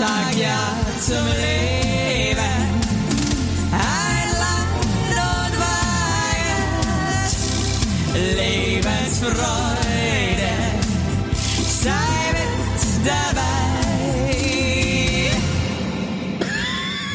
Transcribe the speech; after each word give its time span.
sag 0.00 0.34
ja 0.36 0.60
zum 0.98 1.26
Leben. 1.26 2.38
Ein 3.72 4.28
Land 4.42 4.84
und 5.28 5.54
Weihend, 5.60 7.32
Lebensfreude, 8.38 9.36
sei 11.82 12.12
mit 12.32 12.80
dabei. 13.06 13.50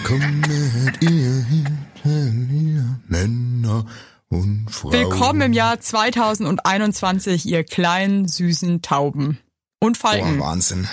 Kommet 0.04 0.95
ihr 1.02 1.36
hinter 1.45 2.17
mir, 2.52 2.99
Männer 3.08 3.86
und 4.30 4.70
Frauen. 4.70 4.94
Willkommen 4.94 5.41
im 5.41 5.54
Jahr 5.54 5.80
2021, 5.80 7.48
ihr 7.48 7.63
kleinen, 7.63 8.27
süßen 8.27 8.84
Tauben. 8.84 9.40
Und 9.80 9.99
Boah, 9.99 10.09
Falken. 10.09 10.40
Wahnsinn. 10.40 10.88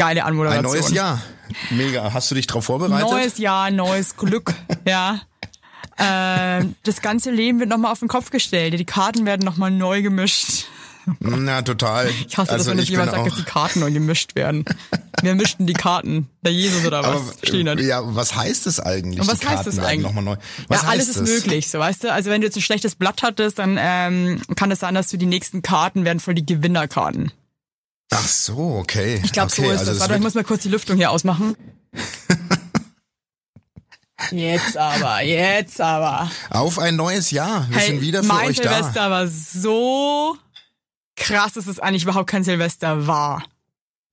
Geile 0.00 0.24
Ein 0.24 0.28
Anmoderation. 0.28 0.72
neues 0.72 0.90
Jahr. 0.92 1.20
Mega. 1.68 2.10
Hast 2.14 2.30
du 2.30 2.34
dich 2.34 2.46
drauf 2.46 2.64
vorbereitet? 2.64 3.10
Neues 3.10 3.36
Jahr, 3.36 3.70
neues 3.70 4.16
Glück, 4.16 4.54
ja. 4.86 5.20
Ähm, 5.98 6.74
das 6.84 7.02
ganze 7.02 7.30
Leben 7.30 7.60
wird 7.60 7.68
nochmal 7.68 7.92
auf 7.92 7.98
den 7.98 8.08
Kopf 8.08 8.30
gestellt. 8.30 8.72
Die 8.78 8.86
Karten 8.86 9.26
werden 9.26 9.44
nochmal 9.44 9.70
neu 9.70 10.00
gemischt. 10.00 10.64
Na, 11.18 11.60
total. 11.60 12.08
Ich 12.26 12.38
hasse 12.38 12.52
das, 12.52 12.60
also 12.60 12.70
wenn 12.70 12.78
das 12.78 12.84
ich 12.84 12.90
jemand 12.90 13.10
sagt, 13.10 13.26
dass 13.26 13.34
die 13.34 13.42
Karten 13.42 13.80
neu 13.80 13.90
gemischt 13.90 14.36
werden. 14.36 14.64
Wer 15.20 15.34
mischt 15.34 15.58
denn 15.58 15.66
die 15.66 15.74
Karten? 15.74 16.30
Der 16.46 16.52
Jesus 16.52 16.86
oder 16.86 17.02
was? 17.02 17.08
aber, 17.08 17.32
Stehen 17.42 17.66
da. 17.66 17.74
ja, 17.74 18.00
was 18.02 18.34
heißt 18.34 18.64
das 18.64 18.80
eigentlich? 18.80 19.20
Und 19.20 19.28
was 19.28 19.46
heißt 19.46 19.66
das 19.66 19.78
eigentlich? 19.80 20.06
Nochmal 20.06 20.24
neu. 20.24 20.36
Was 20.68 20.80
ja, 20.82 20.88
alles 20.88 21.08
ist 21.08 21.20
das? 21.20 21.28
möglich, 21.28 21.68
so 21.68 21.78
weißt 21.78 22.04
du. 22.04 22.12
Also 22.12 22.30
wenn 22.30 22.40
du 22.40 22.46
jetzt 22.46 22.56
ein 22.56 22.62
schlechtes 22.62 22.94
Blatt 22.94 23.22
hattest, 23.22 23.58
dann 23.58 23.76
ähm, 23.78 24.40
kann 24.56 24.70
es 24.70 24.80
sein, 24.80 24.94
dass 24.94 25.08
du 25.08 25.18
die 25.18 25.26
nächsten 25.26 25.60
Karten 25.60 26.06
werden 26.06 26.20
voll 26.20 26.34
die 26.34 26.46
Gewinnerkarten. 26.46 27.32
Ach 28.10 28.26
so, 28.26 28.76
okay. 28.78 29.20
Ich 29.24 29.32
glaube, 29.32 29.52
okay, 29.52 29.62
so 29.62 29.70
ist 29.70 29.78
also 29.80 29.92
das. 29.92 30.00
Warte, 30.00 30.14
ich 30.16 30.20
muss 30.20 30.34
mal 30.34 30.44
kurz 30.44 30.62
die 30.62 30.68
Lüftung 30.68 30.96
hier 30.96 31.10
ausmachen. 31.10 31.56
Jetzt 34.30 34.76
aber, 34.76 35.22
jetzt 35.22 35.80
aber. 35.80 36.30
Auf 36.50 36.78
ein 36.78 36.94
neues 36.94 37.30
Jahr. 37.30 37.66
Wir 37.70 37.78
Hey, 37.78 37.86
sind 37.88 38.00
wieder 38.02 38.22
für 38.22 38.28
mein 38.28 38.48
euch 38.48 38.58
Silvester 38.58 39.10
war 39.10 39.26
so 39.26 40.36
krass, 41.16 41.54
dass 41.54 41.66
es 41.66 41.80
eigentlich 41.80 42.02
überhaupt 42.02 42.28
kein 42.28 42.44
Silvester 42.44 43.06
war. 43.06 43.42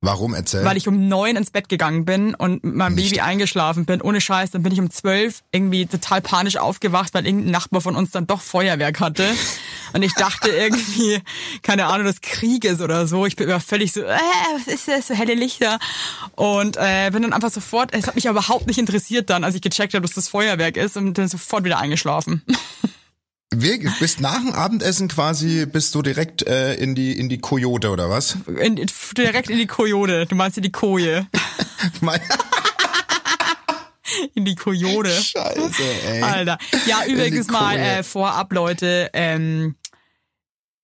Warum 0.02 0.36
erzähl? 0.36 0.64
Weil 0.64 0.78
ich 0.78 0.88
um 0.88 1.08
neun 1.08 1.36
ins 1.36 1.50
Bett 1.50 1.70
gegangen 1.70 2.06
bin 2.06 2.36
und 2.36 2.64
mit 2.64 2.76
meinem 2.76 2.94
Nicht. 2.96 3.10
Baby 3.10 3.22
eingeschlafen 3.22 3.86
bin, 3.86 4.00
ohne 4.00 4.22
Scheiß. 4.22 4.52
Dann 4.52 4.62
bin 4.62 4.72
ich 4.72 4.80
um 4.80 4.92
zwölf 4.92 5.42
irgendwie 5.52 5.88
total 5.88 6.22
panisch 6.22 6.58
aufgewacht, 6.58 7.16
weil 7.16 7.26
irgendein 7.26 7.52
Nachbar 7.52 7.82
von 7.82 7.96
uns 7.96 8.12
dann 8.12 8.28
doch 8.28 8.42
Feuerwerk 8.42 9.00
hatte. 9.00 9.28
Und 9.94 10.04
ich 10.04 10.14
dachte 10.14 10.50
irgendwie, 10.50 11.22
keine 11.64 11.86
Ahnung, 11.86 12.06
das 12.06 12.22
Krieg 12.22 12.66
ist 12.66 12.82
oder 12.82 13.08
so. 13.08 13.26
Ich 13.26 13.36
bin 13.38 13.48
immer 13.48 13.60
völlig 13.60 13.94
so, 13.94 14.02
äh, 14.02 14.20
was 14.54 14.68
ist 14.68 14.88
das, 14.88 15.08
so 15.08 15.14
helle 15.14 15.34
Lichter. 15.34 15.80
Und 16.36 16.78
äh, 16.78 17.10
bin 17.12 17.24
dann 17.24 17.34
einfach 17.34 17.52
sofort, 17.52 17.94
es 17.94 18.06
hat 18.06 18.16
mich 18.16 18.26
überhaupt 18.26 18.68
nicht 18.68 18.78
interessiert 18.78 19.30
dann, 19.30 19.44
als 19.44 19.56
ich 19.56 19.62
gecheckt 19.62 19.94
habe, 19.94 20.06
dass 20.06 20.14
das 20.14 20.28
Feuerwerk 20.28 20.78
ist 20.78 20.98
und 20.98 21.18
dann 21.18 21.28
sofort 21.28 21.64
wieder 21.64 21.80
eingeschlafen. 21.80 22.44
Wir, 23.54 23.80
bist 24.00 24.20
nach 24.20 24.40
dem 24.40 24.52
Abendessen 24.52 25.08
quasi, 25.08 25.66
bist 25.66 25.96
du 25.96 26.02
direkt 26.02 26.46
äh, 26.46 26.74
in 26.76 26.96
die 26.96 27.18
in 27.18 27.30
die 27.30 27.40
Kojote 27.40 27.90
oder 27.92 28.10
was? 28.10 28.38
In, 28.46 28.76
direkt 29.18 29.50
in 29.50 29.58
die 29.58 29.68
Kojode. 29.68 30.26
Du 30.26 30.36
meinst 30.36 30.58
in 30.58 30.64
die 30.64 30.72
Koje. 30.72 31.28
In 34.34 34.46
die 34.46 34.56
Kojode. 34.56 35.10
Scheiße, 35.10 35.84
ey. 36.08 36.22
Alter. 36.22 36.58
Ja, 36.88 37.06
übrigens 37.08 37.48
mal 37.48 37.78
äh, 37.78 38.04
vorab, 38.04 38.52
Leute. 38.52 39.10
Ähm, 39.14 39.76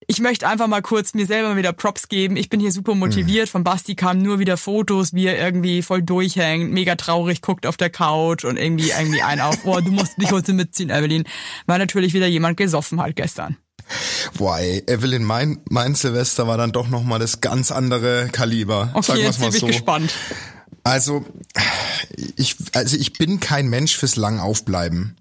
ich 0.06 0.20
möchte 0.20 0.48
einfach 0.48 0.66
mal 0.66 0.82
kurz 0.82 1.14
mir 1.14 1.26
selber 1.26 1.56
wieder 1.56 1.72
Props 1.72 2.08
geben. 2.08 2.36
Ich 2.36 2.48
bin 2.48 2.60
hier 2.60 2.72
super 2.72 2.94
motiviert. 2.94 3.48
Von 3.48 3.64
Basti 3.64 3.94
kamen 3.94 4.22
nur 4.22 4.38
wieder 4.38 4.56
Fotos, 4.56 5.12
wie 5.14 5.26
er 5.26 5.38
irgendwie 5.38 5.82
voll 5.82 6.02
durchhängt, 6.02 6.72
mega 6.72 6.94
traurig 6.96 7.40
guckt 7.40 7.66
auf 7.66 7.76
der 7.76 7.90
Couch 7.90 8.44
und 8.44 8.56
irgendwie 8.56 8.90
irgendwie 8.90 9.22
ein 9.22 9.40
auf, 9.40 9.58
oh, 9.64 9.80
du 9.80 9.90
musst 9.90 10.18
mich 10.18 10.30
heute 10.32 10.52
mitziehen, 10.52 10.90
Evelyn. 10.90 11.24
Weil 11.66 11.78
natürlich 11.78 12.12
wieder 12.14 12.26
jemand 12.26 12.56
gesoffen 12.56 13.00
hat 13.00 13.16
gestern. 13.16 13.56
Boah, 14.36 14.58
ey, 14.58 14.82
Evelyn, 14.86 15.24
mein, 15.24 15.60
mein 15.68 15.94
Silvester 15.94 16.46
war 16.46 16.56
dann 16.56 16.72
doch 16.72 16.88
nochmal 16.88 17.18
das 17.18 17.40
ganz 17.40 17.70
andere 17.70 18.28
Kaliber. 18.32 18.90
Okay, 18.94 19.06
Sagen 19.06 19.20
jetzt 19.20 19.38
bin 19.38 19.48
mal 19.48 19.54
ich 19.54 19.60
so. 19.60 19.66
gespannt. 19.66 20.14
Also 20.82 21.24
ich, 22.36 22.56
also 22.74 22.96
ich 22.96 23.14
bin 23.14 23.40
kein 23.40 23.68
Mensch 23.68 23.96
fürs 23.96 24.16
lang 24.16 24.38
aufbleiben. 24.38 25.16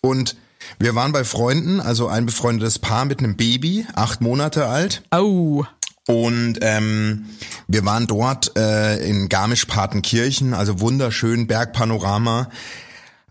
Und 0.00 0.36
wir 0.78 0.94
waren 0.94 1.12
bei 1.12 1.24
Freunden, 1.24 1.80
also 1.80 2.08
ein 2.08 2.26
befreundetes 2.26 2.78
Paar 2.78 3.04
mit 3.04 3.18
einem 3.20 3.36
Baby, 3.36 3.86
acht 3.94 4.20
Monate 4.20 4.66
alt. 4.66 5.02
Oh. 5.10 5.64
Und 6.06 6.58
ähm, 6.60 7.26
wir 7.66 7.84
waren 7.84 8.06
dort 8.06 8.56
äh, 8.58 8.96
in 9.08 9.28
Garmisch-Partenkirchen, 9.28 10.52
also 10.52 10.80
wunderschön, 10.80 11.46
Bergpanorama. 11.46 12.50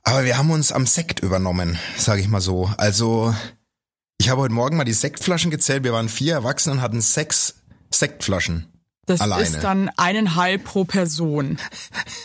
Aber 0.03 0.25
wir 0.25 0.37
haben 0.37 0.49
uns 0.51 0.71
am 0.71 0.85
Sekt 0.87 1.19
übernommen, 1.21 1.77
sage 1.97 2.21
ich 2.21 2.27
mal 2.27 2.41
so. 2.41 2.71
Also 2.77 3.33
ich 4.19 4.29
habe 4.29 4.41
heute 4.41 4.53
Morgen 4.53 4.75
mal 4.77 4.83
die 4.85 4.93
Sektflaschen 4.93 5.51
gezählt. 5.51 5.83
Wir 5.83 5.93
waren 5.93 6.09
vier 6.09 6.33
Erwachsene 6.33 6.75
und 6.75 6.81
hatten 6.81 6.99
sechs 7.01 7.55
Sektflaschen. 7.93 8.67
Das 9.05 9.21
Alleine. 9.21 9.43
ist 9.43 9.59
dann 9.63 9.89
eineinhalb 9.97 10.63
pro 10.63 10.83
Person. 10.85 11.57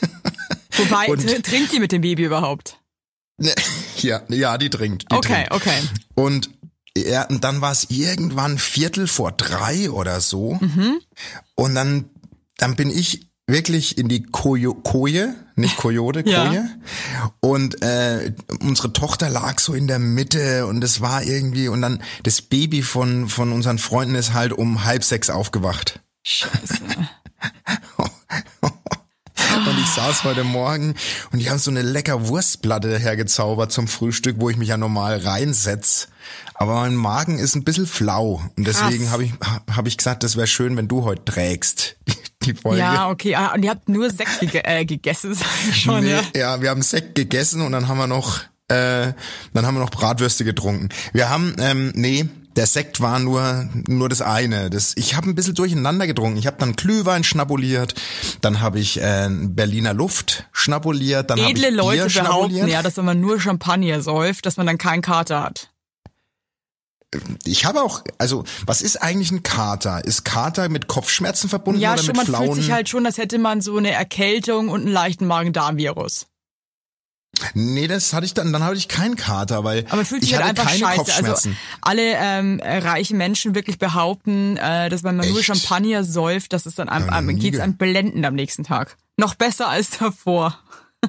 Wobei, 0.76 1.06
Und- 1.08 1.22
tr- 1.22 1.42
trinkt 1.42 1.72
die 1.72 1.80
mit 1.80 1.92
dem 1.92 2.02
Baby 2.02 2.24
überhaupt? 2.24 2.78
Ja, 4.00 4.22
ja, 4.28 4.58
die 4.58 4.70
trinkt. 4.70 5.10
Die 5.10 5.16
Okay, 5.16 5.46
trinkt. 5.46 5.52
okay. 5.52 5.78
Und, 6.14 6.50
ja, 6.96 7.24
und 7.24 7.42
dann 7.42 7.60
war 7.60 7.72
es 7.72 7.86
irgendwann 7.90 8.58
Viertel 8.58 9.06
vor 9.08 9.32
drei 9.32 9.90
oder 9.90 10.20
so. 10.20 10.54
Mhm. 10.60 11.00
Und 11.56 11.74
dann, 11.74 12.04
dann 12.58 12.76
bin 12.76 12.90
ich 12.90 13.28
wirklich 13.48 13.98
in 13.98 14.08
die 14.08 14.22
Koje, 14.22 14.72
Koje 14.84 15.34
nicht 15.56 15.76
Kojote, 15.76 16.20
Ja. 16.26 16.44
Koje. 16.46 16.64
Und 17.40 17.82
äh, 17.82 18.32
unsere 18.60 18.92
Tochter 18.92 19.28
lag 19.28 19.58
so 19.58 19.74
in 19.74 19.88
der 19.88 19.98
Mitte 19.98 20.66
und 20.66 20.84
es 20.84 21.00
war 21.00 21.22
irgendwie, 21.24 21.66
und 21.68 21.82
dann 21.82 22.02
das 22.22 22.40
Baby 22.42 22.82
von, 22.82 23.28
von 23.28 23.50
unseren 23.52 23.78
Freunden 23.78 24.14
ist 24.14 24.32
halt 24.32 24.52
um 24.52 24.84
halb 24.84 25.02
sechs 25.02 25.28
aufgewacht. 25.30 26.00
Scheiße. 26.24 26.78
Saß 29.98 30.22
heute 30.22 30.44
Morgen 30.44 30.94
und 31.32 31.40
die 31.40 31.50
haben 31.50 31.58
so 31.58 31.72
eine 31.72 31.82
lecker 31.82 32.28
Wurstplatte 32.28 32.96
hergezaubert 33.00 33.72
zum 33.72 33.88
Frühstück, 33.88 34.36
wo 34.38 34.48
ich 34.48 34.56
mich 34.56 34.68
ja 34.68 34.76
normal 34.76 35.18
reinsetz. 35.18 36.06
Aber 36.54 36.74
mein 36.74 36.94
Magen 36.94 37.40
ist 37.40 37.56
ein 37.56 37.64
bisschen 37.64 37.88
flau. 37.88 38.40
Und 38.56 38.64
deswegen 38.64 39.10
habe 39.10 39.24
ich, 39.24 39.32
hab 39.68 39.88
ich 39.88 39.96
gesagt, 39.96 40.22
das 40.22 40.36
wäre 40.36 40.46
schön, 40.46 40.76
wenn 40.76 40.86
du 40.86 41.02
heute 41.02 41.24
trägst, 41.24 41.96
die 42.44 42.54
Folge. 42.54 42.78
Ja, 42.78 43.10
okay. 43.10 43.34
Ah, 43.34 43.54
Und 43.54 43.64
ihr 43.64 43.70
habt 43.70 43.88
nur 43.88 44.08
Sekt 44.08 44.38
ge 44.38 44.60
äh, 44.62 44.84
gegessen, 44.84 45.34
sag 45.34 45.48
ich 45.68 45.82
schon, 45.82 46.04
nee, 46.04 46.12
ja. 46.12 46.22
ja, 46.32 46.62
wir 46.62 46.70
haben 46.70 46.82
Sekt 46.82 47.16
gegessen 47.16 47.60
und 47.60 47.72
dann 47.72 47.88
haben 47.88 47.98
wir 47.98 48.06
noch, 48.06 48.38
äh, 48.68 49.12
dann 49.52 49.66
haben 49.66 49.74
wir 49.74 49.80
noch 49.80 49.90
Bratwürste 49.90 50.44
getrunken. 50.44 50.90
Wir 51.12 51.28
haben, 51.28 51.56
ähm, 51.58 51.90
nee, 51.96 52.28
der 52.58 52.66
Sekt 52.66 53.00
war 53.00 53.20
nur 53.20 53.68
nur 53.86 54.08
das 54.08 54.20
eine. 54.20 54.68
Das, 54.68 54.92
ich 54.96 55.14
habe 55.14 55.30
ein 55.30 55.36
bisschen 55.36 55.54
durcheinander 55.54 56.08
getrunken. 56.08 56.38
Ich 56.38 56.48
habe 56.48 56.56
dann 56.58 56.74
Glühwein 56.74 57.22
schnabuliert, 57.22 57.94
dann 58.40 58.60
habe 58.60 58.80
ich 58.80 59.00
äh, 59.00 59.28
Berliner 59.30 59.94
Luft 59.94 60.48
schnabuliert, 60.50 61.30
dann 61.30 61.38
habe 61.38 61.52
ich 61.52 61.56
Edle 61.56 61.70
Leute 61.70 62.06
Bier 62.06 62.22
behaupten 62.22 62.66
ja, 62.66 62.82
dass 62.82 62.96
wenn 62.96 63.04
man 63.04 63.20
nur 63.20 63.40
Champagner 63.40 64.02
säuft, 64.02 64.44
dass 64.44 64.56
man 64.56 64.66
dann 64.66 64.76
keinen 64.76 65.02
Kater 65.02 65.40
hat. 65.40 65.70
Ich 67.44 67.64
habe 67.64 67.80
auch, 67.80 68.02
also 68.18 68.42
was 68.66 68.82
ist 68.82 69.00
eigentlich 69.00 69.30
ein 69.30 69.44
Kater? 69.44 70.04
Ist 70.04 70.24
Kater 70.24 70.68
mit 70.68 70.88
Kopfschmerzen 70.88 71.48
verbunden 71.48 71.80
Ja, 71.80 71.92
oder 71.92 72.02
schon, 72.02 72.08
mit 72.08 72.16
man 72.16 72.26
Flauen? 72.26 72.46
fühlt 72.46 72.56
sich 72.56 72.72
halt 72.72 72.88
schon, 72.88 73.06
als 73.06 73.18
hätte 73.18 73.38
man 73.38 73.60
so 73.60 73.76
eine 73.76 73.92
Erkältung 73.92 74.68
und 74.68 74.80
einen 74.82 74.92
leichten 74.92 75.28
Magen-Darm-Virus. 75.28 76.26
Nee, 77.54 77.86
das 77.88 78.12
hatte 78.12 78.26
ich 78.26 78.34
dann, 78.34 78.52
dann 78.52 78.62
hatte 78.62 78.76
ich 78.76 78.88
keinen 78.88 79.16
Kater, 79.16 79.64
weil 79.64 79.84
Aber 79.86 79.96
man 79.96 80.04
fühlt 80.06 80.22
sich 80.22 80.32
ich 80.32 80.36
halt 80.38 80.46
hatte 80.48 80.60
einfach 80.62 80.72
keine 80.72 80.84
scheiße. 80.84 80.96
Kopfschmerzen. 80.98 81.56
Also 81.80 81.90
alle 81.90 82.02
ähm, 82.16 82.58
äh, 82.60 82.78
reichen 82.78 83.16
Menschen 83.18 83.54
wirklich 83.54 83.78
behaupten, 83.78 84.56
äh, 84.56 84.88
dass 84.88 85.04
wenn 85.04 85.16
man 85.16 85.28
nur 85.28 85.38
Echt? 85.38 85.46
Champagner 85.46 86.04
säuft, 86.04 86.52
dass 86.52 86.66
es 86.66 86.74
dann 86.74 86.88
einem, 86.88 87.10
einem 87.10 87.38
geht's 87.38 87.56
ge- 87.56 87.60
einem 87.62 87.76
blendend 87.76 88.24
am 88.26 88.34
nächsten 88.34 88.64
Tag. 88.64 88.96
Noch 89.16 89.34
besser 89.34 89.68
als 89.68 89.90
davor. 89.98 90.58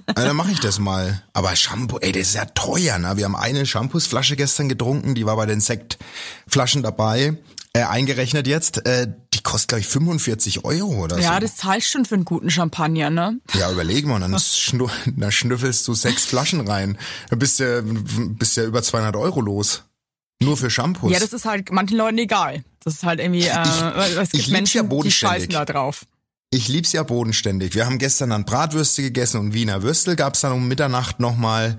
Also, 0.06 0.28
dann 0.28 0.36
mache 0.36 0.52
ich 0.52 0.60
das 0.60 0.78
mal. 0.80 1.24
Aber 1.34 1.56
Shampoo, 1.56 1.98
ey, 2.00 2.12
das 2.12 2.22
ist 2.30 2.36
ja 2.36 2.46
teuer, 2.46 2.98
ne? 3.00 3.18
Wir 3.18 3.26
haben 3.26 3.36
eine 3.36 3.66
Shampoosflasche 3.66 4.36
gestern 4.36 4.70
getrunken, 4.70 5.16
die 5.16 5.26
war 5.26 5.36
bei 5.36 5.46
den 5.48 5.62
Sektflaschen 5.62 6.84
dabei, 6.84 7.38
äh, 7.80 7.84
eingerechnet 7.84 8.48
jetzt. 8.48 8.86
Äh, 8.86 9.08
die 9.34 9.42
kostet, 9.42 9.70
glaube 9.70 9.82
ich, 9.82 9.88
45 9.88 10.66
Euro 10.66 11.04
oder 11.04 11.20
Ja, 11.20 11.36
so. 11.36 11.40
das 11.40 11.58
zahlst 11.58 11.90
schon 11.90 12.06
für 12.06 12.16
einen 12.16 12.26
guten 12.26 12.50
Champagner, 12.50 13.10
ne? 13.10 13.40
Ja, 13.54 13.72
überleg 13.72 14.06
mal, 14.06 14.20
dann, 14.20 14.38
schnu 14.40 14.88
dann 15.06 15.32
schnüffelst 15.32 15.88
du 15.88 15.94
sechs 15.94 16.26
Flaschen 16.26 16.68
rein. 16.68 16.98
Dann 17.30 17.40
bist 17.40 17.60
du 17.60 17.82
bist 17.84 18.58
ja 18.58 18.64
über 18.64 18.84
200 18.84 19.16
Euro 19.16 19.42
los. 19.42 19.84
Nur 20.42 20.56
für 20.56 20.70
Shampoos. 20.70 21.12
Ja, 21.12 21.20
das 21.20 21.34
ist 21.34 21.46
halt 21.46 21.72
manchen 21.72 21.98
Leuten 21.98 22.18
egal. 22.18 22.64
Das 22.84 22.94
ist 22.96 23.04
halt 23.04 23.20
irgendwie, 23.20 23.46
äh, 23.46 23.52
es 24.22 24.32
gibt 24.32 24.34
ich 24.34 24.48
lieb's 24.48 24.48
ja 24.48 24.52
Menschen, 24.54 24.84
die 24.84 24.88
bodenständig. 24.96 25.42
scheißen 25.42 25.50
da 25.52 25.66
drauf. 25.66 26.06
Ich 26.52 26.68
lieb's 26.70 26.94
ja 26.94 27.04
bodenständig. 27.04 27.76
Wir 27.76 27.86
haben 27.86 27.98
gestern 28.00 28.30
dann 28.32 28.46
Bratwürste 28.46 29.02
gegessen 29.02 29.38
und 29.40 29.54
Wiener 29.54 29.84
Würstel 29.84 30.16
gab's 30.16 30.40
dann 30.42 30.54
um 30.54 30.68
Mitternacht 30.68 31.20
nochmal. 31.20 31.78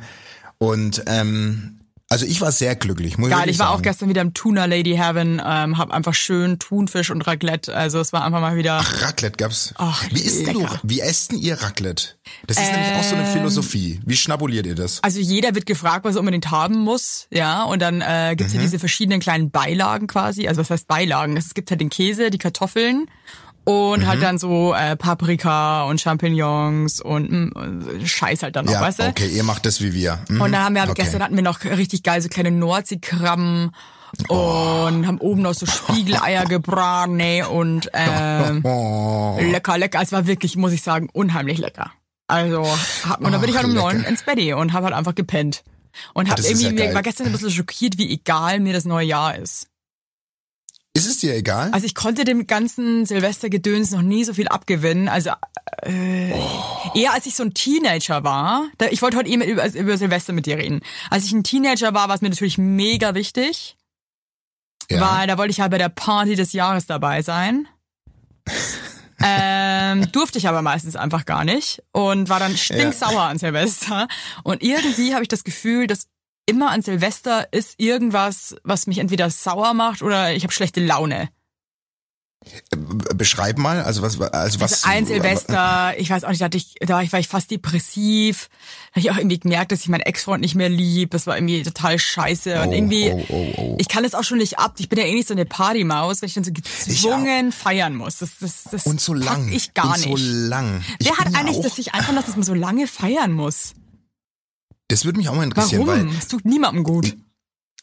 Und 0.58 1.02
ähm, 1.06 1.79
Also 2.12 2.26
ich 2.26 2.40
war 2.40 2.50
sehr 2.50 2.74
glücklich, 2.74 3.18
muss 3.18 3.30
Geil, 3.30 3.48
ich 3.48 3.60
war 3.60 3.68
auch 3.68 3.74
sagen. 3.74 3.82
gestern 3.84 4.08
wieder 4.08 4.20
im 4.22 4.34
Tuna 4.34 4.64
Lady 4.64 4.96
Heaven, 4.96 5.40
ähm, 5.46 5.78
hab 5.78 5.92
einfach 5.92 6.12
schön 6.12 6.58
Thunfisch 6.58 7.08
und 7.12 7.22
Raclette. 7.22 7.72
Also 7.72 8.00
es 8.00 8.12
war 8.12 8.24
einfach 8.24 8.40
mal 8.40 8.56
wieder. 8.56 8.78
Raclette 8.78 9.36
gab's. 9.36 9.72
Ach, 9.76 10.04
wie 10.10 10.20
isst 10.20 10.44
du, 10.48 10.66
wie 10.82 10.98
esst 11.00 11.30
denn 11.30 11.38
ihr 11.38 11.54
Raclette? 11.62 12.16
Das 12.48 12.56
ist 12.58 12.72
nämlich 12.72 12.94
auch 12.98 13.04
so 13.04 13.14
eine 13.14 13.26
Philosophie. 13.26 14.00
Wie 14.04 14.16
schnabuliert 14.16 14.66
ihr 14.66 14.74
das? 14.74 15.00
Also 15.04 15.20
jeder 15.20 15.54
wird 15.54 15.66
gefragt, 15.66 16.04
was 16.04 16.16
er 16.16 16.20
unbedingt 16.20 16.50
haben 16.50 16.80
muss, 16.80 17.28
ja. 17.30 17.62
Und 17.62 17.80
dann 17.80 18.00
äh, 18.00 18.34
gibt's 18.36 18.54
Mhm. 18.54 18.58
ja 18.58 18.64
diese 18.64 18.80
verschiedenen 18.80 19.20
kleinen 19.20 19.52
Beilagen 19.52 20.08
quasi. 20.08 20.48
Also 20.48 20.60
was 20.62 20.70
heißt 20.70 20.88
Beilagen? 20.88 21.36
Es 21.36 21.54
gibt 21.54 21.70
halt 21.70 21.80
den 21.80 21.90
Käse, 21.90 22.30
die 22.30 22.38
Kartoffeln 22.38 23.06
und 23.64 24.00
Mhm. 24.00 24.06
halt 24.06 24.22
dann 24.22 24.38
so 24.38 24.74
äh, 24.74 24.96
Paprika 24.96 25.84
und 25.84 26.00
Champignons 26.00 27.00
und 27.00 27.30
mm, 27.30 28.06
Scheiß 28.06 28.42
halt 28.42 28.56
dann 28.56 28.64
noch, 28.66 28.72
Ja, 28.72 28.80
weißt 28.80 28.98
du? 29.00 29.08
okay, 29.08 29.28
ihr 29.28 29.44
macht 29.44 29.66
das 29.66 29.80
wie 29.82 29.92
wir. 29.92 30.18
Mhm. 30.28 30.40
Und 30.40 30.52
dann 30.52 30.64
haben 30.64 30.74
wir 30.74 30.82
Okay. 30.84 30.94
gestern 31.02 31.22
hatten 31.22 31.36
wir 31.36 31.42
noch 31.42 31.62
richtig 31.64 32.02
geil 32.02 32.20
so 32.22 32.28
kleine 32.28 32.50
Nordseekrabben 32.50 33.70
und 34.28 35.06
haben 35.06 35.18
oben 35.18 35.42
noch 35.42 35.54
so 35.54 35.66
Spiegeleier 35.66 36.44
gebraten 36.46 37.16
nee, 37.16 37.42
und 37.44 37.88
ähm, 37.92 38.60
Oh. 38.64 39.38
lecker, 39.40 39.78
lecker. 39.78 40.00
Es 40.02 40.10
war 40.12 40.26
wirklich, 40.26 40.56
muss 40.56 40.72
ich 40.72 40.82
sagen, 40.82 41.08
unheimlich 41.12 41.58
lecker. 41.58 41.92
Also, 42.26 42.64
hab, 43.08 43.20
und 43.20 43.32
dann 43.32 43.40
bin 43.40 43.50
ich 43.50 43.56
halt 43.56 43.66
um 43.66 43.74
neun 43.74 44.04
ins 44.04 44.22
Bett 44.22 44.38
und 44.54 44.72
habe 44.72 44.86
halt 44.86 44.94
einfach 44.94 45.14
gepennt. 45.14 45.62
Und 46.14 46.30
hab 46.30 46.38
irgendwie, 46.38 46.66
ja 46.66 46.72
mir 46.88 46.94
war 46.94 47.02
gestern 47.02 47.26
ein 47.26 47.32
bisschen 47.32 47.50
schockiert, 47.50 47.98
wie 47.98 48.12
egal 48.12 48.60
mir 48.60 48.72
das 48.72 48.84
neue 48.84 49.06
Jahr 49.06 49.34
ist. 49.36 49.66
Ist 50.92 51.06
es 51.06 51.18
dir 51.18 51.34
egal? 51.36 51.70
Also 51.72 51.86
ich 51.86 51.94
konnte 51.94 52.24
dem 52.24 52.48
ganzen 52.48 53.06
Silvestergedöns 53.06 53.92
noch 53.92 54.02
nie 54.02 54.24
so 54.24 54.34
viel 54.34 54.48
abgewinnen. 54.48 55.08
Also 55.08 55.30
äh, 55.82 56.30
eher 56.94 57.12
als 57.12 57.26
ich 57.26 57.36
so 57.36 57.44
ein 57.44 57.54
Teenager 57.54 58.24
war. 58.24 58.68
Da, 58.78 58.86
ich 58.86 59.00
wollte 59.00 59.16
heute 59.16 59.28
eben 59.28 59.42
über, 59.42 59.72
über 59.72 59.96
Silvester 59.96 60.32
mit 60.32 60.46
dir 60.46 60.58
reden. 60.58 60.80
Als 61.08 61.24
ich 61.24 61.32
ein 61.32 61.44
Teenager 61.44 61.94
war, 61.94 62.08
war 62.08 62.16
es 62.16 62.22
mir 62.22 62.28
natürlich 62.28 62.58
mega 62.58 63.14
wichtig, 63.14 63.76
ja. 64.90 65.00
weil 65.00 65.28
da 65.28 65.38
wollte 65.38 65.52
ich 65.52 65.60
halt 65.60 65.70
bei 65.70 65.78
der 65.78 65.90
Party 65.90 66.34
des 66.34 66.52
Jahres 66.52 66.86
dabei 66.86 67.22
sein. 67.22 67.68
ähm, 69.22 70.10
durfte 70.10 70.38
ich 70.38 70.48
aber 70.48 70.62
meistens 70.62 70.96
einfach 70.96 71.24
gar 71.24 71.44
nicht 71.44 71.84
und 71.92 72.28
war 72.28 72.40
dann 72.40 72.56
stinksauer 72.56 73.22
an 73.22 73.38
Silvester. 73.38 74.08
Und 74.42 74.62
irgendwie 74.62 75.14
habe 75.14 75.22
ich 75.22 75.28
das 75.28 75.44
Gefühl, 75.44 75.86
dass 75.86 76.08
immer 76.50 76.70
an 76.70 76.82
Silvester 76.82 77.48
ist 77.52 77.74
irgendwas, 77.78 78.56
was 78.64 78.86
mich 78.86 78.98
entweder 78.98 79.30
sauer 79.30 79.72
macht 79.74 80.02
oder 80.02 80.32
ich 80.34 80.42
habe 80.42 80.52
schlechte 80.52 80.84
Laune. 80.84 81.28
Beschreib 83.14 83.58
mal, 83.58 83.82
also 83.82 84.00
was, 84.00 84.18
also 84.18 84.60
was. 84.60 84.72
Also 84.72 84.88
ein 84.88 85.04
Silvester, 85.04 85.92
ich 85.98 86.08
weiß 86.08 86.24
auch 86.24 86.30
nicht, 86.30 86.40
da, 86.40 86.48
ich, 86.54 86.74
da 86.80 86.94
war 86.94 87.02
ich, 87.02 87.12
war 87.12 87.20
ich 87.20 87.28
fast 87.28 87.50
depressiv. 87.50 88.48
Da 88.48 88.96
habe 88.96 89.00
ich 89.00 89.10
auch 89.10 89.18
irgendwie 89.18 89.38
gemerkt, 89.38 89.72
dass 89.72 89.80
ich 89.82 89.88
meinen 89.88 90.00
Ex-Freund 90.00 90.40
nicht 90.40 90.54
mehr 90.54 90.70
lieb. 90.70 91.10
Das 91.10 91.26
war 91.26 91.36
irgendwie 91.36 91.62
total 91.62 91.98
scheiße. 91.98 92.62
Und 92.62 92.68
Oh, 92.68 92.72
irgendwie, 92.72 93.10
oh, 93.10 93.26
oh, 93.28 93.52
oh. 93.58 93.76
ich 93.78 93.88
kann 93.88 94.04
das 94.04 94.14
auch 94.14 94.24
schon 94.24 94.38
nicht 94.38 94.58
ab. 94.58 94.76
Ich 94.78 94.88
bin 94.88 94.98
ja 94.98 95.04
eh 95.04 95.12
nicht 95.12 95.28
so 95.28 95.34
eine 95.34 95.44
Partymaus, 95.44 96.22
wenn 96.22 96.28
ich 96.28 96.34
dann 96.34 96.44
so 96.44 96.52
gezwungen 96.52 97.52
feiern 97.52 97.94
muss. 97.94 98.18
Das, 98.20 98.30
das, 98.40 98.64
das 98.70 98.86
Und 98.86 99.02
so 99.02 99.12
lang. 99.12 99.52
ich 99.52 99.74
gar 99.74 99.88
und 99.94 99.98
so 99.98 100.08
nicht. 100.08 100.24
lang. 100.26 100.82
Ich 100.98 101.08
Wer 101.08 101.18
hat 101.18 101.30
ja 101.32 101.40
eigentlich 101.40 101.58
auch, 101.58 101.62
das 101.64 101.76
sich 101.76 101.92
einfach, 101.92 102.14
dass 102.14 102.36
man 102.36 102.42
so 102.42 102.54
lange 102.54 102.86
feiern 102.86 103.32
muss? 103.32 103.74
Das 104.90 105.04
würde 105.04 105.18
mich 105.18 105.28
auch 105.28 105.34
mal 105.34 105.44
interessieren, 105.44 105.86
Warum? 105.86 106.08
weil 106.10 106.16
Es 106.18 106.28
tut 106.28 106.44
niemandem 106.44 106.84
gut. 106.84 107.16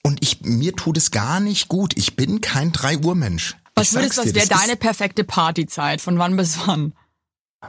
und 0.03 0.21
ich 0.23 0.41
mir 0.41 0.75
tut 0.75 0.97
es 0.97 1.11
gar 1.11 1.39
nicht 1.39 1.67
gut. 1.67 1.93
Ich 1.97 2.15
bin 2.15 2.41
kein 2.41 2.71
3 2.71 2.99
Uhr 2.99 3.15
Mensch. 3.15 3.55
Was 3.75 3.93
würdest 3.93 4.17
du, 4.17 4.21
was 4.25 4.33
wäre 4.33 4.47
deine 4.47 4.75
perfekte 4.75 5.23
Partyzeit? 5.23 6.01
Von 6.01 6.17
wann 6.19 6.35
bis 6.37 6.59
wann? 6.65 6.93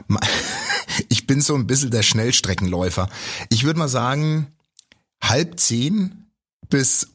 Ich 1.07 1.25
bin 1.27 1.39
so 1.41 1.55
ein 1.55 1.65
bisschen 1.67 1.91
der 1.91 2.01
Schnellstreckenläufer. 2.03 3.09
Ich 3.49 3.63
würde 3.63 3.79
mal 3.79 3.87
sagen, 3.87 4.47
halb 5.23 5.59
zehn 5.59 6.25
bis 6.69 7.07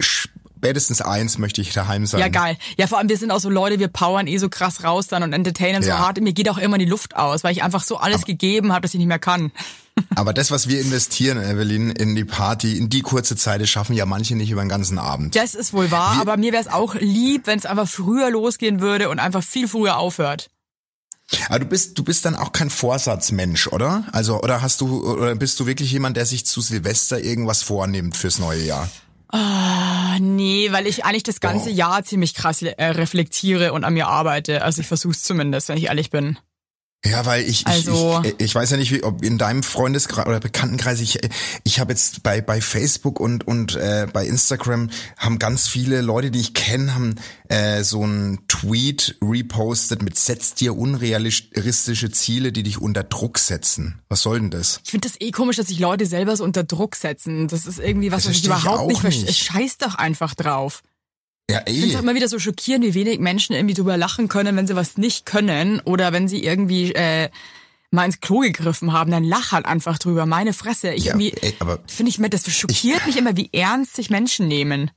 spätestens 0.00 1.00
eins 1.00 1.38
möchte 1.38 1.60
ich 1.60 1.72
daheim 1.72 2.06
sein. 2.06 2.20
Ja, 2.20 2.28
geil. 2.28 2.56
Ja, 2.78 2.86
vor 2.86 2.98
allem, 2.98 3.08
wir 3.08 3.16
sind 3.18 3.30
auch 3.30 3.38
so 3.40 3.48
Leute, 3.50 3.78
wir 3.78 3.88
powern 3.88 4.26
eh 4.26 4.38
so 4.38 4.48
krass 4.48 4.82
raus 4.82 5.06
dann 5.08 5.22
und 5.22 5.32
entertainen 5.32 5.82
so 5.82 5.90
Ja. 5.90 5.98
hart. 5.98 6.20
Mir 6.20 6.32
geht 6.32 6.48
auch 6.48 6.58
immer 6.58 6.78
die 6.78 6.84
Luft 6.86 7.14
aus, 7.16 7.44
weil 7.44 7.52
ich 7.52 7.62
einfach 7.62 7.82
so 7.82 7.96
alles 7.98 8.24
gegeben 8.24 8.72
habe, 8.72 8.82
dass 8.82 8.94
ich 8.94 8.98
nicht 8.98 9.06
mehr 9.08 9.18
kann. 9.18 9.52
Aber 10.14 10.32
das, 10.32 10.50
was 10.50 10.68
wir 10.68 10.80
investieren, 10.80 11.38
Evelyn, 11.42 11.90
in 11.90 12.14
die 12.14 12.24
Party, 12.24 12.76
in 12.78 12.88
die 12.88 13.02
kurze 13.02 13.36
Zeit, 13.36 13.60
das 13.60 13.68
schaffen 13.70 13.94
ja 13.94 14.06
manche 14.06 14.34
nicht 14.36 14.50
über 14.50 14.62
den 14.62 14.68
ganzen 14.68 14.98
Abend. 14.98 15.36
Das 15.36 15.54
ist 15.54 15.72
wohl 15.72 15.90
wahr, 15.90 16.14
Wir- 16.16 16.20
aber 16.22 16.36
mir 16.36 16.52
wäre 16.52 16.62
es 16.62 16.68
auch 16.68 16.94
lieb, 16.94 17.46
wenn 17.46 17.58
es 17.58 17.66
einfach 17.66 17.88
früher 17.88 18.30
losgehen 18.30 18.80
würde 18.80 19.08
und 19.10 19.18
einfach 19.18 19.42
viel 19.42 19.68
früher 19.68 19.98
aufhört. 19.98 20.48
Aber 21.48 21.60
du 21.60 21.66
bist, 21.66 21.98
du 21.98 22.04
bist 22.04 22.24
dann 22.24 22.36
auch 22.36 22.52
kein 22.52 22.68
Vorsatzmensch, 22.68 23.68
oder? 23.68 24.04
Also, 24.12 24.40
oder 24.42 24.60
hast 24.60 24.80
du, 24.80 25.02
oder 25.12 25.34
bist 25.34 25.58
du 25.60 25.66
wirklich 25.66 25.90
jemand, 25.92 26.16
der 26.16 26.26
sich 26.26 26.44
zu 26.44 26.60
Silvester 26.60 27.20
irgendwas 27.20 27.62
vornimmt 27.62 28.16
fürs 28.16 28.38
neue 28.38 28.64
Jahr? 28.64 28.90
Ah, 29.28 30.18
nee, 30.20 30.68
weil 30.72 30.86
ich 30.86 31.06
eigentlich 31.06 31.22
das 31.22 31.40
ganze 31.40 31.70
Oh. 31.70 31.72
Jahr 31.72 32.04
ziemlich 32.04 32.34
krass 32.34 32.60
äh, 32.60 32.84
reflektiere 32.84 33.72
und 33.72 33.84
an 33.84 33.94
mir 33.94 34.08
arbeite. 34.08 34.60
Also 34.62 34.82
ich 34.82 34.86
versuche 34.88 35.16
zumindest, 35.16 35.68
wenn 35.68 35.78
ich 35.78 35.84
ehrlich 35.84 36.10
bin. 36.10 36.38
Ja, 37.04 37.26
weil 37.26 37.42
ich, 37.48 37.66
Also- 37.66 38.20
ich, 38.22 38.30
ich, 38.34 38.40
ich 38.40 38.54
weiß 38.54 38.70
ja 38.70 38.76
nicht, 38.76 38.92
wie, 38.92 39.02
ob 39.02 39.24
in 39.24 39.36
deinem 39.36 39.64
Freundeskreis 39.64 40.26
oder 40.26 40.38
Bekanntenkreis, 40.38 41.00
ich, 41.00 41.18
ich 41.64 41.80
habe 41.80 41.92
jetzt 41.92 42.22
bei, 42.22 42.40
bei 42.40 42.60
Facebook 42.60 43.18
und, 43.18 43.44
und 43.46 43.74
äh, 43.74 44.06
bei 44.12 44.24
Instagram 44.24 44.88
haben 45.18 45.40
ganz 45.40 45.66
viele 45.66 46.00
Leute, 46.00 46.30
die 46.30 46.38
ich 46.40 46.54
kenne, 46.54 46.94
haben 46.94 47.16
äh, 47.48 47.82
so 47.82 48.04
einen 48.04 48.46
Tweet 48.46 49.16
repostet 49.20 50.00
mit 50.02 50.16
setz 50.16 50.54
dir 50.54 50.76
unrealistische 50.76 52.10
Ziele, 52.12 52.52
die 52.52 52.62
dich 52.62 52.78
unter 52.80 53.02
Druck 53.02 53.38
setzen. 53.40 54.00
Was 54.08 54.22
soll 54.22 54.38
denn 54.38 54.50
das? 54.50 54.80
Ich 54.84 54.92
finde 54.92 55.08
das 55.08 55.20
eh 55.20 55.32
komisch, 55.32 55.56
dass 55.56 55.66
sich 55.66 55.80
Leute 55.80 56.06
selber 56.06 56.36
so 56.36 56.44
unter 56.44 56.62
Druck 56.62 56.94
setzen. 56.94 57.48
Das 57.48 57.66
ist 57.66 57.80
irgendwie 57.80 58.12
was, 58.12 58.22
Das 58.24 58.30
was 58.30 58.36
ich 58.36 58.42
ich 58.42 58.46
überhaupt 58.46 58.78
auch 58.80 58.86
nicht 58.86 59.00
verstehe. 59.00 59.32
Scheiß 59.32 59.78
doch 59.78 59.96
einfach 59.96 60.34
drauf. 60.34 60.82
Ja, 61.52 61.60
Ich 61.66 61.72
finde 61.74 61.86
es 61.88 61.92
ey. 61.92 61.96
auch 61.98 62.02
immer 62.02 62.14
wieder 62.14 62.28
so 62.28 62.38
schockierend, 62.38 62.84
wie 62.84 62.94
wenig 62.94 63.18
Menschen 63.20 63.54
irgendwie 63.54 63.74
drüber 63.74 63.96
lachen 63.96 64.28
können, 64.28 64.56
wenn 64.56 64.66
sie 64.66 64.76
was 64.76 64.96
nicht 64.96 65.26
können 65.26 65.80
oder 65.80 66.12
wenn 66.12 66.28
sie 66.28 66.42
irgendwie 66.44 66.92
äh, 66.94 67.28
mal 67.90 68.04
ins 68.06 68.20
Klo 68.20 68.40
gegriffen 68.40 68.92
haben, 68.92 69.10
dann 69.10 69.24
lach 69.24 69.52
halt 69.52 69.66
einfach 69.66 69.98
drüber. 69.98 70.26
Meine 70.26 70.52
Fresse. 70.54 70.92
Ich 70.94 71.04
Ja, 71.04 71.16
ey, 71.18 71.54
aber 71.58 71.78
finde 71.86 72.10
ich, 72.10 72.18
mir- 72.18 72.30
das 72.30 72.50
schockiert 72.50 73.06
mich 73.06 73.16
immer, 73.16 73.36
wie 73.36 73.50
ernst 73.52 73.94
sich 73.96 74.08
Menschen 74.10 74.48
nehmen. 74.48 74.90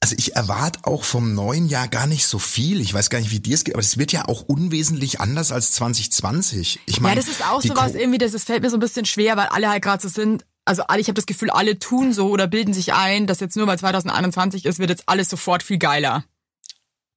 Also 0.00 0.14
ich 0.18 0.36
erwarte 0.36 0.80
auch 0.84 1.04
vom 1.04 1.34
neuen 1.34 1.68
Jahr 1.68 1.88
gar 1.88 2.06
nicht 2.06 2.26
so 2.26 2.38
viel. 2.38 2.80
Ich 2.82 2.92
weiß 2.92 3.08
gar 3.10 3.18
nicht, 3.18 3.30
wie 3.30 3.40
dir 3.40 3.54
es 3.54 3.64
geht, 3.64 3.74
aber 3.74 3.80
es 3.82 3.96
wird 3.96 4.12
ja 4.12 4.26
auch 4.28 4.42
unwesentlich 4.42 5.20
anders 5.20 5.52
als 5.52 5.72
2020. 5.72 6.80
Ich 6.86 7.00
meine, 7.00 7.14
Ja, 7.16 7.20
das 7.22 7.30
ist 7.30 7.42
auch 7.44 7.62
sowas 7.62 7.92
Co- 7.92 7.98
irgendwie, 7.98 8.18
das, 8.18 8.32
das 8.32 8.44
fällt 8.44 8.62
mir 8.62 8.70
so 8.70 8.76
ein 8.76 8.80
bisschen 8.80 9.06
schwer, 9.06 9.36
weil 9.36 9.46
alle 9.46 9.68
halt 9.70 9.82
gerade 9.82 10.02
so 10.02 10.08
sind. 10.08 10.44
Also 10.66 10.82
alle, 10.82 11.00
ich 11.00 11.06
habe 11.08 11.14
das 11.14 11.24
Gefühl, 11.26 11.48
alle 11.50 11.78
tun 11.78 12.12
so 12.12 12.28
oder 12.28 12.46
bilden 12.46 12.74
sich 12.74 12.92
ein, 12.92 13.26
dass 13.26 13.40
jetzt 13.40 13.56
nur 13.56 13.66
weil 13.66 13.78
2021 13.78 14.66
ist, 14.66 14.78
wird 14.78 14.90
jetzt 14.90 15.04
alles 15.06 15.28
sofort 15.30 15.62
viel 15.62 15.78
geiler. 15.78 16.24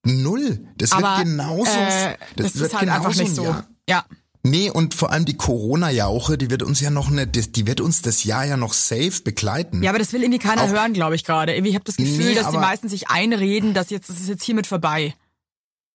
Null. 0.06 0.66
Das 0.78 0.92
Aber 0.92 1.18
wird 1.18 1.28
genauso. 1.28 1.64
äh, 1.72 2.16
das, 2.36 2.56
wird 2.56 2.68
ist 2.68 2.74
halt 2.80 2.90
einfach 2.90 3.12
genauso 3.12 3.22
nicht 3.22 3.30
ein 3.32 3.36
so. 3.36 3.44
Jahr. 3.44 3.68
Ja. 3.90 4.06
Nee, 4.44 4.70
und 4.70 4.94
vor 4.94 5.12
allem 5.12 5.26
die 5.26 5.36
Corona-Jauche, 5.36 6.38
die 6.38 6.50
wird 6.50 6.64
uns 6.64 6.80
ja 6.80 6.90
noch 6.90 7.10
eine, 7.10 7.28
die 7.28 7.52
die 7.52 7.68
wird 7.68 7.82
uns 7.82 8.02
das 8.02 8.24
Jahr 8.24 8.46
ja 8.46 8.56
noch 8.56 8.72
safe 8.72 9.22
begleiten. 9.24 9.84
Ja, 9.84 9.90
aber 9.90 10.00
das 10.00 10.14
will 10.14 10.22
irgendwie 10.24 10.40
keiner 10.40 10.64
Auch- 10.64 10.70
hören, 10.70 10.94
glaube 10.94 11.16
ich 11.16 11.26
gerade. 11.26 11.54
Irgendwie 11.54 11.74
habe 11.76 11.84
das 11.84 11.98
Gefühl, 11.98 12.18
Nee, 12.28 12.36
dass 12.36 12.44
die 12.50 12.56
aber- 12.56 12.62
meisten 12.62 12.88
sich 12.88 13.10
einreden, 13.10 13.74
dass 13.74 13.90
jetzt 13.90 14.10
das 14.10 14.20
ist 14.22 14.30
jetzt 14.30 14.44
hiermit 14.44 14.66
vorbei. 14.68 15.14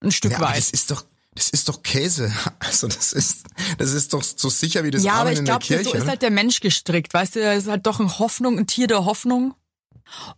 Ein 0.02 0.12
Stück 0.12 0.32
Ja, 0.32 0.40
weit. 0.40 0.58
das 0.58 0.70
ist 0.70 0.90
doch, 0.90 1.04
das 1.34 1.50
ist 1.50 1.68
doch 1.68 1.82
Käse. 1.82 2.32
Also 2.60 2.88
das 2.88 3.12
ist, 3.12 3.44
das 3.78 3.92
ist 3.92 4.12
doch 4.14 4.22
so 4.22 4.48
sicher 4.48 4.84
wie 4.84 4.90
das 4.90 5.02
Ja, 5.02 5.12
aber 5.14 5.20
Amen 5.22 5.32
ich 5.34 5.38
in 5.40 5.44
der 5.44 5.52
glaube, 5.58 5.66
Kirche. 5.66 5.84
so 5.90 5.94
ist 5.94 6.06
halt 6.08 6.22
der 6.22 6.30
Mensch 6.30 6.60
gestrickt, 6.60 7.12
weißt 7.14 7.36
du, 7.36 7.40
er 7.40 7.54
ist 7.54 7.68
halt 7.68 7.86
doch 7.86 8.00
eine 8.00 8.18
Hoffnung, 8.18 8.58
ein 8.58 8.66
Tier 8.66 8.86
der 8.86 9.04
Hoffnung. 9.04 9.54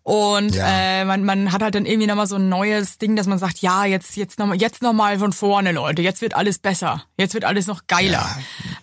Und 0.03 0.55
Ja. 0.55 0.67
äh, 0.69 1.05
man, 1.05 1.25
man 1.25 1.53
hat 1.53 1.63
halt 1.63 1.75
dann 1.75 1.87
irgendwie 1.87 2.07
nochmal 2.07 2.27
so 2.27 2.37
ein 2.37 2.49
neues 2.49 2.99
Ding, 2.99 3.17
dass 3.17 3.27
man 3.27 3.39
sagt, 3.39 3.59
ja, 3.59 3.85
jetzt, 3.85 4.17
jetzt 4.17 4.39
nochmal 4.39 4.57
jetzt 4.59 4.81
noch 4.83 4.93
mal 4.93 5.19
von 5.19 5.33
vorne, 5.33 5.73
Leute, 5.73 6.03
jetzt 6.03 6.21
wird 6.21 6.35
alles 6.35 6.59
besser, 6.59 7.05
jetzt 7.19 7.35
wird 7.35 7.45
alles 7.45 7.67
noch 7.67 7.87
geiler. 7.87 8.29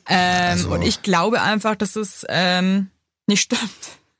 ähm, 0.07 0.51
also- 0.51 0.71
und 0.73 0.81
ich 0.81 1.01
glaube 1.01 1.41
einfach, 1.41 1.75
dass 1.75 1.95
es 1.95 2.25
ähm, 2.29 2.89
nicht 3.27 3.41
stimmt. 3.41 3.61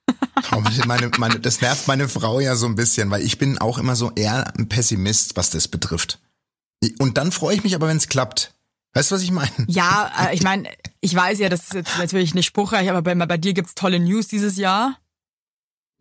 Aber 0.52 0.70
meine, 0.86 1.12
meine, 1.18 1.40
das 1.40 1.62
nervt 1.62 1.88
meine 1.88 2.08
Frau 2.10 2.40
ja 2.40 2.56
so 2.56 2.66
ein 2.66 2.76
bisschen, 2.76 3.10
weil 3.12 3.22
ich 3.24 3.38
bin 3.38 3.58
auch 3.60 3.78
immer 3.78 3.96
so 3.96 4.12
eher 4.16 4.54
ein 4.58 4.68
Pessimist, 4.70 5.36
was 5.36 5.50
das 5.50 5.68
betrifft. 5.68 6.20
Und 7.00 7.18
dann 7.18 7.32
freue 7.32 7.56
ich 7.56 7.64
mich 7.64 7.76
aber, 7.76 7.88
wenn 7.88 7.98
es 7.98 8.08
klappt. 8.08 8.54
Weißt 8.94 9.10
du, 9.10 9.16
was 9.16 9.22
ich 9.22 9.32
meine? 9.32 9.50
Ja, 9.68 10.12
äh, 10.20 10.36
ich 10.36 10.44
meine, 10.44 10.70
ich 11.02 11.16
weiß 11.16 11.40
ja, 11.40 11.50
das 11.50 11.64
ist 11.64 11.74
jetzt 11.74 11.98
natürlich 11.98 12.36
nicht 12.36 12.46
spruchreich, 12.46 12.90
aber 12.90 13.02
bei, 13.02 13.16
bei 13.16 13.38
dir 13.38 13.54
gibt's 13.54 13.74
tolle 13.74 14.00
News 14.00 14.28
dieses 14.28 14.58
Jahr. 14.58 14.98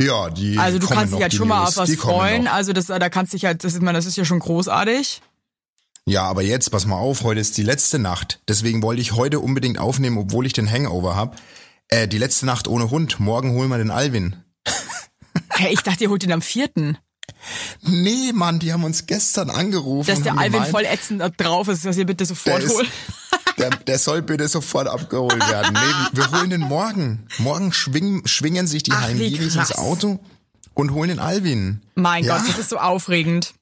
Ja, 0.01 0.31
die 0.31 0.59
Also 0.59 0.79
du 0.79 0.87
kannst 0.89 1.15
dich 1.15 1.23
halt 1.23 1.33
schon 1.33 1.49
mal 1.49 1.61
News, 1.61 1.71
auf 1.71 1.77
was 1.79 1.91
die 1.91 1.97
freuen. 1.97 2.49
Also 2.49 2.73
das, 2.73 2.87
da 2.87 3.09
kannst 3.09 3.33
dich 3.33 3.45
halt, 3.45 3.65
das 3.65 3.75
ist, 3.75 3.83
man, 3.83 3.95
das 3.95 4.07
ist 4.07 4.17
ja 4.17 4.25
schon 4.25 4.41
großartig. 4.41 5.23
Ja, 6.05 6.25
aber 6.25 6.43
jetzt, 6.43 6.71
pass 6.71 6.87
mal 6.87 6.97
auf, 6.97 7.23
heute 7.23 7.41
ist 7.41 7.57
die 7.57 7.63
letzte 7.63 7.99
Nacht. 7.99 8.41
Deswegen 8.49 8.83
wollte 8.83 9.01
ich 9.01 9.13
heute 9.13 9.39
unbedingt 9.39 9.79
aufnehmen, 9.79 10.19
obwohl 10.19 10.47
ich 10.47 10.53
den 10.53 10.71
Hangover 10.71 11.15
hab. 11.15 11.41
Äh, 11.89 12.09
die 12.09 12.19
letzte 12.19 12.47
Nacht 12.47 12.67
ohne 12.67 12.91
Hund. 12.91 13.21
Morgen 13.21 13.53
holen 13.53 13.69
wir 13.69 13.79
den 13.79 13.91
Alvin. 13.91 14.37
Hey, 15.49 15.73
ich 15.73 15.83
dachte, 15.83 16.05
ihr 16.05 16.11
holt 16.11 16.25
ihn 16.25 16.33
am 16.33 16.43
vierten. 16.43 16.99
Nee, 17.83 18.33
Mann, 18.33 18.59
die 18.59 18.73
haben 18.73 18.85
uns 18.85 19.07
gestern 19.07 19.51
angerufen. 19.51 20.09
Dass 20.09 20.23
der 20.23 20.33
Alvin 20.39 20.53
gemeint, 20.53 20.71
voll 20.71 20.85
ätzend 20.85 21.23
drauf 21.37 21.69
ist, 21.69 21.85
dass 21.85 21.97
ihr 21.97 22.07
bitte 22.07 22.25
sofort 22.25 22.67
holt. 22.69 22.89
der, 23.59 23.71
der 23.71 23.99
soll 23.99 24.23
bitte 24.23 24.49
sofort 24.49 24.89
abgeholt 24.89 25.39
werden. 25.49 25.73
Nee, 25.75 26.19
wir 26.19 26.31
holen 26.33 26.51
den 26.51 26.61
morgen. 26.61 27.27
Morgen 27.39 27.73
schwingen, 27.73 28.27
schwingen 28.27 28.67
sich 28.67 28.83
die 28.83 28.93
Ach, 28.93 29.09
ins. 29.09 29.73
Auto. 29.73 30.21
und 30.75 30.93
holen 30.93 31.09
den 31.09 31.19
Alvin. 31.19 31.83
Mein 31.95 32.25
Ja. 32.25 32.39
Gott, 32.39 32.49
das 32.49 32.59
ist 32.59 32.71
so 32.71 32.79
aufregend. 32.79 33.55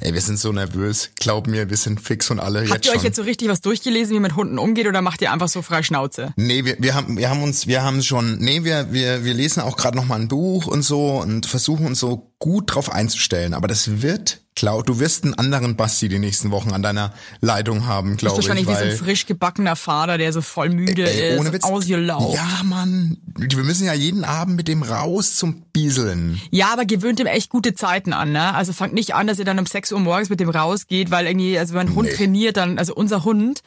Ey, 0.00 0.12
wir 0.14 0.20
sind 0.20 0.38
so 0.38 0.52
nervös. 0.52 1.10
Glaub 1.16 1.46
mir, 1.46 1.68
wir 1.70 1.76
sind 1.76 2.00
fix 2.00 2.30
und 2.30 2.40
alle 2.40 2.68
Habt 2.68 2.86
ihr 2.86 2.92
euch 2.92 2.96
schon. 2.98 3.04
jetzt 3.04 3.16
so 3.16 3.22
richtig 3.22 3.48
was 3.48 3.60
durchgelesen, 3.60 4.10
wie 4.14 4.20
man 4.20 4.30
mit 4.30 4.36
Hunden 4.36 4.58
umgeht, 4.58 4.86
oder 4.86 5.02
macht 5.02 5.22
ihr 5.22 5.32
einfach 5.32 5.48
so 5.48 5.62
frei 5.62 5.82
Schnauze? 5.82 6.32
Nee, 6.36 6.64
wir, 6.64 6.76
wir 6.78 6.94
haben 6.94 7.16
wir 7.16 7.30
haben 7.30 7.42
uns 7.42 7.66
wir 7.66 7.82
haben 7.82 8.02
schon 8.02 8.38
nee, 8.38 8.64
wir 8.64 8.92
wir 8.92 9.24
wir 9.24 9.34
lesen 9.34 9.60
auch 9.60 9.76
gerade 9.76 9.96
noch 9.96 10.06
mal 10.06 10.18
ein 10.18 10.28
Buch 10.28 10.66
und 10.66 10.82
so 10.82 11.20
und 11.20 11.46
versuchen 11.46 11.86
uns 11.86 12.00
so 12.00 12.32
gut 12.38 12.74
drauf 12.74 12.90
einzustellen, 12.90 13.54
aber 13.54 13.68
das 13.68 14.02
wird 14.02 14.40
klar, 14.56 14.82
du 14.82 14.98
wirst 14.98 15.24
einen 15.24 15.34
anderen 15.34 15.76
Basti 15.76 16.08
die 16.08 16.18
nächsten 16.18 16.50
Wochen 16.50 16.72
an 16.72 16.82
deiner 16.82 17.12
Leitung 17.40 17.86
haben, 17.86 18.16
glaube 18.16 18.40
ich, 18.40 18.48
wahrscheinlich 18.48 18.66
wie 18.66 18.74
so 18.74 18.80
ein 18.84 18.88
weil 18.90 18.96
frisch 18.96 19.26
gebackener 19.26 19.76
Vater, 19.76 20.18
der 20.18 20.32
so 20.32 20.40
voll 20.40 20.70
müde 20.70 21.08
Ey, 21.08 21.34
ist, 21.34 21.40
ohne 21.40 21.52
Witz. 21.52 21.62
ausgelaugt. 21.64 22.34
Ja, 22.34 22.62
Mann, 22.64 23.18
wir 23.36 23.62
müssen 23.64 23.84
ja 23.86 23.92
jeden 23.92 24.24
Abend 24.24 24.56
mit 24.56 24.66
dem 24.66 24.82
raus 24.82 25.36
zum 25.36 25.60
Bieseln. 25.72 26.40
Ja, 26.50 26.72
aber 26.72 26.86
gewöhnt 26.86 27.20
ihm 27.20 27.26
echt 27.26 27.50
gute 27.50 27.74
Zeiten 27.74 28.12
an, 28.12 28.32
ne? 28.32 28.54
Also 28.54 28.72
fangt 28.72 28.94
nicht 28.94 29.14
an, 29.14 29.26
dass 29.26 29.38
ihr 29.38 29.44
dann 29.44 29.58
um 29.58 29.66
6 29.66 29.92
Uhr 29.92 30.00
morgens 30.00 30.30
mit 30.30 30.40
dem 30.40 30.48
rausgeht, 30.48 31.10
weil 31.10 31.26
irgendwie, 31.26 31.58
also 31.58 31.74
wenn 31.74 31.88
ein 31.88 31.94
Hund 31.94 32.08
Nee. 32.08 32.14
trainiert, 32.16 32.56
dann, 32.56 32.78
also 32.78 32.94
unser 32.94 33.24
Hund, 33.24 33.60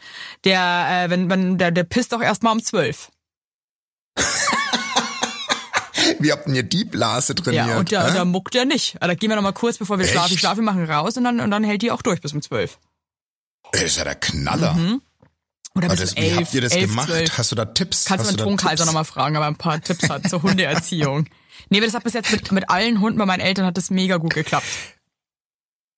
der, 0.43 0.87
äh, 1.05 1.09
wenn, 1.11 1.29
wenn, 1.29 1.57
der, 1.59 1.71
der 1.71 1.83
pisst 1.83 2.13
auch 2.13 2.21
erst 2.21 2.41
mal 2.43 2.51
um 2.51 2.63
12. 2.63 3.09
Wie 6.19 6.31
habt 6.31 6.47
ihr 6.47 6.63
die 6.63 6.85
Blase 6.85 7.35
trainiert? 7.35 7.67
Ja, 7.67 7.77
und 7.77 7.91
da, 7.91 8.07
hä? 8.07 8.13
da 8.13 8.25
muckt 8.25 8.55
er 8.55 8.65
nicht. 8.65 8.97
Da 8.99 9.13
gehen 9.13 9.29
wir 9.29 9.35
noch 9.35 9.43
mal 9.43 9.51
kurz, 9.53 9.77
bevor 9.77 9.97
wir 9.97 10.05
Echt? 10.05 10.13
schlafen. 10.13 10.37
Schlafen 10.37 10.65
machen 10.65 10.83
raus 10.89 11.17
und 11.17 11.23
dann, 11.23 11.39
und 11.39 11.51
dann 11.51 11.63
hält 11.63 11.81
die 11.81 11.91
auch 11.91 12.01
durch 12.01 12.21
bis 12.21 12.33
um 12.33 12.41
12. 12.41 12.77
Ey, 13.71 13.81
das 13.81 13.81
ist 13.91 13.97
ja 13.97 14.03
der 14.03 14.15
Knaller. 14.15 14.77
Oder 15.75 15.87
bis 15.89 15.99
Also 16.01 16.03
das, 16.03 16.13
um 16.13 16.17
wie 16.23 16.27
11, 16.27 16.37
habt 16.37 16.53
ihr 16.55 16.61
das 16.61 16.71
11, 16.73 16.89
gemacht? 16.89 17.07
12. 17.09 17.37
Hast 17.37 17.51
du 17.51 17.55
da 17.55 17.65
Tipps? 17.65 18.05
Kannst 18.05 18.25
Hast 18.27 18.39
du 18.39 18.45
meinen 18.45 18.57
Tipps? 18.57 18.85
nochmal 18.85 19.05
fragen, 19.05 19.35
aber 19.35 19.45
ein 19.47 19.55
paar 19.55 19.79
Tipps 19.81 20.09
hat 20.09 20.27
zur 20.29 20.41
Hundeerziehung. 20.43 21.25
Nee, 21.71 21.77
aber 21.79 21.85
das 21.87 21.93
hat 21.93 22.03
bis 22.05 22.13
jetzt 22.13 22.31
mit, 22.31 22.51
mit 22.53 22.69
allen 22.69 22.99
Hunden 23.01 23.19
bei 23.19 23.25
meinen 23.25 23.41
Eltern 23.41 23.65
hat 23.65 23.75
das 23.77 23.89
mega 23.91 24.15
gut 24.17 24.33
geklappt. 24.33 24.65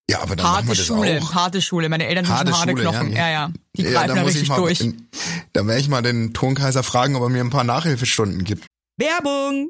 Ja, 0.09 0.19
aber 0.21 0.35
dann 0.35 0.43
machen 0.45 0.55
Harte 0.55 0.67
wir 0.67 0.75
das 0.75 0.85
Schule, 0.85 1.19
auch. 1.21 1.33
harte 1.35 1.61
Schule. 1.61 1.87
Meine 1.87 2.07
Eltern 2.07 2.25
sind 2.25 2.33
Harte 2.35 2.51
schon 2.51 2.59
harte 2.59 2.71
Schule, 2.71 2.83
Knochen. 2.83 3.11
ja. 3.13 3.17
Ja, 3.19 3.29
ja. 3.31 3.51
Die 3.77 3.83
Ja, 3.83 3.91
greifen 3.91 4.07
da 4.09 4.15
da 4.15 4.21
richtig 4.23 4.49
mal, 4.49 4.55
durch. 4.57 4.81
in- 4.81 5.07
Da 5.53 5.65
werde 5.67 5.79
ich 5.79 5.87
mal 5.87 6.01
den 6.01 6.33
Tonkaiser 6.33 6.83
fragen, 6.83 7.15
ob 7.15 7.21
er 7.23 7.29
mir 7.29 7.41
ein 7.41 7.51
paar 7.51 7.63
Nachhilfestunden 7.63 8.43
gibt. 8.43 8.65
Werbung! 8.97 9.69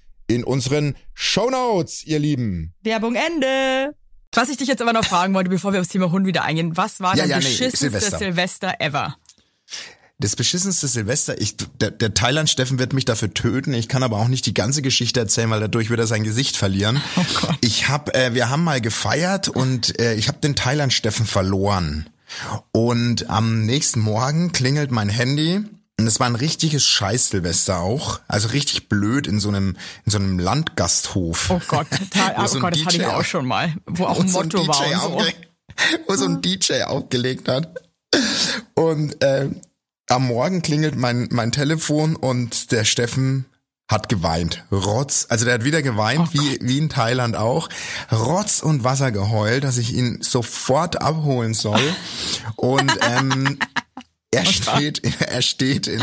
in 0.35 0.43
unseren 0.43 0.95
Shownotes, 1.13 2.03
ihr 2.05 2.19
Lieben. 2.19 2.73
Werbung 2.83 3.15
Ende. 3.15 3.95
Was 4.33 4.49
ich 4.49 4.57
dich 4.57 4.67
jetzt 4.67 4.81
aber 4.81 4.93
noch 4.93 5.03
fragen 5.05 5.33
wollte, 5.33 5.49
bevor 5.49 5.73
wir 5.73 5.81
aufs 5.81 5.89
Thema 5.89 6.11
Hund 6.11 6.25
wieder 6.25 6.43
eingehen, 6.43 6.77
was 6.77 7.01
war 7.01 7.15
Ja, 7.15 7.23
dein 7.23 7.29
ja, 7.31 7.37
nee, 7.39 7.43
beschissenste 7.43 7.89
Silvester. 7.89 8.17
Silvester. 8.17 8.73
ever? 8.79 9.15
Das 10.19 10.35
beschissenste 10.35 10.87
Silvester, 10.87 11.41
ich, 11.41 11.57
der, 11.79 11.89
der 11.89 12.13
Thailand-Steffen 12.13 12.77
wird 12.77 12.93
mich 12.93 13.05
dafür 13.05 13.33
töten. 13.33 13.73
Ich 13.73 13.87
kann 13.87 14.03
aber 14.03 14.17
auch 14.17 14.27
nicht 14.27 14.45
die 14.45 14.53
ganze 14.53 14.83
Geschichte 14.83 15.19
erzählen, 15.19 15.49
weil 15.49 15.59
dadurch 15.59 15.89
wird 15.89 15.99
er 15.99 16.05
sein 16.05 16.23
Gesicht 16.23 16.57
verlieren. 16.57 17.01
Oh 17.17 17.25
Gott. 17.41 17.57
Ich 17.61 17.89
hab, 17.89 18.15
äh, 18.15 18.35
wir 18.35 18.49
haben 18.49 18.63
mal 18.63 18.81
gefeiert 18.81 19.49
und 19.49 19.99
äh, 19.99 20.13
ich 20.13 20.27
habe 20.27 20.37
den 20.37 20.55
Thailand-Steffen 20.55 21.25
verloren. 21.25 22.07
Und 22.71 23.29
am 23.29 23.65
nächsten 23.65 23.99
Morgen 23.99 24.51
klingelt 24.51 24.91
mein 24.91 25.09
Handy. 25.09 25.61
Und 26.01 26.07
es 26.07 26.19
war 26.19 26.25
ein 26.25 26.35
richtiges 26.35 26.83
Scheiß-Silvester 26.83 27.79
auch. 27.79 28.21
Also 28.27 28.47
richtig 28.47 28.89
blöd 28.89 29.27
in 29.27 29.39
so 29.39 29.49
einem, 29.49 29.77
in 30.03 30.11
so 30.11 30.17
einem 30.17 30.39
Landgasthof. 30.39 31.51
Oh 31.51 31.61
Gott, 31.67 31.85
da, 32.15 32.33
Wo 32.37 32.41
oh 32.41 32.47
so 32.47 32.55
ein 32.55 32.61
Gott, 32.61 32.75
das 32.75 32.85
hatte 32.85 32.97
ich 32.97 33.05
auch 33.05 33.23
schon 33.23 33.45
mal, 33.45 33.75
wo 33.85 34.05
auch 34.05 34.19
ein 34.19 34.27
so 34.27 34.39
Motto 34.39 34.67
war 34.67 35.15
und 35.15 35.21
so. 35.21 35.31
Wo 36.07 36.15
so 36.15 36.25
ein 36.25 36.41
DJ 36.41 36.81
aufgelegt 36.85 37.47
hat. 37.47 37.87
Und 38.73 39.23
äh, 39.23 39.49
am 40.09 40.25
Morgen 40.25 40.63
klingelt 40.63 40.95
mein, 40.95 41.29
mein 41.29 41.51
Telefon 41.51 42.15
und 42.15 42.71
der 42.71 42.83
Steffen 42.83 43.45
hat 43.87 44.09
geweint. 44.09 44.65
Rotz. 44.71 45.27
Also 45.29 45.45
der 45.45 45.53
hat 45.53 45.65
wieder 45.65 45.83
geweint, 45.83 46.29
Oh 46.29 46.33
wie, 46.33 46.57
wie 46.61 46.79
in 46.79 46.89
Thailand 46.89 47.35
auch. 47.35 47.69
Rotz 48.11 48.63
und 48.63 48.83
Wasser 48.83 49.11
geheult, 49.11 49.65
dass 49.65 49.77
ich 49.77 49.93
ihn 49.93 50.23
sofort 50.23 50.99
abholen 50.99 51.53
soll. 51.53 51.93
Und 52.55 52.91
ähm, 53.01 53.59
er 54.33 54.45
steht, 54.45 55.01
er 55.19 55.41
steht 55.41 55.87
in, 55.87 56.01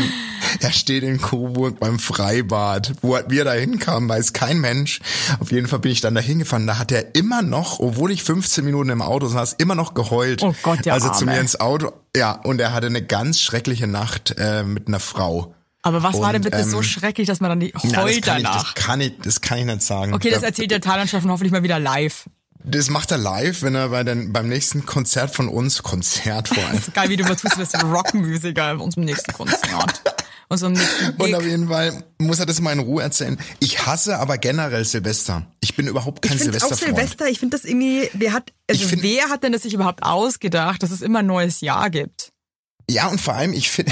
er 0.59 0.71
steht 0.71 1.03
in 1.03 1.19
Coburg 1.19 1.79
beim 1.79 1.97
Freibad. 1.97 2.93
Wo 3.01 3.15
er 3.15 3.23
da 3.23 3.53
hinkam, 3.53 4.07
weiß 4.07 4.33
kein 4.33 4.59
Mensch. 4.59 4.99
Auf 5.39 5.51
jeden 5.51 5.67
Fall 5.67 5.79
bin 5.79 5.91
ich 5.91 6.01
dann 6.01 6.13
da 6.15 6.21
hingefahren. 6.21 6.67
Da 6.67 6.77
hat 6.77 6.91
er 6.91 7.15
immer 7.15 7.41
noch, 7.41 7.79
obwohl 7.79 8.11
ich 8.11 8.23
15 8.23 8.63
Minuten 8.63 8.89
im 8.89 9.01
Auto 9.01 9.27
saß, 9.27 9.53
immer 9.53 9.75
noch 9.75 9.93
geheult. 9.95 10.43
Oh 10.43 10.53
Gott, 10.61 10.85
der 10.85 10.93
Also 10.93 11.09
zu 11.09 11.21
Arme. 11.25 11.31
mir 11.33 11.39
ins 11.39 11.59
Auto. 11.59 11.91
Ja, 12.15 12.33
und 12.33 12.61
er 12.61 12.71
hatte 12.73 12.87
eine 12.87 13.03
ganz 13.03 13.41
schreckliche 13.41 13.87
Nacht 13.87 14.35
äh, 14.37 14.63
mit 14.63 14.87
einer 14.87 14.99
Frau. 14.99 15.55
Aber 15.81 16.03
was 16.03 16.19
war 16.19 16.33
denn 16.33 16.43
Und, 16.43 16.51
bitte 16.51 16.63
so 16.65 16.77
ähm, 16.77 16.83
schrecklich, 16.83 17.25
dass 17.25 17.39
man 17.39 17.49
dann 17.51 17.59
die 17.61 17.71
Na, 17.73 17.81
das 17.89 17.97
heult 18.03 18.25
kann 18.25 18.37
ich, 18.37 18.43
danach? 18.43 18.73
das 18.73 18.83
kann 18.85 19.01
ich, 19.01 19.13
das 19.23 19.41
kann 19.41 19.57
ich 19.59 19.65
nicht 19.65 19.81
sagen. 19.81 20.13
Okay, 20.13 20.29
das 20.29 20.41
Ja, 20.41 20.47
erzählt 20.49 20.71
der 20.71 20.81
Thailand-Steffen 20.81 21.31
hoffentlich 21.31 21.51
mal 21.53 21.63
wieder 21.63 21.79
live. 21.79 22.25
Das 22.63 22.89
macht 22.89 23.11
er 23.11 23.17
live, 23.17 23.61
wenn 23.63 23.75
er 23.75 23.89
bei 23.89 24.03
den, 24.03 24.33
beim 24.33 24.47
nächsten 24.47 24.85
Konzert 24.85 25.33
von 25.35 25.47
uns, 25.47 25.81
Konzert 25.83 26.49
vor 26.49 26.63
allem. 26.65 26.81
Geil, 26.93 27.09
wie 27.09 27.17
du 27.17 27.23
was 27.27 27.41
tust, 27.41 27.55
du 27.55 27.59
bist 27.59 27.75
ein 27.75 27.89
Rockmusiker 27.91 28.71
in 28.71 28.79
unserem 28.79 29.05
nächsten 29.05 29.31
Konzert. 29.33 30.01
Unserem 30.51 30.73
nächsten 30.73 31.11
Und 31.21 31.35
auf 31.35 31.41
Gig. 31.43 31.51
jeden 31.51 31.67
Fall 31.69 32.03
muss 32.17 32.39
er 32.39 32.47
das 32.47 32.59
mal 32.59 32.71
in 32.73 32.79
Ruhe 32.79 33.03
erzählen. 33.03 33.37
Ich 33.59 33.85
hasse 33.85 34.17
aber 34.17 34.39
generell 34.39 34.83
Silvester. 34.83 35.45
Ich 35.61 35.75
bin 35.75 35.85
überhaupt 35.87 36.23
kein 36.23 36.37
Ich 36.37 36.41
finde 36.43 36.57
auch. 36.57 36.73
Silvester, 36.73 37.27
ich 37.29 37.39
finde 37.39 37.55
das 37.55 37.65
irgendwie, 37.65 38.09
wer 38.13 38.33
hat, 38.33 38.51
also 38.67 38.87
find- 38.87 39.03
wer 39.03 39.29
hat 39.29 39.43
denn 39.43 39.51
das 39.51 39.61
sich 39.61 39.75
überhaupt 39.75 40.01
ausgedacht, 40.01 40.81
dass 40.81 40.89
es 40.89 41.01
immer 41.03 41.19
ein 41.19 41.27
neues 41.27 41.61
Jahr 41.61 41.89
gibt? 41.91 42.28
Ja, 42.89 43.07
und 43.07 43.21
vor 43.21 43.35
allem, 43.35 43.53
ich 43.53 43.69
finde... 43.69 43.91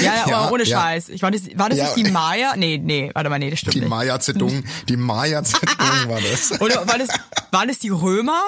Ja, 0.00 0.14
ja, 0.28 0.36
aber 0.36 0.52
ohne 0.52 0.64
ja. 0.64 0.80
Scheiß. 0.80 1.08
Ich 1.08 1.22
war 1.22 1.30
das, 1.30 1.42
war 1.56 1.70
das 1.70 1.78
Ja. 1.78 1.84
nicht 1.84 1.96
die 1.96 2.10
Maya? 2.10 2.54
Nee, 2.56 2.78
nee, 2.78 3.10
warte 3.14 3.30
mal, 3.30 3.38
nee, 3.38 3.50
das 3.50 3.60
stimmt 3.60 3.74
Die 3.74 3.80
nicht. 3.80 3.88
Maya-Zedong, 3.88 4.64
die 4.88 4.96
Maya-Zedong 4.98 6.08
war 6.08 6.20
das. 6.20 6.52
Oder 6.60 6.86
war 6.86 6.98
das, 6.98 7.08
waren 7.50 7.68
das 7.68 7.78
die 7.78 7.88
Römer? 7.88 8.38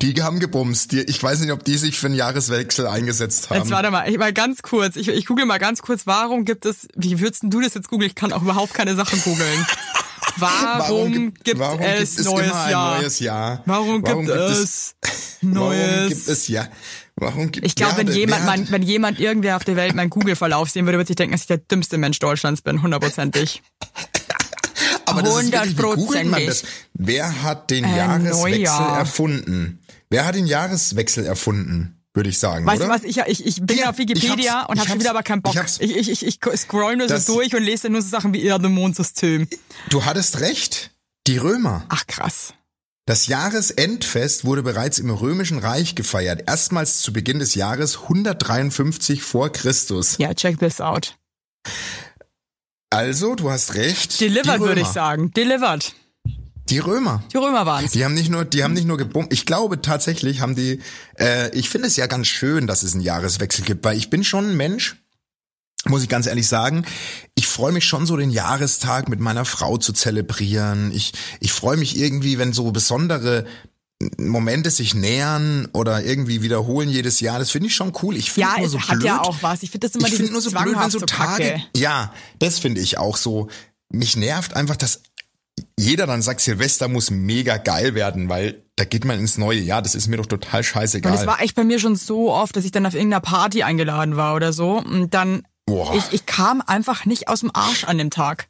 Die 0.00 0.14
haben 0.22 0.40
gebumst. 0.40 0.92
Die, 0.92 1.00
ich 1.00 1.22
weiß 1.22 1.40
nicht, 1.40 1.52
ob 1.52 1.62
die 1.62 1.76
sich 1.76 1.98
für 1.98 2.06
einen 2.06 2.14
Jahreswechsel 2.14 2.86
eingesetzt 2.86 3.50
haben. 3.50 3.58
Jetzt 3.58 3.70
warte 3.70 3.90
mal, 3.90 4.08
ich 4.10 4.16
mal 4.16 4.32
ganz 4.32 4.62
kurz. 4.62 4.96
Ich, 4.96 5.08
ich 5.08 5.26
google 5.26 5.44
mal 5.44 5.58
ganz 5.58 5.82
kurz, 5.82 6.06
warum 6.06 6.46
gibt 6.46 6.64
es, 6.64 6.88
wie 6.96 7.20
würdest 7.20 7.42
du 7.44 7.60
das 7.60 7.74
jetzt 7.74 7.88
googeln? 7.88 8.08
Ich 8.08 8.14
kann 8.14 8.32
auch 8.32 8.42
überhaupt 8.42 8.72
keine 8.72 8.94
Sachen 8.94 9.20
googeln. 9.22 9.66
Warum, 10.38 11.34
gibt, 11.34 11.58
warum 11.58 11.80
es 11.80 12.16
gibt 12.16 12.20
es 12.20 12.24
neues 12.26 12.50
Jahr? 12.50 12.98
neues 12.98 13.20
Jahr? 13.20 13.62
Warum, 13.66 14.02
gibt, 14.02 14.28
es 14.28 14.94
neues? 15.40 15.76
Warum 16.00 16.08
gibt 16.08 16.28
es 16.28 16.48
ja? 16.48 16.68
Warum 17.18 17.50
gibt 17.50 17.66
ich 17.66 17.74
glaube, 17.74 17.92
ja, 17.92 17.98
wenn 17.98 18.08
jemand, 18.14 18.44
mein, 18.44 18.70
wenn 18.70 18.82
jemand 18.82 19.18
irgendwer 19.18 19.56
auf 19.56 19.64
der 19.64 19.76
Welt 19.76 19.94
meinen 19.94 20.10
Google-Verlauf 20.10 20.68
sehen 20.70 20.84
würde, 20.84 20.98
würde 20.98 21.06
sich 21.08 21.16
denken, 21.16 21.32
dass 21.32 21.42
ich 21.42 21.46
der 21.46 21.58
dümmste 21.58 21.96
Mensch 21.96 22.18
Deutschlands 22.18 22.60
bin, 22.60 22.82
hundertprozentig. 22.82 23.62
Aber 25.06 25.22
das 25.22 25.42
ist 25.42 25.52
wirklich, 25.52 25.78
wie 25.78 25.82
googelt 25.82 26.26
man 26.26 26.46
das? 26.46 26.64
Wer 26.94 27.42
hat 27.42 27.70
den 27.70 27.84
Äh, 27.84 27.96
Jahreswechsel 27.96 28.40
Neujahr. 28.58 28.98
erfunden? 28.98 29.80
Wer 30.10 30.26
hat 30.26 30.34
den 30.34 30.46
Jahreswechsel 30.46 31.24
erfunden? 31.24 31.92
würde 32.16 32.30
ich 32.30 32.38
sagen, 32.38 32.64
Weißt 32.64 32.80
oder? 32.80 32.88
du 32.88 32.94
was, 32.94 33.04
ich, 33.04 33.18
ich, 33.18 33.46
ich 33.46 33.60
bin 33.60 33.76
Hier, 33.76 33.90
auf 33.90 33.98
Wikipedia 33.98 34.62
hab's, 34.62 34.70
und 34.70 34.78
habe 34.80 34.88
schon 34.88 35.00
wieder 35.00 35.10
aber 35.10 35.22
keinen 35.22 35.42
Bock. 35.42 35.54
ich. 35.54 35.80
Ich, 35.96 36.08
ich, 36.08 36.26
ich, 36.26 36.38
scroll 36.56 36.96
nur 36.96 37.08
so 37.10 37.34
durch 37.34 37.54
und 37.54 37.62
lese 37.62 37.90
nur 37.90 38.00
so 38.00 38.08
Sachen 38.08 38.32
wie 38.32 38.42
Erde-Mond-System. 38.42 39.46
Du 39.90 40.02
hattest 40.06 40.40
recht. 40.40 40.92
Die 41.26 41.36
Römer. 41.36 41.84
Ach 41.90 42.06
krass. 42.06 42.54
Das 43.08 43.28
Jahresendfest 43.28 44.44
wurde 44.44 44.64
bereits 44.64 44.98
im 44.98 45.10
Römischen 45.10 45.60
Reich 45.60 45.94
gefeiert, 45.94 46.42
erstmals 46.48 46.98
zu 47.02 47.12
Beginn 47.12 47.38
des 47.38 47.54
Jahres 47.54 48.02
153 48.02 49.22
vor 49.22 49.52
Christus. 49.52 50.18
Ja, 50.18 50.34
check 50.34 50.58
this 50.58 50.80
out. 50.80 51.16
Also, 52.90 53.36
du 53.36 53.48
hast 53.48 53.74
recht. 53.74 54.20
Delivered 54.20 54.58
würde 54.58 54.80
ich 54.80 54.88
sagen. 54.88 55.30
Delivered. 55.30 55.94
Die 56.68 56.80
Römer. 56.80 57.22
Die 57.32 57.36
Römer 57.36 57.64
waren's. 57.64 57.92
Die 57.92 58.04
haben 58.04 58.14
nicht 58.14 58.28
nur, 58.28 58.44
die 58.44 58.64
haben 58.64 58.72
nicht 58.72 58.88
nur 58.88 58.96
gebummt. 58.96 59.32
Ich 59.32 59.46
glaube 59.46 59.80
tatsächlich 59.80 60.40
haben 60.40 60.56
die. 60.56 60.80
Äh, 61.16 61.56
ich 61.56 61.70
finde 61.70 61.86
es 61.86 61.94
ja 61.94 62.08
ganz 62.08 62.26
schön, 62.26 62.66
dass 62.66 62.82
es 62.82 62.94
einen 62.94 63.02
Jahreswechsel 63.02 63.64
gibt, 63.64 63.84
weil 63.84 63.96
ich 63.96 64.10
bin 64.10 64.24
schon 64.24 64.50
ein 64.50 64.56
Mensch. 64.56 64.96
Muss 65.88 66.02
ich 66.02 66.08
ganz 66.08 66.26
ehrlich 66.26 66.48
sagen, 66.48 66.84
ich 67.34 67.46
freue 67.46 67.72
mich 67.72 67.84
schon 67.86 68.06
so 68.06 68.16
den 68.16 68.30
Jahrestag 68.30 69.08
mit 69.08 69.20
meiner 69.20 69.44
Frau 69.44 69.76
zu 69.76 69.92
zelebrieren. 69.92 70.90
Ich 70.92 71.12
ich 71.40 71.52
freue 71.52 71.76
mich 71.76 71.96
irgendwie, 71.96 72.38
wenn 72.38 72.52
so 72.52 72.70
besondere 72.72 73.46
Momente 74.18 74.70
sich 74.70 74.94
nähern 74.94 75.68
oder 75.72 76.02
irgendwie 76.04 76.42
wiederholen 76.42 76.88
jedes 76.88 77.20
Jahr. 77.20 77.38
Das 77.38 77.50
finde 77.50 77.68
ich 77.68 77.74
schon 77.74 77.92
cool. 78.02 78.16
Ich 78.16 78.30
finde 78.30 78.50
Ja, 78.50 78.56
nur 78.58 78.66
es 78.66 78.72
so 78.72 78.80
hat 78.80 78.88
blöd. 78.98 79.04
ja 79.04 79.22
auch 79.22 79.36
was. 79.42 79.62
Ich 79.62 79.70
finde 79.70 79.86
das 79.88 79.94
immer 79.96 80.06
ich 80.06 80.14
dieses 80.14 80.30
nur 80.30 80.40
so 80.42 80.50
blöd, 80.50 80.76
wenn 80.78 80.90
so 80.90 81.00
Tage. 81.00 81.42
Kacke. 81.44 81.62
Ja, 81.76 82.12
das 82.38 82.58
finde 82.58 82.80
ich 82.82 82.98
auch 82.98 83.16
so. 83.16 83.48
Mich 83.88 84.16
nervt 84.16 84.54
einfach, 84.54 84.76
dass 84.76 85.00
jeder 85.78 86.06
dann 86.06 86.20
sagt, 86.20 86.40
Silvester 86.42 86.88
muss 86.88 87.10
mega 87.10 87.56
geil 87.56 87.94
werden, 87.94 88.28
weil 88.28 88.62
da 88.76 88.84
geht 88.84 89.06
man 89.06 89.18
ins 89.18 89.38
neue 89.38 89.60
Jahr. 89.60 89.80
Das 89.80 89.94
ist 89.94 90.06
mir 90.08 90.18
doch 90.18 90.26
total 90.26 90.62
scheißegal. 90.62 91.12
Und 91.12 91.18
es 91.18 91.26
war 91.26 91.40
echt 91.40 91.54
bei 91.54 91.64
mir 91.64 91.78
schon 91.78 91.96
so 91.96 92.30
oft, 92.32 92.54
dass 92.56 92.64
ich 92.66 92.72
dann 92.72 92.84
auf 92.84 92.92
irgendeiner 92.94 93.20
Party 93.22 93.62
eingeladen 93.62 94.16
war 94.16 94.34
oder 94.34 94.52
so. 94.52 94.72
Und 94.78 95.14
dann, 95.14 95.44
Boah. 95.66 95.94
ich, 95.94 96.12
ich 96.12 96.26
kam 96.26 96.62
einfach 96.64 97.04
nicht 97.04 97.28
aus 97.28 97.40
dem 97.40 97.50
Arsch 97.54 97.84
an 97.84 97.98
dem 97.98 98.10
Tag. 98.10 98.48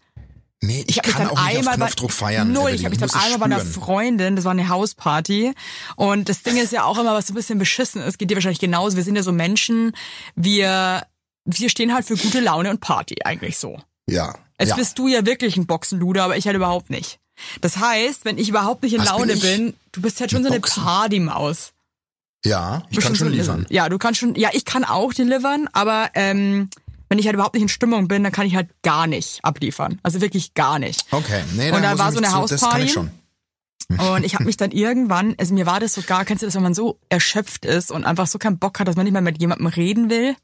nee, 0.61 0.85
ich, 0.87 0.91
Ich 0.91 0.99
habe 0.99 1.09
mich 1.09 1.17
kann 1.17 1.27
dann 1.29 1.37
auch 1.37 1.45
nicht 1.47 1.59
auf 1.59 1.59
einmal 1.59 1.77
Knopfdruck 1.77 2.11
bei, 2.11 2.15
feiern. 2.15 2.53
Null, 2.53 2.71
ich 2.71 2.85
habe 2.85 2.91
mich 2.91 2.99
dann 2.99 3.11
einmal 3.11 3.39
bei 3.39 3.45
einer 3.47 3.61
spüren. 3.61 3.73
Freundin, 3.73 4.37
das 4.37 4.45
war 4.45 4.53
eine 4.53 4.69
Hausparty 4.69 5.55
und 5.97 6.29
das 6.29 6.43
Ding 6.43 6.57
ist 6.57 6.73
ja 6.73 6.85
auch 6.85 6.99
immer, 6.99 7.15
was 7.15 7.27
so 7.29 7.33
ein 7.33 7.37
bisschen 7.37 7.59
beschissen 7.59 8.03
ist, 8.03 8.19
geht 8.19 8.31
dir 8.31 8.37
wahrscheinlich 8.37 8.61
genauso. 8.61 8.97
Wir 8.97 9.05
sind 9.05 9.17
ja 9.17 9.23
so 9.23 9.33
Menschen, 9.33 9.93
wir 10.35 11.07
wir 11.47 11.71
stehen 11.71 11.95
halt 11.95 12.07
für 12.07 12.17
gute 12.17 12.41
Laune 12.41 12.71
und 12.71 12.81
Party 12.81 13.17
eigentlich 13.25 13.57
so. 13.57 13.81
Ja. 14.09 14.35
Jetzt 14.59 14.71
ja. 14.71 14.77
bist 14.77 14.99
du 14.99 15.09
ja 15.09 15.25
wirklich 15.25 15.57
ein 15.57 15.67
Boxenluder, 15.67 16.25
aber 16.25 16.37
ich 16.37 16.47
halt 16.47 16.57
überhaupt 16.57 16.91
nicht. 16.91 17.19
Das 17.61 17.77
heißt, 17.77 18.25
wenn 18.25 18.39
ich 18.39 18.49
überhaupt 18.49 18.83
nicht 18.83 18.95
in 18.95 19.01
Was 19.01 19.11
bin 19.11 19.19
Laune 19.19 19.33
ich? 19.35 19.43
bin, 19.43 19.75
du 19.93 20.03
bist 20.03 20.21
halt 20.21 20.31
schon 20.31 20.43
so 20.43 20.51
eine? 20.51 20.61
Partymaus. 20.61 21.73
ja, 22.45 22.83
ich 22.91 23.01
kann 23.01 23.15
schon 23.15 23.31
liefern. 23.31 23.67
Ja, 23.69 23.89
du 23.89 23.99
kannst 23.99 24.21
schon, 24.21 24.35
ja, 24.35 24.51
ich 24.53 24.65
kann 24.65 24.85
auch 24.85 25.13
delivern, 25.13 25.69
aber 25.73 26.11
ähm, 26.15 26.71
wenn 27.09 27.19
ich 27.19 27.27
halt 27.27 27.35
überhaupt 27.35 27.55
nicht 27.55 27.63
in 27.63 27.69
Stimmung 27.69 28.09
bin, 28.09 28.23
dann 28.25 28.33
kann 28.33 28.47
ich 28.47 28.55
halt 28.57 28.69
gar 28.83 29.07
nicht 29.07 29.45
abliefern. 29.45 29.99
Also 30.03 30.21
wirklich 30.21 30.55
gar 30.55 30.79
nicht. 30.79 31.05
Okay, 31.13 31.43
nee, 31.55 31.67
Und 31.69 31.75
dann 31.75 31.83
da 31.83 31.91
muss 31.91 31.99
war 32.01 32.13
so 32.13 32.19
eine 32.19 32.29
zu- 32.29 32.55
Das 32.55 32.61
kann 32.61 32.83
ich 32.83 32.97
Hausparty. 32.97 33.11
schon. 33.89 34.09
Und 34.15 34.25
ich 34.25 34.35
habe 34.35 34.45
mich 34.45 34.57
dann 34.57 34.73
irgendwann, 34.73 35.37
also 35.39 35.55
mir 35.55 35.65
war 35.67 35.79
das 35.79 35.93
sogar, 35.95 36.25
kennst 36.25 36.43
du 36.43 36.47
das, 36.47 36.57
wenn 36.57 36.63
man 36.65 36.75
so 36.75 36.99
erschöpft 37.09 37.65
ist 37.65 37.93
und 37.93 38.05
einfach 38.05 38.27
so 38.27 38.39
keinen 38.39 38.59
Bock 38.59 38.81
hat, 38.81 38.89
dass 38.89 38.97
man 38.97 39.05
nicht 39.05 39.13
mehr 39.13 39.23
mit 39.23 39.41
jemandem 39.41 39.69
reden 39.69 40.11
will? 40.11 40.35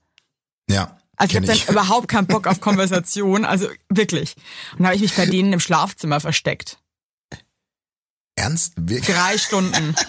Ja. 0.70 0.96
Also 1.16 1.30
ich 1.32 1.36
habe 1.36 1.46
dann 1.46 1.58
überhaupt 1.68 2.06
keinen 2.08 2.26
Bock 2.28 2.46
auf 2.46 2.60
Konversation, 2.60 3.44
also 3.44 3.68
wirklich. 3.88 4.36
Und 4.72 4.78
dann 4.80 4.86
habe 4.86 4.96
ich 4.96 5.02
mich 5.02 5.16
bei 5.16 5.26
denen 5.26 5.52
im 5.52 5.60
Schlafzimmer 5.60 6.20
versteckt. 6.20 6.78
Ernst? 8.36 8.74
Wirklich? 8.76 9.14
Drei 9.16 9.36
Stunden. 9.38 9.94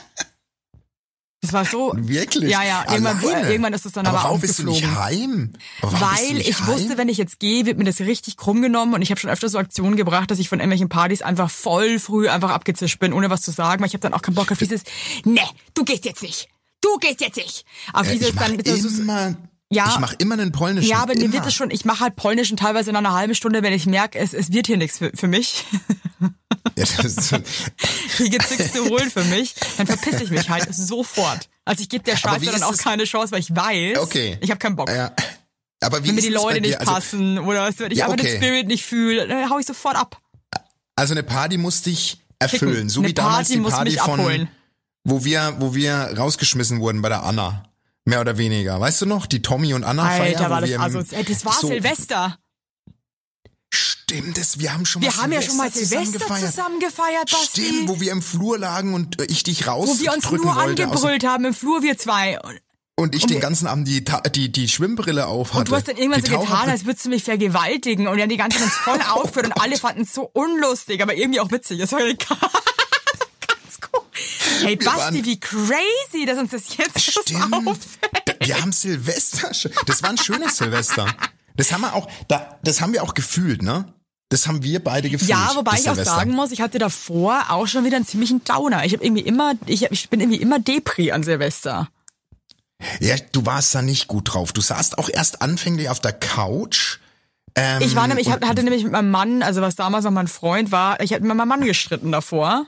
Das 1.43 1.51
war 1.51 1.65
so, 1.65 1.91
Wirklich? 1.95 2.49
Ja, 2.49 2.63
ja, 2.63 2.85
irgendwann- 2.89 3.19
Alleine? 3.19 3.49
irgendwann 3.51 3.73
ist 3.73 3.85
es 3.85 3.91
dann 3.91 4.05
aber 4.07 4.17
warum 4.23 4.39
bist 4.39 4.59
du 4.59 4.63
nicht 4.63 4.85
aufgeflogen. 4.85 5.03
heim? 5.03 5.53
Aber 5.81 5.99
weil 6.01 6.33
nicht 6.35 6.47
ich 6.47 6.59
heim? 6.61 6.67
wusste, 6.67 6.97
wenn 6.97 7.09
ich 7.09 7.17
jetzt 7.17 7.37
gehe, 7.39 7.65
wird 7.65 7.77
mir 7.77 7.83
das 7.83 7.99
richtig 7.99 8.37
krumm 8.37 8.61
genommen 8.61 8.93
und 8.93 9.01
ich 9.01 9.11
habe 9.11 9.19
schon 9.19 9.29
öfter 9.29 9.49
so 9.49 9.57
Aktionen 9.57 9.97
gebracht, 9.97 10.31
dass 10.31 10.39
ich 10.39 10.47
von 10.47 10.59
irgendwelchen 10.59 10.87
Partys 10.87 11.21
einfach 11.21 11.51
voll 11.51 11.99
früh 11.99 12.29
einfach 12.29 12.49
abgezischt 12.51 12.97
bin, 12.99 13.11
ohne 13.11 13.29
was 13.29 13.41
zu 13.41 13.51
sagen, 13.51 13.81
weil 13.81 13.87
ich 13.87 13.93
habe 13.93 14.01
dann 14.01 14.13
auch 14.13 14.21
keinen 14.21 14.35
Bock 14.35 14.51
auf 14.53 14.57
dieses, 14.57 14.83
ne, 15.25 15.41
du 15.73 15.83
gehst 15.83 16.05
jetzt 16.05 16.23
nicht. 16.23 16.47
Du 16.81 16.97
gehst 16.99 17.19
jetzt 17.19 17.35
nicht. 17.37 17.65
Auf 17.91 18.07
Äh, 18.07 18.13
dieses 18.13 18.29
ich 18.29 18.35
dann 18.35 18.57
immer, 18.57 19.35
Ja. 19.73 19.89
ich 19.89 19.99
mach 19.99 20.13
immer 20.19 20.33
einen 20.33 20.51
polnischen. 20.51 20.89
Ja, 20.89 20.97
aber 20.99 21.13
mir 21.15 21.21
immer. 21.23 21.33
wird 21.33 21.45
es 21.47 21.53
schon, 21.53 21.71
ich 21.71 21.85
mache 21.85 22.01
halt 22.01 22.15
polnischen 22.15 22.57
teilweise 22.57 22.89
in 22.89 22.95
einer 22.95 23.13
halben 23.13 23.35
Stunde, 23.35 23.63
wenn 23.63 23.73
ich 23.73 23.85
merke, 23.85 24.17
es, 24.19 24.33
es 24.33 24.51
wird 24.51 24.67
hier 24.67 24.77
nichts 24.77 24.97
für, 24.99 25.11
für 25.15 25.27
mich. 25.27 25.65
Ja, 26.77 26.85
das 26.85 27.05
ist, 27.05 27.35
Hier 28.17 28.29
gibt's 28.29 28.49
nichts 28.49 28.71
zu 28.73 28.85
holen 28.85 29.11
für 29.11 29.23
mich, 29.25 29.53
dann 29.77 29.85
verpiss 29.85 30.21
ich 30.21 30.31
mich 30.31 30.49
halt 30.49 30.73
sofort. 30.73 31.49
Also 31.65 31.81
ich 31.83 31.89
gebe 31.89 32.03
der 32.03 32.15
Scheiße 32.15 32.45
dann 32.45 32.63
auch 32.63 32.71
es- 32.71 32.77
keine 32.79 33.03
Chance, 33.03 33.31
weil 33.33 33.41
ich 33.41 33.53
weiß, 33.53 33.97
Okay. 33.99 34.37
ich 34.41 34.49
habe 34.49 34.57
keinen 34.59 34.75
Bock. 34.77 34.89
ja. 34.89 35.11
Aber 35.81 36.03
wie 36.03 36.07
wenn 36.07 36.15
mir 36.15 36.21
die 36.21 36.29
Leute 36.29 36.61
nicht 36.61 36.79
Also, 36.79 36.91
passen 36.93 37.37
oder 37.37 37.69
wenn 37.77 37.91
ich 37.91 37.97
Ja, 37.97 38.05
einfach 38.05 38.15
den 38.17 38.25
okay. 38.27 38.37
Spirit 38.37 38.67
nicht 38.67 38.85
fühle, 38.85 39.27
dann 39.27 39.49
hau 39.49 39.59
ich 39.59 39.65
sofort 39.65 39.97
ab. 39.97 40.19
Also 40.95 41.13
eine 41.13 41.21
Party 41.23 41.57
muss 41.57 41.81
dich 41.81 42.21
erfüllen, 42.39 42.73
Kicken. 42.73 42.89
so 42.89 43.01
Eine 43.01 43.09
wie 43.09 43.13
damals 43.13 43.35
Party 43.49 43.53
die 43.53 43.59
muss 43.59 43.73
Party 43.73 43.91
von, 43.97 44.19
abholen. 44.21 44.47
wo 45.03 45.25
wir, 45.25 45.55
wo 45.59 45.75
wir 45.75 45.93
rausgeschmissen 46.17 46.79
wurden 46.79 47.01
bei 47.01 47.09
der 47.09 47.23
Anna. 47.23 47.63
Mehr 48.05 48.21
oder 48.21 48.37
weniger. 48.37 48.79
Weißt 48.79 49.01
du 49.01 49.05
noch? 49.05 49.25
Die 49.27 49.41
Tommy 49.41 49.73
und 49.73 49.83
Anna 49.83 50.05
Feier, 50.09 50.37
Alter, 50.37 50.45
wo 50.45 50.49
war 50.49 50.61
das 50.61 50.73
also, 50.77 50.99
ey, 51.15 51.23
das 51.23 51.45
war 51.45 51.53
so, 51.53 51.67
Silvester. 51.67 52.37
Stimmt, 53.73 54.37
das, 54.37 54.59
wir 54.59 54.73
haben 54.73 54.85
schon 54.85 55.01
Wir 55.01 55.09
mal 55.09 55.17
haben 55.23 55.31
ja 55.31 55.41
schon 55.41 55.57
mal 55.57 55.71
Silvester 55.71 56.19
zusammen 56.27 56.79
gefeiert, 56.79 57.31
Basti. 57.31 57.61
Stimmt, 57.65 57.89
wo 57.89 57.99
wir 57.99 58.11
im 58.11 58.21
Flur 58.21 58.59
lagen 58.59 58.93
und 58.93 59.19
äh, 59.21 59.25
ich 59.25 59.43
dich 59.43 59.65
raus 59.67 59.89
wo 59.89 59.99
wir 59.99 60.13
uns 60.13 60.29
nur 60.29 60.55
aus- 60.55 60.63
angebrüllt 60.63 61.25
haben 61.25 61.45
im 61.45 61.53
Flur, 61.53 61.81
wir 61.81 61.97
zwei. 61.97 62.39
Und, 62.41 62.59
und 62.95 63.15
ich 63.15 63.25
den 63.25 63.39
ganzen 63.39 63.65
Abend 63.65 63.87
die, 63.87 64.03
die, 64.35 64.51
die 64.51 64.67
Schwimmbrille 64.69 65.25
auf 65.25 65.49
hatte. 65.53 65.59
und 65.59 65.69
du 65.69 65.75
hast 65.75 65.87
dann 65.87 65.97
irgendwann 65.97 66.21
die 66.21 66.29
so 66.29 66.39
getan, 66.39 66.69
als 66.69 66.85
würdest 66.85 67.05
du 67.05 67.09
mich 67.09 67.23
vergewaltigen. 67.23 68.07
Und 68.07 68.21
haben 68.21 68.29
die 68.29 68.37
ganze 68.37 68.57
Zeit 68.59 68.65
uns 68.67 68.75
voll 68.75 68.99
aufgehört 69.01 69.47
und 69.47 69.61
alle 69.61 69.77
fanden 69.77 70.01
es 70.03 70.13
so 70.13 70.29
unlustig, 70.33 71.01
aber 71.01 71.15
irgendwie 71.15 71.39
auch 71.39 71.49
witzig. 71.49 71.79
Das 71.79 71.91
war 71.93 72.01
egal. 72.01 72.37
Hey, 74.63 74.75
Basti, 74.75 75.25
wie 75.25 75.39
crazy, 75.39 76.25
dass 76.25 76.37
uns 76.37 76.51
das 76.51 76.75
jetzt 76.77 77.01
Stimmt. 77.01 77.53
auffällt. 77.53 78.37
Wir 78.47 78.61
haben 78.61 78.71
Silvester. 78.71 79.53
schon- 79.53 79.71
Das 79.85 80.01
war 80.03 80.09
ein 80.09 80.17
schönes 80.17 80.57
Silvester. 80.57 81.05
Das 81.55 81.71
haben 81.71 81.81
wir 81.81 81.93
auch, 81.93 82.09
da, 82.27 82.59
das 82.63 82.81
haben 82.81 82.93
wir 82.93 83.03
auch 83.03 83.13
gefühlt, 83.13 83.61
ne? 83.61 83.93
Das 84.29 84.47
haben 84.47 84.63
wir 84.63 84.83
beide 84.83 85.09
gefühlt. 85.09 85.29
Ja, 85.29 85.51
wobei 85.55 85.73
ich 85.73 85.81
auch 85.89 85.93
Silvester. 85.93 86.15
sagen 86.15 86.31
muss, 86.31 86.51
ich 86.51 86.61
hatte 86.61 86.79
davor 86.79 87.45
auch 87.49 87.67
schon 87.67 87.85
wieder 87.85 87.97
einen 87.97 88.07
ziemlichen 88.07 88.43
Downer. 88.43 88.83
Ich 88.85 88.93
habe 88.93 89.03
irgendwie 89.05 89.21
immer, 89.21 89.53
ich, 89.67 89.83
hab, 89.83 89.91
ich 89.91 90.09
bin 90.09 90.19
irgendwie 90.21 90.41
immer 90.41 90.57
Depri 90.59 91.11
an 91.11 91.23
Silvester. 91.23 91.89
Ja, 92.99 93.15
du 93.31 93.45
warst 93.45 93.75
da 93.75 93.81
nicht 93.81 94.07
gut 94.07 94.33
drauf. 94.33 94.51
Du 94.51 94.61
saßt 94.61 94.97
auch 94.97 95.09
erst 95.09 95.41
anfänglich 95.41 95.89
auf 95.89 95.99
der 95.99 96.13
Couch. 96.13 96.97
Ähm, 97.55 97.81
Ich 97.81 97.95
war 97.95 98.07
nämlich, 98.07 98.27
ich 98.27 98.33
hatte 98.33 98.63
nämlich 98.63 98.83
mit 98.83 98.91
meinem 98.91 99.11
Mann, 99.11 99.43
also 99.43 99.61
was 99.61 99.75
damals 99.75 100.05
noch 100.05 100.11
mein 100.11 100.27
Freund 100.27 100.71
war, 100.71 100.99
ich 101.01 101.13
hatte 101.13 101.23
mit 101.23 101.35
meinem 101.35 101.47
Mann 101.47 101.61
gestritten 101.61 102.11
davor. 102.11 102.65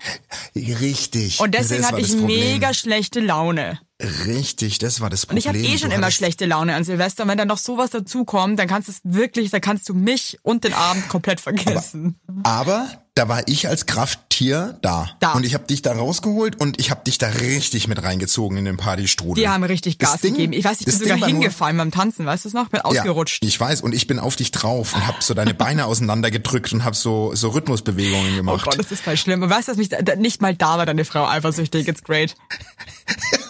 Richtig. 0.56 1.40
Und 1.40 1.56
deswegen 1.56 1.86
hatte 1.86 2.02
ich 2.02 2.16
mega 2.16 2.74
schlechte 2.74 3.20
Laune. 3.20 3.80
Richtig, 4.26 4.78
das 4.80 5.00
war 5.00 5.10
das 5.10 5.24
Und 5.24 5.30
Problem. 5.38 5.40
ich 5.40 5.48
habe 5.48 5.58
eh 5.76 5.78
schon 5.78 5.92
immer 5.92 6.12
schlechte 6.12 6.46
Laune 6.46 6.76
an 6.76 6.84
Silvester. 6.84 7.24
Und 7.24 7.30
wenn 7.30 7.38
dann 7.38 7.48
noch 7.48 7.58
sowas 7.58 7.92
dazukommt, 7.92 8.60
dann 8.60 8.68
kannst 8.68 8.90
du 8.90 8.92
es 8.92 9.00
wirklich, 9.04 9.52
dann 9.52 9.62
kannst 9.62 9.88
du 9.88 9.94
mich 9.94 10.38
und 10.44 10.66
den 10.66 10.74
Abend 10.74 11.08
komplett 11.08 11.40
vergessen. 11.40 12.20
Aber 12.44 12.90
da 13.14 13.30
war 13.30 13.48
ich 13.48 13.70
als 13.70 13.86
Krafttier 13.86 14.78
da. 14.82 15.12
Da. 15.22 15.32
Und 15.32 15.46
ich 15.46 15.54
habe 15.54 15.64
dich 15.64 15.82
da 15.82 15.94
rausgeholt 15.94 16.60
und 16.60 16.78
ich 16.82 16.92
habe 16.92 17.06
dich 17.06 17.18
da 17.18 17.28
richtig 17.30 17.88
mit 17.88 18.04
reingezogen 18.04 18.58
in 18.58 18.66
den 18.66 18.76
Partystrudel. 18.76 19.42
Die 19.42 19.48
haben 19.48 19.64
richtig 19.64 19.98
Gas 19.98 20.20
Ding- 20.20 20.34
gegeben. 20.34 20.52
Ich 20.52 20.66
weiß, 20.66 20.82
ich 20.82 20.88
bin 20.88 20.96
sogar 20.98 21.16
Ding 21.16 21.28
hingefallen 21.28 21.78
beim 21.78 21.92
Tanzen, 21.92 22.26
weißt 22.26 22.44
du 22.44 22.50
es 22.50 22.54
noch? 22.54 22.68
Bin 22.68 22.82
ausgerutscht. 22.82 23.42
Ja, 23.44 23.48
ich 23.48 23.58
weiß 23.58 23.80
und 23.80 23.96
ich 23.96 24.08
bin 24.08 24.20
auf 24.20 24.36
dich 24.36 24.52
drauf 24.52 24.94
und 24.94 25.08
hab 25.08 25.24
so 25.24 25.34
deine 25.34 25.54
Beine 25.54 25.86
auseinander 25.86 26.32
gedrückt 26.32 26.74
und 26.74 26.84
hab 26.84 26.98
so 26.98 27.34
so 27.34 27.48
Rhythmusbewegungen 27.52 28.34
Oh 28.34 28.36
gemacht. 28.36 28.66
Gott, 28.66 28.78
das 28.78 28.92
ist 28.92 29.02
voll 29.06 29.16
schlimm. 29.16 29.42
Und 29.42 29.50
weißt 29.50 29.70
du, 29.70 29.72
dass 29.72 29.78
mich 29.78 29.88
da, 29.88 30.16
nicht 30.18 30.42
mal 30.42 30.54
da 30.54 30.78
war 30.78 30.86
deine 30.86 31.06
Frau 31.06 31.26
eifersüchtig. 31.26 31.88
It's 31.88 32.04
great. 32.04 32.36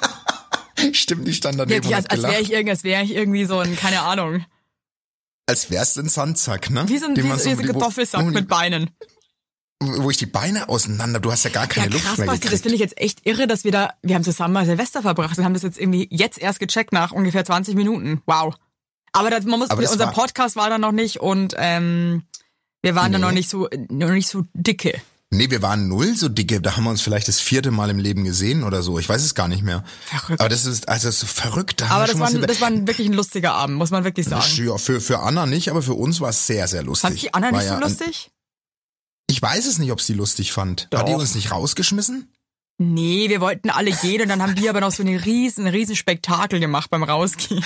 Stimmt, 0.94 1.28
ich 1.28 1.38
stand 1.38 1.60
daneben 1.60 1.76
Wirklich, 1.84 1.96
als, 1.96 2.06
als 2.08 2.24
wäre 2.24 2.42
ich, 2.42 2.52
irgend- 2.52 2.70
als 2.70 2.84
wär 2.84 3.02
ich 3.02 3.14
irgendwie 3.14 3.46
so 3.46 3.60
ein, 3.60 3.76
keine 3.76 4.02
Ahnung, 4.02 4.46
als 5.48 5.70
wärst 5.70 5.98
du 5.98 6.02
ein 6.02 6.10
Sandsack, 6.10 6.70
ne? 6.70 6.88
wie 6.88 6.98
so 6.98 7.06
ein, 7.06 7.16
wie 7.16 7.22
so, 7.22 7.28
wie 7.28 7.40
so 7.56 7.62
ein 7.62 7.66
Kartoffelsack 7.68 8.22
wo, 8.26 8.30
mit 8.30 8.48
Beinen. 8.48 8.90
wo 9.82 10.10
ich 10.10 10.18
die 10.18 10.26
Beine 10.26 10.70
auseinander, 10.70 11.20
du 11.20 11.32
hast 11.32 11.44
ja 11.44 11.52
gar 11.52 11.68
keine 11.68 11.88
Ja, 11.88 11.94
Luft 11.94 12.06
krass, 12.06 12.18
mehr 12.18 12.28
Basti, 12.28 12.50
das 12.50 12.62
finde 12.62 12.76
ich 12.76 12.82
jetzt 12.82 13.00
echt 13.00 13.26
irre, 13.26 13.46
dass 13.48 13.64
wir 13.64 13.72
da, 13.72 13.94
wir 14.02 14.16
haben 14.16 14.24
zusammen 14.24 14.54
mal 14.54 14.66
Silvester 14.66 15.02
verbracht 15.02 15.38
und 15.38 15.44
haben 15.46 15.54
das 15.54 15.64
jetzt 15.64 15.78
irgendwie 15.80 16.08
jetzt 16.12 16.40
erst 16.40 16.60
gecheckt 16.60 16.94
nach 16.94 17.12
ungefähr 17.12 17.46
20 17.46 17.76
Minuten. 17.76 18.22
Wow. 18.26 18.56
Aber 19.12 19.30
das, 19.30 19.46
man 19.46 19.60
muss, 19.60 19.70
Aber 19.70 19.82
unser 19.82 20.06
war- 20.08 20.14
Podcast 20.14 20.56
war 20.56 20.70
da 20.70 20.78
noch 20.78 20.92
nicht 20.92 21.20
und 21.22 21.54
ähm, 21.58 22.24
wir 22.82 22.96
waren 22.96 23.12
da 23.12 23.18
Nee. 23.20 23.26
noch 23.26 23.32
nicht 23.32 23.50
so, 23.50 23.70
noch 23.90 24.10
nicht 24.12 24.28
so 24.28 24.44
dicke. 24.54 25.00
Nee, 25.36 25.52
wir 25.52 25.62
waren 25.62 25.88
null 25.88 26.16
so 26.16 26.30
dicke, 26.30 26.62
da 26.62 26.76
haben 26.76 26.86
wir 26.86 26.90
uns 26.90 27.02
vielleicht 27.02 27.28
das 27.28 27.40
vierte 27.40 27.72
Mal 27.72 27.90
im 27.90 28.00
Leben 28.00 28.24
gesehen 28.24 28.64
oder 28.64 28.82
so. 28.84 29.00
Ich 29.00 29.08
weiß 29.08 29.24
es 29.24 29.36
gar 29.36 29.48
nicht 29.48 29.64
mehr. 29.64 29.84
Verrückt. 30.06 30.40
Aber 30.40 30.50
das 30.50 30.66
ist 30.66 30.88
also 30.90 31.08
das 31.08 31.24
ist 31.24 31.32
verrückt. 31.32 31.82
Da 31.82 31.88
Aber 31.88 32.08
das 32.08 32.20
war, 32.20 32.32
das 32.32 32.62
war 32.62 32.72
wirklich 32.72 33.08
ein 33.08 33.14
lustiger 33.14 33.54
Abend, 33.54 33.78
muss 33.78 33.92
man 33.92 34.04
wirklich 34.04 34.28
sagen. 34.28 34.46
Ja, 34.66 34.78
für, 34.78 35.02
für 35.02 35.20
Anna 35.20 35.46
nicht, 35.46 35.70
aber 35.70 35.82
für 35.82 35.94
uns 35.94 36.22
war 36.22 36.30
es 36.30 36.48
sehr, 36.48 36.68
sehr 36.68 36.84
lustig. 36.84 37.10
Fand 37.10 37.22
die 37.22 37.34
Anna 37.34 37.52
War 37.52 37.60
nicht 37.60 37.68
so 37.68 37.74
ja 37.74 37.80
lustig? 37.80 38.32
Ich 39.28 39.42
weiß 39.42 39.66
es 39.66 39.80
nicht, 39.80 39.92
ob 39.92 40.02
sie 40.02 40.14
lustig 40.14 40.52
fand. 40.52 40.88
Doch. 40.92 41.00
Hat 41.00 41.08
die 41.08 41.14
uns 41.14 41.36
nicht 41.36 41.52
rausgeschmissen? 41.52 42.32
Nee, 42.78 43.30
wir 43.30 43.40
wollten 43.40 43.70
alle 43.70 43.92
gehen 43.92 44.22
und 44.22 44.28
dann 44.28 44.42
haben 44.42 44.58
wir 44.58 44.70
aber 44.70 44.82
noch 44.82 44.92
so 44.92 45.02
eine 45.02 45.24
riesen, 45.24 45.66
riesen 45.66 45.96
Spektakel 45.96 46.60
gemacht 46.60 46.90
beim 46.90 47.04
Rausgehen. 47.04 47.64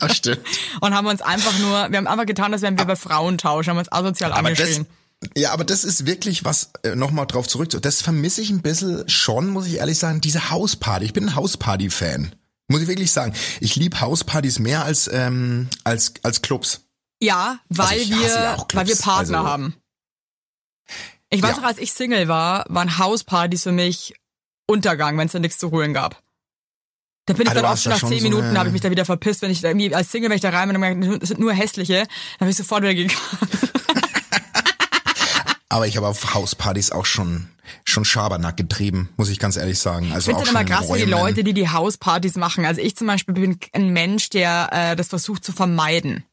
Ach, 0.00 0.12
stimmt. 0.12 0.40
Und 0.80 0.94
haben 0.94 1.06
uns 1.06 1.22
einfach 1.22 1.58
nur, 1.58 1.90
wir 1.90 1.96
haben 1.96 2.06
einfach 2.06 2.26
getan, 2.26 2.52
als 2.52 2.60
wären 2.60 2.78
wir 2.78 2.84
bei 2.84 2.96
Frauentausch, 2.96 3.66
haben 3.68 3.78
uns 3.78 3.90
asozial 3.90 4.32
Aber 4.32 4.50
das, 4.50 4.60
angeschrien. 4.60 4.86
Ja, 5.36 5.52
aber 5.52 5.64
das 5.64 5.84
ist 5.84 6.06
wirklich 6.06 6.44
was, 6.44 6.70
äh, 6.82 6.94
nochmal 6.94 7.26
drauf 7.26 7.48
zurück, 7.48 7.70
das 7.82 8.02
vermisse 8.02 8.40
ich 8.42 8.50
ein 8.50 8.62
bisschen 8.62 9.08
schon, 9.08 9.48
muss 9.50 9.66
ich 9.66 9.74
ehrlich 9.76 9.98
sagen, 9.98 10.20
diese 10.20 10.50
Hausparty. 10.50 11.04
Ich 11.06 11.12
bin 11.12 11.24
ein 11.28 11.34
Hausparty-Fan. 11.36 12.34
Muss 12.68 12.82
ich 12.82 12.88
wirklich 12.88 13.12
sagen. 13.12 13.32
Ich 13.60 13.76
liebe 13.76 14.00
Hauspartys 14.00 14.58
mehr 14.58 14.84
als, 14.84 15.08
ähm, 15.12 15.68
als, 15.84 16.14
als 16.22 16.42
Clubs. 16.42 16.80
Ja, 17.22 17.58
weil 17.68 18.00
hasse 18.00 18.08
wir, 18.10 18.26
ja 18.28 18.66
weil 18.72 18.86
wir 18.88 18.96
Partner 18.96 19.38
also- 19.38 19.48
haben. 19.48 19.74
Ich 21.30 21.42
weiß 21.42 21.52
Ja. 21.52 21.56
noch, 21.56 21.64
als 21.68 21.78
ich 21.78 21.92
Single 21.92 22.28
war, 22.28 22.64
waren 22.68 22.98
Hauspartys 22.98 23.64
für 23.64 23.72
mich 23.72 24.14
Untergang, 24.68 25.16
wenn 25.18 25.26
es 25.26 25.32
da 25.32 25.38
nichts 25.38 25.58
zu 25.58 25.70
holen 25.70 25.92
gab. 25.94 26.22
Da 27.26 27.34
bin 27.34 27.46
ich 27.46 27.52
du 27.52 27.60
dann 27.62 27.72
oft 27.72 27.82
schon 27.82 27.90
nach 27.92 27.98
zehn 28.00 28.18
so 28.18 28.24
Minuten, 28.24 28.46
eine- 28.48 28.58
habe 28.58 28.68
ich 28.68 28.72
mich 28.72 28.82
da 28.82 28.90
wieder 28.90 29.04
verpisst, 29.04 29.42
wenn 29.42 29.50
ich 29.50 29.60
da 29.60 29.68
irgendwie 29.68 29.92
als 29.94 30.10
Single, 30.12 30.30
wenn 30.30 30.36
ich 30.36 30.42
da 30.42 30.50
rein 30.50 30.68
bin 30.68 30.76
und 30.76 30.82
gemerkt, 30.82 31.22
das 31.22 31.28
sind 31.28 31.40
nur 31.40 31.52
hässliche, 31.52 31.98
dann 32.38 32.46
bin 32.46 32.48
ich 32.50 32.56
sofort 32.56 32.82
wieder 32.82 32.94
gegangen. 32.94 33.16
Aber 35.68 35.86
ich 35.86 35.96
habe 35.96 36.06
auf 36.06 36.34
Hauspartys 36.34 36.92
auch 36.92 37.06
schon, 37.06 37.48
schon 37.84 38.04
Schabernack 38.04 38.56
getrieben, 38.56 39.08
muss 39.16 39.28
ich 39.28 39.38
ganz 39.40 39.56
ehrlich 39.56 39.78
sagen. 39.80 40.12
Also 40.12 40.30
Ich 40.30 40.36
finde 40.36 40.42
es 40.44 40.50
immer 40.50 40.64
krass, 40.64 40.88
wie 40.94 41.04
die. 41.04 41.10
Leute, 41.10 41.42
die 41.42 41.54
die 41.54 41.68
Hauspartys 41.68 42.36
machen. 42.36 42.64
Also 42.64 42.80
ich 42.80 42.96
zum 42.96 43.08
Beispiel 43.08 43.34
bin 43.34 43.58
ein 43.72 43.90
Mensch, 43.92 44.28
der 44.30 44.68
äh, 44.72 44.96
das 44.96 45.08
versucht 45.08 45.44
zu 45.44 45.52
vermeiden. 45.52 46.24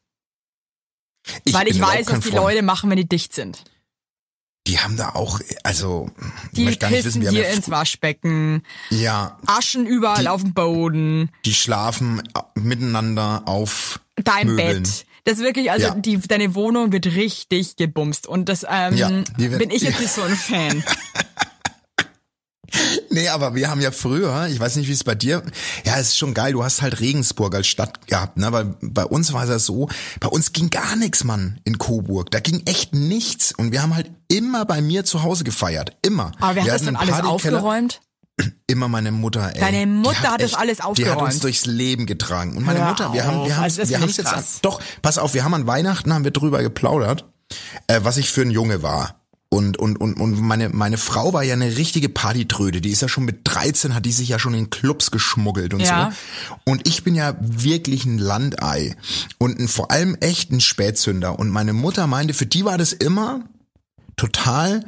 weil 1.50 1.66
ich 1.66 1.72
bin 1.74 1.78
überhaupt 1.78 1.98
weiß, 1.98 2.06
was 2.08 2.20
die 2.20 2.30
Freund. 2.30 2.34
Leute 2.44 2.62
machen, 2.62 2.90
wenn 2.90 2.96
die 2.96 3.08
dicht 3.08 3.32
sind. 3.34 3.64
Die 4.66 4.78
haben 4.78 4.96
da 4.96 5.10
auch, 5.10 5.40
also, 5.62 6.08
ich 6.44 6.50
Die 6.52 6.64
möchte 6.64 6.78
gar 6.78 6.90
nicht 6.90 7.04
wissen, 7.04 7.20
wir 7.20 7.28
haben 7.28 7.34
dir 7.34 7.42
ja, 7.46 7.52
ins 7.54 7.70
Waschbecken, 7.70 8.62
ja, 8.88 9.38
Aschen 9.44 9.84
überall 9.86 10.22
Die- 10.22 10.28
auf 10.28 10.40
dem 10.42 10.54
Boden. 10.54 11.30
die 11.44 11.52
schlafen 11.52 12.22
miteinander 12.54 13.42
auf 13.44 14.00
dein 14.16 14.46
Möbeln. 14.46 14.84
Bett. 14.84 15.06
Das 15.24 15.38
ist 15.38 15.42
wirklich, 15.42 15.70
also 15.70 15.86
Ja. 15.88 15.94
die, 15.94 16.18
deine 16.18 16.54
Wohnung 16.54 16.92
wird 16.92 17.06
richtig 17.06 17.76
gebumst. 17.76 18.26
Und 18.26 18.48
das 18.48 18.64
ähm, 18.68 18.94
Ja, 18.96 19.10
wird- 19.36 19.58
bin 19.58 19.70
ich 19.70 19.82
jetzt 19.82 20.00
nicht 20.00 20.12
so 20.12 20.22
ein 20.22 20.34
Fan. 20.36 20.84
Nee, 23.10 23.28
aber 23.28 23.54
wir 23.54 23.70
haben 23.70 23.80
ja 23.80 23.92
früher, 23.92 24.48
ich 24.48 24.58
weiß 24.58 24.74
nicht, 24.76 24.88
wie 24.88 24.92
es 24.92 25.04
bei 25.04 25.14
dir, 25.14 25.44
ja, 25.84 25.94
es 25.96 26.08
ist 26.08 26.18
schon 26.18 26.34
geil, 26.34 26.52
du 26.54 26.64
hast 26.64 26.82
halt 26.82 26.98
Regensburg 26.98 27.54
als 27.54 27.68
Stadt 27.68 28.08
gehabt, 28.08 28.36
ne, 28.36 28.50
weil 28.50 28.74
bei 28.80 29.04
uns 29.04 29.32
war 29.32 29.44
es 29.44 29.50
ja 29.50 29.60
so, 29.60 29.88
bei 30.18 30.26
uns 30.26 30.52
ging 30.52 30.70
gar 30.70 30.96
nichts, 30.96 31.22
Mann, 31.22 31.60
in 31.62 31.78
Coburg, 31.78 32.32
da 32.32 32.40
ging 32.40 32.62
echt 32.66 32.92
nichts 32.92 33.52
und 33.56 33.70
wir 33.70 33.80
haben 33.82 33.94
halt 33.94 34.10
immer 34.26 34.64
bei 34.64 34.80
mir 34.80 35.04
zu 35.04 35.22
Hause 35.22 35.44
gefeiert, 35.44 35.96
immer. 36.02 36.32
Aber 36.40 36.56
wer 36.56 36.62
hat 36.62 36.66
wir 36.66 36.72
das 36.72 36.72
hatten 36.82 36.86
dann 36.86 36.96
einen 36.96 37.12
alles 37.12 37.26
aufgeräumt? 37.26 38.00
Immer 38.66 38.88
meine 38.88 39.12
Mutter, 39.12 39.52
ey. 39.54 39.60
Deine 39.60 39.86
Mutter 39.86 40.32
hat 40.32 40.42
das 40.42 40.54
alles 40.54 40.78
Die 40.78 40.82
hat 40.82 40.90
uns 40.90 41.00
aufgeräumt. 41.00 41.44
durchs 41.44 41.66
Leben 41.66 42.06
getragen. 42.06 42.56
Und 42.56 42.64
meine 42.64 42.80
Hör 42.80 42.88
Mutter, 42.88 43.12
wir 43.12 43.24
haben, 43.26 43.36
auf, 43.38 43.46
wir 43.46 43.56
haben, 43.56 43.62
also 43.64 43.88
wir 43.88 44.00
haben 44.00 44.08
es 44.08 44.16
jetzt, 44.16 44.26
krass. 44.30 44.58
doch, 44.62 44.80
pass 45.02 45.18
auf, 45.18 45.34
wir 45.34 45.44
haben 45.44 45.54
an 45.54 45.66
Weihnachten, 45.66 46.12
haben 46.12 46.24
wir 46.24 46.30
drüber 46.32 46.62
geplaudert, 46.62 47.24
äh, 47.86 48.00
was 48.02 48.16
ich 48.16 48.30
für 48.30 48.42
ein 48.42 48.50
Junge 48.50 48.82
war. 48.82 49.20
Und, 49.50 49.76
und, 49.78 50.00
und, 50.00 50.14
und 50.14 50.40
meine, 50.40 50.70
meine 50.70 50.96
Frau 50.98 51.32
war 51.32 51.44
ja 51.44 51.52
eine 51.54 51.76
richtige 51.76 52.08
Partytröde. 52.08 52.80
Die 52.80 52.90
ist 52.90 53.02
ja 53.02 53.08
schon 53.08 53.24
mit 53.24 53.42
13, 53.44 53.94
hat 53.94 54.04
die 54.04 54.10
sich 54.10 54.28
ja 54.30 54.40
schon 54.40 54.54
in 54.54 54.68
Clubs 54.70 55.12
geschmuggelt 55.12 55.74
und 55.74 55.80
Ja. 55.80 56.10
so. 56.48 56.56
Und 56.64 56.88
ich 56.88 57.04
bin 57.04 57.14
ja 57.14 57.36
wirklich 57.38 58.04
ein 58.04 58.18
Landei. 58.18 58.96
Und 59.38 59.60
ein, 59.60 59.68
vor 59.68 59.92
allem 59.92 60.16
echt 60.16 60.50
ein 60.50 60.60
Spätzünder. 60.60 61.38
Und 61.38 61.50
meine 61.50 61.72
Mutter 61.72 62.08
meinte, 62.08 62.34
für 62.34 62.46
die 62.46 62.64
war 62.64 62.78
das 62.78 62.92
immer 62.92 63.44
total 64.16 64.84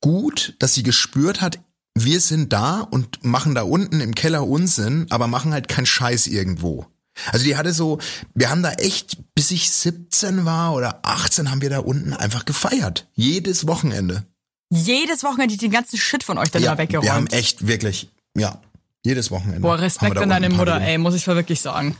gut, 0.00 0.54
dass 0.60 0.74
sie 0.74 0.84
gespürt 0.84 1.40
hat, 1.40 1.58
wir 2.04 2.20
sind 2.20 2.52
da 2.52 2.80
und 2.80 3.24
machen 3.24 3.54
da 3.54 3.62
unten 3.62 4.00
im 4.00 4.14
Keller 4.14 4.46
Unsinn, 4.46 5.06
aber 5.10 5.26
machen 5.26 5.52
halt 5.52 5.68
keinen 5.68 5.86
Scheiß 5.86 6.26
irgendwo. 6.26 6.86
Also 7.32 7.44
die 7.44 7.56
hatte 7.56 7.72
so, 7.72 7.98
wir 8.34 8.50
haben 8.50 8.62
da 8.62 8.72
echt, 8.72 9.18
bis 9.34 9.50
ich 9.50 9.70
17 9.70 10.44
war 10.44 10.74
oder 10.74 11.00
18, 11.02 11.50
haben 11.50 11.60
wir 11.60 11.70
da 11.70 11.80
unten 11.80 12.12
einfach 12.12 12.44
gefeiert. 12.44 13.08
Jedes 13.14 13.66
Wochenende. 13.66 14.24
Jedes 14.70 15.24
Wochenende 15.24 15.56
den 15.56 15.70
ganzen 15.70 15.98
Shit 15.98 16.22
von 16.22 16.38
euch 16.38 16.50
dann 16.50 16.62
Ja, 16.62 16.72
immer 16.72 16.78
weggeräumt. 16.78 17.04
wir 17.04 17.14
haben 17.14 17.26
echt 17.26 17.66
wirklich, 17.66 18.08
ja, 18.36 18.60
jedes 19.04 19.30
Wochenende. 19.30 19.60
Boah, 19.60 19.78
Respekt 19.78 20.16
da 20.16 20.20
an 20.20 20.28
deine 20.30 20.48
Mutter, 20.50 20.80
ey, 20.80 20.98
muss 20.98 21.14
ich 21.14 21.26
wirklich 21.26 21.60
sagen. 21.60 21.96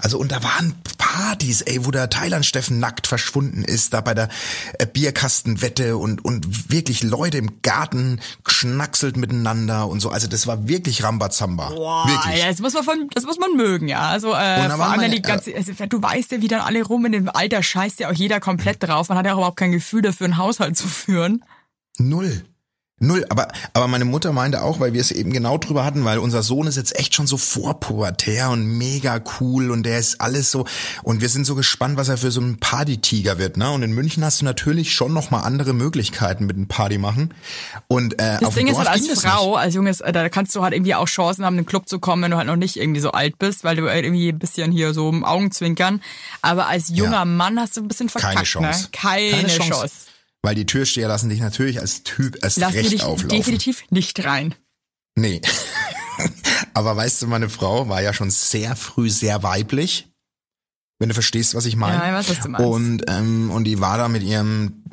Also 0.00 0.18
und 0.18 0.32
da 0.32 0.42
waren 0.42 0.74
Partys, 0.98 1.62
ey, 1.62 1.84
wo 1.86 1.90
der 1.90 2.10
Thailand 2.10 2.44
Steffen 2.44 2.78
nackt 2.78 3.06
verschwunden 3.06 3.64
ist, 3.64 3.94
da 3.94 4.00
bei 4.00 4.14
der 4.14 4.28
äh, 4.78 4.86
Bierkastenwette 4.86 5.96
und 5.96 6.24
und 6.24 6.70
wirklich 6.70 7.02
Leute 7.02 7.38
im 7.38 7.62
Garten 7.62 8.20
geschnackselt 8.44 9.16
miteinander 9.16 9.88
und 9.88 10.00
so. 10.00 10.10
Also 10.10 10.26
das 10.26 10.46
war 10.46 10.68
wirklich 10.68 11.02
Rambazamba. 11.02 11.70
Boah, 11.70 12.06
wirklich. 12.08 12.40
ja, 12.40 12.48
das 12.48 12.60
muss 12.60 12.74
man 12.74 12.84
von, 12.84 13.08
das 13.14 13.24
muss 13.24 13.38
man 13.38 13.56
mögen, 13.56 13.88
ja. 13.88 14.08
Also 14.08 14.28
äh, 14.34 14.68
vor 14.70 14.84
allem 14.86 15.00
meine- 15.00 15.14
die 15.14 15.22
ganze, 15.22 15.54
also, 15.54 15.72
du 15.86 16.02
weißt 16.02 16.32
ja, 16.32 16.42
wie 16.42 16.48
dann 16.48 16.60
alle 16.60 16.82
rum 16.82 17.06
in 17.06 17.12
dem 17.12 17.28
Alter 17.28 17.62
scheißt 17.62 18.00
ja 18.00 18.10
auch 18.10 18.14
jeder 18.14 18.40
komplett 18.40 18.82
drauf. 18.82 19.08
Man 19.08 19.18
hat 19.18 19.26
ja 19.26 19.32
auch 19.32 19.38
überhaupt 19.38 19.56
kein 19.58 19.72
Gefühl 19.72 20.02
dafür, 20.02 20.26
einen 20.26 20.36
Haushalt 20.36 20.76
zu 20.76 20.86
führen. 20.88 21.44
Null. 21.98 22.44
Null, 23.00 23.24
aber, 23.28 23.48
aber 23.74 23.86
meine 23.86 24.04
Mutter 24.04 24.32
meinte 24.32 24.62
auch, 24.62 24.80
weil 24.80 24.92
wir 24.92 25.00
es 25.00 25.12
eben 25.12 25.32
genau 25.32 25.56
drüber 25.56 25.84
hatten, 25.84 26.04
weil 26.04 26.18
unser 26.18 26.42
Sohn 26.42 26.66
ist 26.66 26.76
jetzt 26.76 26.98
echt 26.98 27.14
schon 27.14 27.28
so 27.28 27.36
vorpubertär 27.36 28.50
und 28.50 28.64
mega 28.66 29.20
cool 29.40 29.70
und 29.70 29.84
der 29.84 29.98
ist 29.98 30.20
alles 30.20 30.50
so 30.50 30.64
und 31.04 31.20
wir 31.20 31.28
sind 31.28 31.44
so 31.44 31.54
gespannt, 31.54 31.96
was 31.96 32.08
er 32.08 32.16
für 32.18 32.30
so 32.32 32.40
ein 32.40 32.58
Partytiger 32.58 33.38
wird, 33.38 33.56
ne? 33.56 33.70
Und 33.70 33.82
in 33.82 33.92
München 33.92 34.24
hast 34.24 34.40
du 34.40 34.44
natürlich 34.44 34.92
schon 34.94 35.12
noch 35.12 35.30
mal 35.30 35.40
andere 35.42 35.74
Möglichkeiten 35.74 36.46
mit 36.46 36.56
einem 36.56 36.66
Party 36.66 36.98
machen 36.98 37.34
und 37.86 38.14
äh, 38.14 38.38
Das 38.40 38.44
auf 38.48 38.54
Ding 38.54 38.66
ist 38.66 38.76
halt 38.78 38.88
als 38.88 39.06
Frau, 39.20 39.54
als 39.54 39.74
Junges, 39.74 40.00
äh, 40.00 40.10
da 40.12 40.28
kannst 40.28 40.54
du 40.56 40.62
halt 40.62 40.74
irgendwie 40.74 40.94
auch 40.96 41.06
Chancen 41.06 41.44
haben, 41.44 41.54
in 41.56 41.64
den 41.64 41.66
Club 41.68 41.88
zu 41.88 42.00
kommen, 42.00 42.22
wenn 42.24 42.30
du 42.32 42.36
halt 42.36 42.46
noch 42.48 42.56
nicht 42.56 42.76
irgendwie 42.76 43.00
so 43.00 43.12
alt 43.12 43.38
bist, 43.38 43.62
weil 43.62 43.76
du 43.76 43.88
halt 43.88 44.04
irgendwie 44.04 44.28
ein 44.30 44.38
bisschen 44.38 44.72
hier 44.72 44.92
so 44.92 45.08
im 45.08 45.24
Augenzwinkern. 45.24 46.02
Aber 46.42 46.66
als 46.66 46.88
junger 46.88 47.12
Ja. 47.12 47.24
Mann 47.24 47.60
hast 47.60 47.76
du 47.76 47.80
ein 47.82 47.88
bisschen 47.88 48.08
verkackt, 48.08 48.34
Keine 48.34 48.44
Chance. 48.46 48.82
ne? 48.84 48.88
Keine, 48.92 49.30
Keine 49.30 49.48
Chance. 49.48 49.70
Chance. 49.70 49.94
Weil 50.42 50.54
die 50.54 50.66
Türsteher 50.66 51.08
lassen 51.08 51.28
dich 51.28 51.40
natürlich 51.40 51.80
als 51.80 52.02
Typ 52.04 52.38
erst 52.42 52.58
Lass 52.58 52.74
recht 52.74 52.92
dich 52.92 53.02
auflaufen. 53.02 53.28
definitiv 53.28 53.84
nicht 53.90 54.24
rein. 54.24 54.54
Nee. 55.16 55.40
Aber 56.74 56.96
weißt 56.96 57.22
du, 57.22 57.26
meine 57.26 57.48
Frau 57.48 57.88
war 57.88 58.02
ja 58.02 58.12
schon 58.12 58.30
sehr 58.30 58.76
früh 58.76 59.10
sehr 59.10 59.42
weiblich. 59.42 60.08
Wenn 61.00 61.08
du 61.08 61.14
verstehst, 61.14 61.54
was 61.54 61.66
ich 61.66 61.76
meine. 61.76 61.96
Ja, 61.96 62.14
was 62.14 62.26
du 62.26 62.48
meinst. 62.48 62.66
Und, 62.66 63.04
ähm, 63.08 63.50
und 63.50 63.64
die 63.64 63.80
war 63.80 63.98
da 63.98 64.08
mit 64.08 64.22
ihrem, 64.22 64.84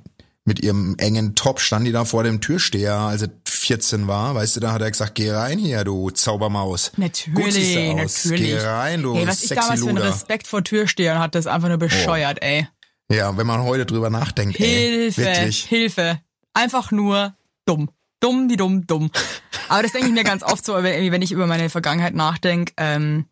mit 0.45 0.61
ihrem 0.61 0.95
engen 0.99 1.33
Top, 1.33 1.59
stand 1.59 1.87
die 1.87 1.91
da 1.91 2.05
vor 2.05 2.23
dem 2.23 2.41
Türsteher, 2.41 2.95
als 2.95 3.21
sie 3.21 3.31
14 3.47 4.07
war. 4.07 4.35
Weißt 4.35 4.55
du, 4.55 4.59
da 4.59 4.71
hat 4.71 4.81
er 4.83 4.91
gesagt, 4.91 5.15
geh 5.15 5.31
rein 5.31 5.57
hier, 5.57 5.83
du 5.83 6.11
Zaubermaus. 6.11 6.91
Natürlich, 6.97 7.95
natürlich. 7.95 8.41
Geh 8.41 8.57
rein, 8.59 9.01
du 9.01 9.15
Ey, 9.15 9.27
was 9.27 9.41
ich 9.43 9.49
damals 9.49 9.79
für 9.81 9.87
einen 9.87 9.97
Luder. 9.97 10.09
Respekt 10.09 10.45
vor 10.45 10.63
Türstehern 10.63 11.17
hatte, 11.17 11.39
ist 11.39 11.47
einfach 11.47 11.69
nur 11.69 11.77
bescheuert, 11.77 12.41
ey. 12.43 12.67
Ja, 13.11 13.35
wenn 13.37 13.45
man 13.47 13.61
heute 13.63 13.85
drüber 13.85 14.09
nachdenkt, 14.09 14.59
ey, 14.59 14.65
Hilfe, 14.65 15.21
wirklich. 15.21 15.63
Hilfe. 15.65 16.19
Einfach 16.53 16.91
nur 16.91 17.35
dumm. 17.65 17.89
Dumm, 18.19 18.49
wie 18.49 18.57
dumm, 18.57 18.87
dumm. 18.87 19.11
Aber 19.69 19.83
das 19.83 19.91
denke 19.91 20.07
ich 20.07 20.13
mir 20.13 20.23
ganz 20.23 20.41
oft 20.41 20.65
so, 20.65 20.73
wenn 20.81 21.21
ich 21.21 21.31
über 21.31 21.45
meine 21.47 21.69
Vergangenheit 21.69 22.15
nachdenke, 22.15 22.73
ähm, 22.77 23.25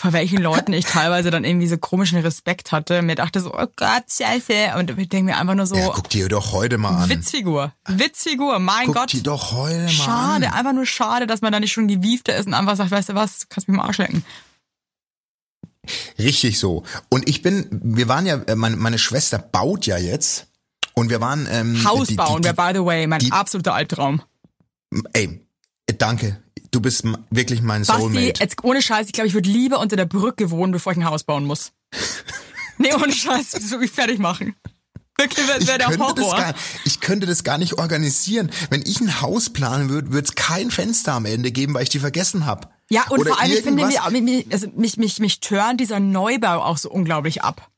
vor 0.00 0.12
welchen 0.12 0.40
Leuten 0.40 0.72
ich 0.74 0.84
teilweise 0.84 1.30
dann 1.30 1.44
irgendwie 1.44 1.66
so 1.66 1.76
komischen 1.76 2.18
Respekt 2.20 2.70
hatte. 2.70 3.02
Mir 3.02 3.16
dachte 3.16 3.40
so, 3.40 3.52
oh 3.52 3.66
Gott, 3.76 4.04
scheiße. 4.10 4.74
Und 4.78 4.96
ich 4.96 5.08
denke 5.08 5.32
mir 5.32 5.38
einfach 5.38 5.54
nur 5.54 5.66
so, 5.66 5.74
Ja, 5.76 5.88
guck 5.92 6.08
dir 6.10 6.28
doch 6.28 6.52
heute 6.52 6.78
mal 6.78 7.02
an. 7.02 7.08
Witzfigur. 7.08 7.72
Witzfigur, 7.88 8.58
mein 8.60 8.86
guck 8.86 8.94
Gott. 8.96 9.12
dir 9.12 9.22
doch 9.22 9.52
heute 9.52 9.82
mal 9.82 9.88
Schade, 9.88 10.46
an. 10.48 10.52
einfach 10.52 10.72
nur 10.72 10.86
schade, 10.86 11.26
dass 11.26 11.40
man 11.40 11.52
da 11.52 11.58
nicht 11.58 11.72
schon 11.72 11.88
gewiefter 11.88 12.36
ist 12.36 12.46
und 12.46 12.54
einfach 12.54 12.76
sagt, 12.76 12.90
weißt 12.90 13.08
du 13.08 13.14
was, 13.14 13.40
du 13.40 13.46
kannst 13.48 13.68
mich 13.68 13.76
mal 13.76 13.84
Arsch 13.86 13.98
lecken. 13.98 14.24
Richtig 16.18 16.58
so. 16.58 16.84
Und 17.08 17.28
ich 17.28 17.42
bin, 17.42 17.66
wir 17.70 18.08
waren 18.08 18.26
ja, 18.26 18.36
äh, 18.46 18.54
meine, 18.54 18.76
meine 18.76 18.98
Schwester 18.98 19.38
baut 19.38 19.86
ja 19.86 19.98
jetzt. 19.98 20.46
Und 20.94 21.10
wir 21.10 21.20
waren 21.20 21.46
ähm, 21.50 21.84
Haus 21.84 22.14
bauen 22.16 22.42
wäre, 22.42 22.54
by 22.54 22.70
the 22.74 22.84
way, 22.84 23.06
mein 23.06 23.20
die- 23.20 23.30
absoluter 23.30 23.74
Albtraum. 23.74 24.20
Ey, 25.12 25.46
danke. 25.98 26.42
Du 26.70 26.80
bist 26.80 27.04
wirklich 27.30 27.62
mein 27.62 27.82
Basti, 27.82 28.02
Soulmate. 28.02 28.40
jetzt 28.42 28.64
ohne 28.64 28.82
Scheiß, 28.82 29.06
ich 29.06 29.12
glaube, 29.12 29.28
ich 29.28 29.34
würde 29.34 29.48
lieber 29.48 29.78
unter 29.80 29.96
der 29.96 30.04
Brücke 30.06 30.50
wohnen, 30.50 30.72
bevor 30.72 30.92
ich 30.92 30.98
ein 30.98 31.04
Haus 31.04 31.24
bauen 31.24 31.44
muss. 31.44 31.72
nee, 32.78 32.92
ohne 32.94 33.12
Scheiß, 33.12 33.50
das 33.52 33.62
würde 33.70 33.78
mich 33.82 33.90
fertig 33.90 34.18
machen. 34.18 34.54
Wirklich, 35.18 35.46
Ich 35.58 35.66
wäre 35.66 35.78
der 35.78 35.88
könnte, 35.88 36.14
das 36.16 36.24
Horror. 36.26 36.36
gar, 36.38 36.54
ich 36.84 37.00
könnte 37.00 37.26
das 37.26 37.42
gar 37.42 37.58
nicht 37.58 37.74
organisieren. 37.74 38.50
Wenn 38.70 38.82
ich 38.82 39.00
ein 39.00 39.20
Haus 39.20 39.50
planen 39.50 39.88
würde, 39.88 40.12
würde 40.12 40.26
es 40.28 40.34
kein 40.36 40.70
Fenster 40.70 41.14
am 41.14 41.24
Ende 41.24 41.50
geben, 41.52 41.74
weil 41.74 41.82
ich 41.82 41.88
die 41.88 41.98
vergessen 41.98 42.46
habe. 42.46 42.68
Ja, 42.90 43.04
und 43.10 43.20
Oder 43.20 43.32
vor 43.32 43.40
allem, 43.40 43.52
ich 43.52 43.60
finde, 43.62 43.84
mich, 43.84 43.98
mich, 44.22 44.46
also 44.52 44.66
mich, 44.74 44.96
mich, 44.96 45.18
mich 45.18 45.40
turnt 45.40 45.80
dieser 45.80 46.00
Neubau 46.00 46.62
auch 46.62 46.78
so 46.78 46.90
unglaublich 46.90 47.42
ab. 47.42 47.68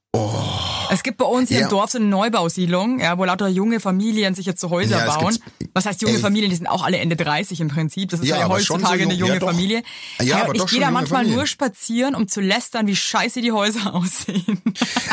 Es 0.93 1.03
gibt 1.03 1.19
bei 1.19 1.25
uns 1.25 1.49
hier 1.49 1.59
Ja. 1.59 1.65
im 1.65 1.71
Dorf 1.71 1.91
so 1.91 1.99
eine 1.99 2.07
Neubausiedlung, 2.07 2.99
ja, 3.01 3.17
wo 3.19 3.25
lauter 3.25 3.49
junge 3.49 3.81
Familien 3.81 4.35
sich 4.35 4.47
jetzt 4.47 4.61
so 4.61 4.71
Häuser 4.71 4.99
Ja, 4.99 5.07
es 5.07 5.19
bauen. 5.19 5.39
Was 5.73 5.87
heißt 5.87 6.03
junge 6.03 6.15
Ey. 6.15 6.21
Familien? 6.21 6.51
Die 6.51 6.57
sind 6.57 6.67
auch 6.67 6.83
alle 6.83 6.99
Ende 6.99 7.15
30 7.17 7.61
im 7.61 7.69
Prinzip. 7.69 8.11
Das 8.11 8.21
ist 8.21 8.27
Ja, 8.27 8.39
ja, 8.39 8.45
aber 8.47 8.55
heutzutage 8.55 9.05
so 9.05 9.09
eine 9.09 9.15
jung- 9.15 9.29
junge 9.29 9.41
ja. 9.41 9.47
Familie. 9.47 9.83
Ja, 10.21 10.43
aber 10.43 10.55
doch 10.55 10.67
ich 10.67 10.73
gehe 10.73 10.81
da 10.81 10.91
manchmal 10.91 11.21
Familie. 11.21 11.37
nur 11.37 11.47
spazieren, 11.47 12.15
um 12.15 12.27
zu 12.29 12.41
lästern, 12.41 12.87
wie 12.87 12.97
scheiße 12.97 13.41
die 13.41 13.53
Häuser 13.53 13.95
aussehen. 13.95 14.61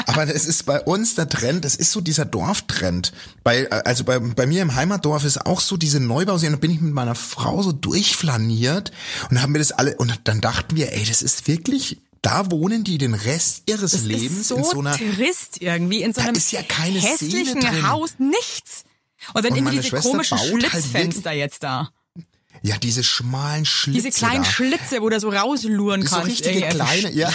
Aber 0.08 0.24
es 0.28 0.46
ist 0.46 0.66
bei 0.66 0.80
uns 0.82 1.16
der 1.16 1.30
Trend, 1.30 1.64
das 1.66 1.76
ist 1.76 1.92
so 1.92 2.02
dieser 2.02 2.26
Dorftrend. 2.26 3.14
Bei, 3.44 3.70
also 3.70 4.04
bei, 4.04 4.20
bei 4.20 4.46
mir 4.48 4.62
im 4.62 4.74
Heimatdorf 4.76 5.24
ist 5.26 5.46
auch 5.46 5.62
so 5.62 5.78
diese 5.78 6.00
Neubauserien, 6.00 6.54
da 6.54 6.60
bin 6.60 6.72
ich 6.72 6.82
mit 6.82 6.94
meiner 6.94 7.16
Frau 7.16 7.62
so 7.62 7.72
durchflaniert 7.72 8.92
und 9.30 9.42
haben 9.42 9.54
wir 9.54 9.60
das 9.60 9.72
alle, 9.72 9.96
und 9.98 10.22
dann 10.26 10.42
dachten 10.42 10.76
wir, 10.76 10.92
ey, 10.94 11.06
das 11.06 11.22
ist 11.22 11.48
wirklich, 11.48 12.00
da 12.22 12.50
wohnen 12.52 12.84
die 12.84 12.98
den 12.98 13.14
Rest 13.14 13.64
ihres 13.68 13.92
Das 13.92 14.04
Lebens 14.04 14.40
ist 14.40 14.48
so, 14.48 14.56
in 14.58 14.64
so 14.64 14.80
einer, 14.80 14.98
trist 14.98 15.62
irgendwie, 15.62 16.02
in 16.02 16.14
so 16.14 16.22
Da 16.22 16.28
einem 16.28 16.36
ist 16.38 16.52
ja 16.52 16.64
keine 16.64 17.00
hässlichen. 17.00 17.88
Haus, 17.88 18.16
nichts. 18.18 18.84
Und 19.34 19.44
dann 19.46 19.52
Und 19.54 19.58
immer 19.60 19.72
diese 19.72 19.84
Schwester 19.84 20.10
komischen 20.12 20.38
halt 20.40 20.50
Schlitzfenster 20.50 21.32
jetzt 21.32 21.64
da. 21.64 21.90
ja, 22.62 22.78
diese 22.78 23.04
schmalen 23.04 23.66
Schlitze 23.66 24.02
Diese 24.04 24.18
kleinen 24.18 24.44
da. 24.44 24.50
Schlitze, 24.50 25.02
wo 25.02 25.10
du 25.10 25.20
so 25.20 25.30
rausluren 25.30 26.02
so 26.04 26.16
kannst. 26.16 26.28
richtige 26.28 26.66
Ey, 26.66 26.70
kleine, 26.70 27.12
ja. 27.14 27.32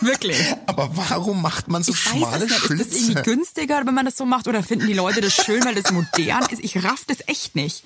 Wirklich. 0.00 0.36
Aber 0.66 0.90
warum 0.94 1.42
macht 1.42 1.68
man 1.68 1.82
so 1.82 1.92
Ich 1.92 2.06
weiß 2.06 2.12
schmale 2.16 2.44
es 2.44 2.50
nicht. 2.50 2.52
Ist 2.52 2.66
Schlitze? 2.66 2.84
das 2.84 2.94
irgendwie 3.00 3.22
günstiger, 3.22 3.82
wenn 3.86 3.94
man 3.94 4.06
das 4.06 4.16
so 4.16 4.24
macht? 4.24 4.48
Oder 4.48 4.62
finden 4.62 4.86
die 4.86 4.94
Leute 4.94 5.20
das 5.20 5.34
schön, 5.34 5.64
weil 5.64 5.74
das 5.74 5.92
modern 5.92 6.44
ist? 6.50 6.60
Ich 6.64 6.82
raff 6.82 7.04
das 7.06 7.18
echt 7.26 7.54
nicht. 7.54 7.84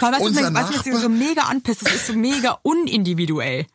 Allem, 0.00 0.14
weißt 0.14 0.20
du, 0.22 0.26
Unser 0.26 0.54
was 0.54 0.84
mich 0.84 0.96
so 0.96 1.08
mega 1.08 1.42
anpisst, 1.42 1.86
das 1.86 1.94
ist 1.94 2.06
so 2.08 2.14
mega 2.14 2.58
unindividuell. 2.62 3.66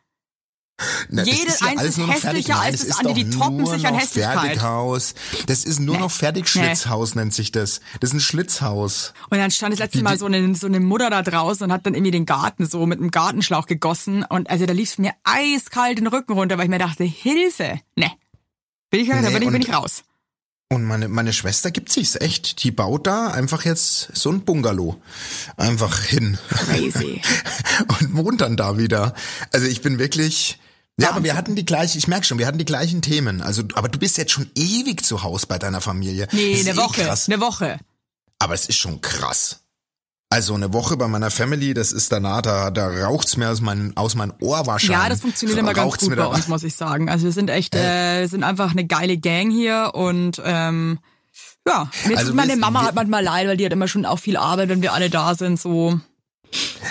Na, 1.09 1.23
Jede 1.23 1.47
ist 1.47 1.61
ja 1.61 1.67
eins 1.67 1.83
ist 1.83 1.97
hässlicher 1.97 2.59
als 2.59 2.85
das 2.85 2.99
andere. 2.99 3.15
Die 3.15 3.29
toppen 3.29 3.65
sich 3.65 3.87
an 3.87 3.95
Hässlichkeit. 3.95 4.39
Fertighaus. 4.39 5.15
Das 5.47 5.63
ist 5.63 5.79
nur 5.79 5.97
noch 5.97 6.11
Fertigschlitzhaus, 6.11 7.15
nennt 7.15 7.33
sich 7.33 7.51
das. 7.51 7.81
Das 7.99 8.11
ist 8.11 8.15
ein 8.15 8.19
Schlitzhaus. 8.19 9.13
Und 9.29 9.39
dann 9.39 9.49
stand 9.49 9.73
das 9.73 9.79
letzte 9.79 10.03
Mal 10.03 10.19
so 10.19 10.27
eine, 10.27 10.53
so 10.53 10.67
eine 10.67 10.79
Mutter 10.79 11.09
da 11.09 11.23
draußen 11.23 11.63
und 11.65 11.71
hat 11.71 11.85
dann 11.85 11.95
irgendwie 11.95 12.11
den 12.11 12.25
Garten 12.27 12.67
so 12.67 12.85
mit 12.85 12.99
einem 12.99 13.09
Gartenschlauch 13.09 13.65
gegossen. 13.65 14.23
Und 14.23 14.49
also 14.49 14.65
da 14.67 14.73
lief 14.73 14.99
mir 14.99 15.13
eiskalt 15.23 15.97
den 15.97 16.07
Rücken 16.07 16.33
runter, 16.33 16.57
weil 16.57 16.65
ich 16.65 16.69
mir 16.69 16.79
dachte, 16.79 17.03
Hilfe. 17.03 17.79
Ne. 17.95 18.11
Bin 18.91 19.01
ich, 19.01 19.09
da 19.09 19.19
Nee, 19.19 19.31
bin 19.31 19.41
ich, 19.43 19.49
bin 19.49 19.61
ich 19.61 19.73
raus. 19.73 20.03
Und 20.69 20.83
meine, 20.83 21.07
meine 21.07 21.31
Schwester 21.31 21.71
gibt 21.71 21.91
sich's 21.91 22.15
echt. 22.15 22.63
Die 22.63 22.71
baut 22.71 23.07
da 23.07 23.27
einfach 23.29 23.63
jetzt 23.63 24.15
so 24.15 24.29
ein 24.29 24.41
Bungalow. 24.41 25.01
Einfach 25.55 26.01
hin. 26.01 26.37
Crazy. 26.49 27.21
Und 27.99 28.15
wohnt 28.15 28.41
dann 28.41 28.57
da 28.57 28.77
wieder. 28.77 29.13
Also 29.53 29.65
ich 29.65 29.81
bin 29.81 29.97
wirklich, 29.97 30.59
ja, 30.99 31.09
aber 31.11 31.23
wir 31.23 31.35
hatten 31.35 31.55
die 31.55 31.65
gleichen, 31.65 31.97
ich 31.97 32.07
merke 32.07 32.25
schon, 32.25 32.39
wir 32.39 32.47
hatten 32.47 32.57
die 32.57 32.65
gleichen 32.65 33.01
Themen. 33.01 33.41
Also, 33.41 33.63
aber 33.75 33.87
du 33.89 33.99
bist 33.99 34.17
jetzt 34.17 34.31
schon 34.31 34.49
ewig 34.55 35.05
zu 35.05 35.23
Hause 35.23 35.45
bei 35.47 35.59
deiner 35.59 35.81
Familie. 35.81 36.27
Nee, 36.31 36.59
eine 36.59 36.71
eh 36.71 36.77
Woche. 36.77 37.03
Krass. 37.03 37.27
Eine 37.29 37.39
Woche. 37.39 37.79
Aber 38.39 38.53
es 38.53 38.67
ist 38.67 38.77
schon 38.77 39.01
krass. 39.01 39.61
Also 40.29 40.55
eine 40.55 40.73
Woche 40.73 40.97
bei 40.97 41.07
meiner 41.07 41.31
Family, 41.31 41.73
das 41.73 41.93
ist 41.93 42.11
danach, 42.11 42.41
da, 42.41 42.69
da 42.69 42.87
raucht's 43.05 43.37
mir 43.37 43.49
aus 43.49 43.61
meinem 43.61 43.95
aus 43.95 44.13
mein 44.15 44.33
Ohr 44.41 44.67
wahrscheinlich. 44.67 44.97
Ja, 45.03 45.07
das 45.09 45.21
funktioniert 45.21 45.57
immer 45.57 45.73
ganz 45.73 45.97
gut 45.99 46.09
bei 46.09 46.15
da- 46.15 46.25
uns, 46.25 46.49
muss 46.49 46.63
ich 46.63 46.75
sagen. 46.75 47.09
Also 47.09 47.25
wir 47.25 47.31
sind 47.31 47.49
echt, 47.49 47.73
äh, 47.75 48.19
wir 48.21 48.27
sind 48.27 48.43
einfach 48.43 48.71
eine 48.71 48.85
geile 48.85 49.17
Gang 49.17 49.51
hier 49.51 49.91
und 49.93 50.41
ähm, 50.43 50.99
ja, 51.65 51.89
mir 52.07 52.17
Also 52.17 52.31
tut 52.31 52.35
meine 52.35 52.57
Mama 52.57 52.83
halt 52.83 52.95
manchmal 52.95 53.23
leid, 53.23 53.47
weil 53.47 53.55
die 53.55 53.65
hat 53.65 53.71
immer 53.71 53.87
schon 53.87 54.05
auch 54.05 54.19
viel 54.19 54.35
Arbeit, 54.35 54.67
wenn 54.67 54.81
wir 54.81 54.91
alle 54.93 55.09
da 55.09 55.33
sind. 55.33 55.59
So, 55.61 55.97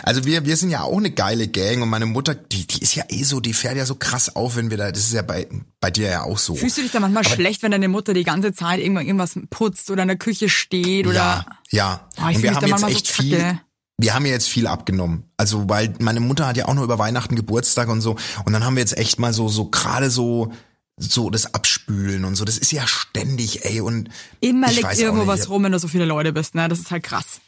Also 0.03 0.25
wir, 0.25 0.45
wir 0.45 0.57
sind 0.57 0.71
ja 0.71 0.83
auch 0.83 0.99
eine 0.99 1.11
geile 1.11 1.49
Gang 1.49 1.83
und 1.83 1.89
meine 1.89 2.07
Mutter, 2.07 2.35
die, 2.35 2.67
die 2.67 2.83
ist 2.83 2.95
ja 2.95 3.05
eh 3.09 3.23
so, 3.23 3.41
die 3.41 3.55
fährt 3.55 3.77
ja 3.77 3.87
so 3.87 3.95
krass 3.95 4.35
auf, 4.37 4.57
wenn 4.57 4.71
wir 4.71 4.77
da, 4.77 4.91
das 4.91 5.05
ist 5.05 5.13
ja 5.13 5.23
bei, 5.23 5.49
bei 5.81 5.91
dir 5.91 6.09
ja 6.09 6.23
auch 6.23 6.39
so. 6.39 6.55
fühlst 6.55 6.79
du 6.79 6.83
dich 6.83 6.93
da 6.93 7.01
manchmal 7.01 7.25
schlecht, 7.25 7.63
wenn 7.63 7.71
deine 7.71 7.89
Mutter 7.89 8.15
die 8.15 8.25
ganze 8.25 8.53
Zeit 8.53 8.81
irgendwann 8.81 9.07
irgendwas 9.07 9.39
putzt 9.51 9.91
oder 9.91 10.03
in 10.03 10.09
der 10.09 10.19
Küche 10.19 10.49
steht 10.49 11.07
oder? 11.07 11.15
Ja, 11.15 11.47
ja. 11.71 12.09
Oh, 12.19 12.29
ich 12.29 12.37
und 12.37 12.43
wir 12.43 12.51
mich 12.51 12.57
haben 12.57 12.63
da 12.63 12.69
jetzt 12.69 12.81
so 12.81 12.87
echt 12.87 13.09
kacke. 13.09 13.23
viel, 13.23 13.61
wir 13.99 14.15
haben 14.15 14.27
ja 14.27 14.33
jetzt 14.33 14.49
viel 14.49 14.67
abgenommen. 14.67 15.25
Also, 15.37 15.69
weil 15.69 15.95
meine 16.01 16.21
Mutter 16.21 16.47
hat 16.47 16.57
ja 16.57 16.67
auch 16.67 16.75
noch 16.75 16.83
über 16.83 16.99
Weihnachten 16.99 17.35
Geburtstag 17.35 17.89
und 17.89 18.01
so. 18.01 18.17
Und 18.45 18.53
dann 18.53 18.65
haben 18.65 18.77
wir 18.77 18.81
jetzt 18.83 18.97
echt 18.99 19.19
mal 19.19 19.33
so, 19.33 19.49
so 19.49 19.71
gerade 19.71 20.11
so, 20.11 20.53
so 20.99 21.31
das 21.31 21.55
Abspülen 21.55 22.25
und 22.25 22.37
so. 22.37 22.45
Das 22.45 22.59
ist 22.59 22.73
ja 22.73 22.87
ständig, 22.87 23.65
ey. 23.65 23.81
Und 23.81 24.11
Immer 24.41 24.71
liegt 24.71 24.99
irgendwo 24.99 25.23
nicht, 25.23 25.29
was 25.29 25.49
rum, 25.49 25.65
wenn 25.65 25.73
du 25.73 25.79
so 25.79 25.89
viele 25.89 26.05
Leute 26.05 26.33
bist. 26.33 26.55
Ne, 26.55 26.69
das 26.69 26.79
ist 26.79 26.91
halt 26.91 27.05
krass. 27.05 27.41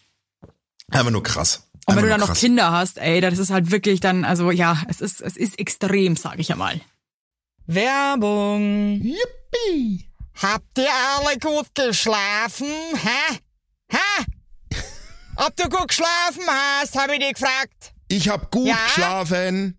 Einfach 0.91 1.11
nur 1.11 1.23
krass. 1.23 1.68
Und 1.89 1.97
wenn 1.97 2.03
du 2.05 2.09
dann 2.11 2.21
noch 2.21 2.27
krass. 2.29 2.41
Kinder 2.41 2.71
hast, 2.71 2.99
ey, 2.99 3.21
das 3.21 3.39
ist 3.39 3.51
halt 3.51 3.71
wirklich 3.71 4.01
dann, 4.01 4.25
also 4.25 4.51
ja, 4.51 4.83
es 4.89 5.01
ist, 5.01 5.21
es 5.23 5.37
ist 5.37 5.59
extrem, 5.59 6.17
sage 6.17 6.41
ich 6.41 6.49
ja 6.49 6.57
mal. 6.57 6.81
Werbung. 7.67 9.01
Yippie. 9.03 10.09
Habt 10.41 10.79
ihr 10.79 10.89
alle 11.17 11.39
gut 11.39 11.75
geschlafen? 11.75 12.67
Hä? 12.95 13.39
Hä? 13.91 14.25
Ob 15.37 15.57
du 15.57 15.69
gut 15.69 15.89
geschlafen 15.89 16.43
hast, 16.47 16.95
habe 16.99 17.15
ich 17.15 17.21
dich 17.21 17.35
gefragt. 17.35 17.93
Ich 18.09 18.29
hab 18.29 18.51
gut 18.51 18.67
Ja? 18.67 18.77
geschlafen. 18.87 19.79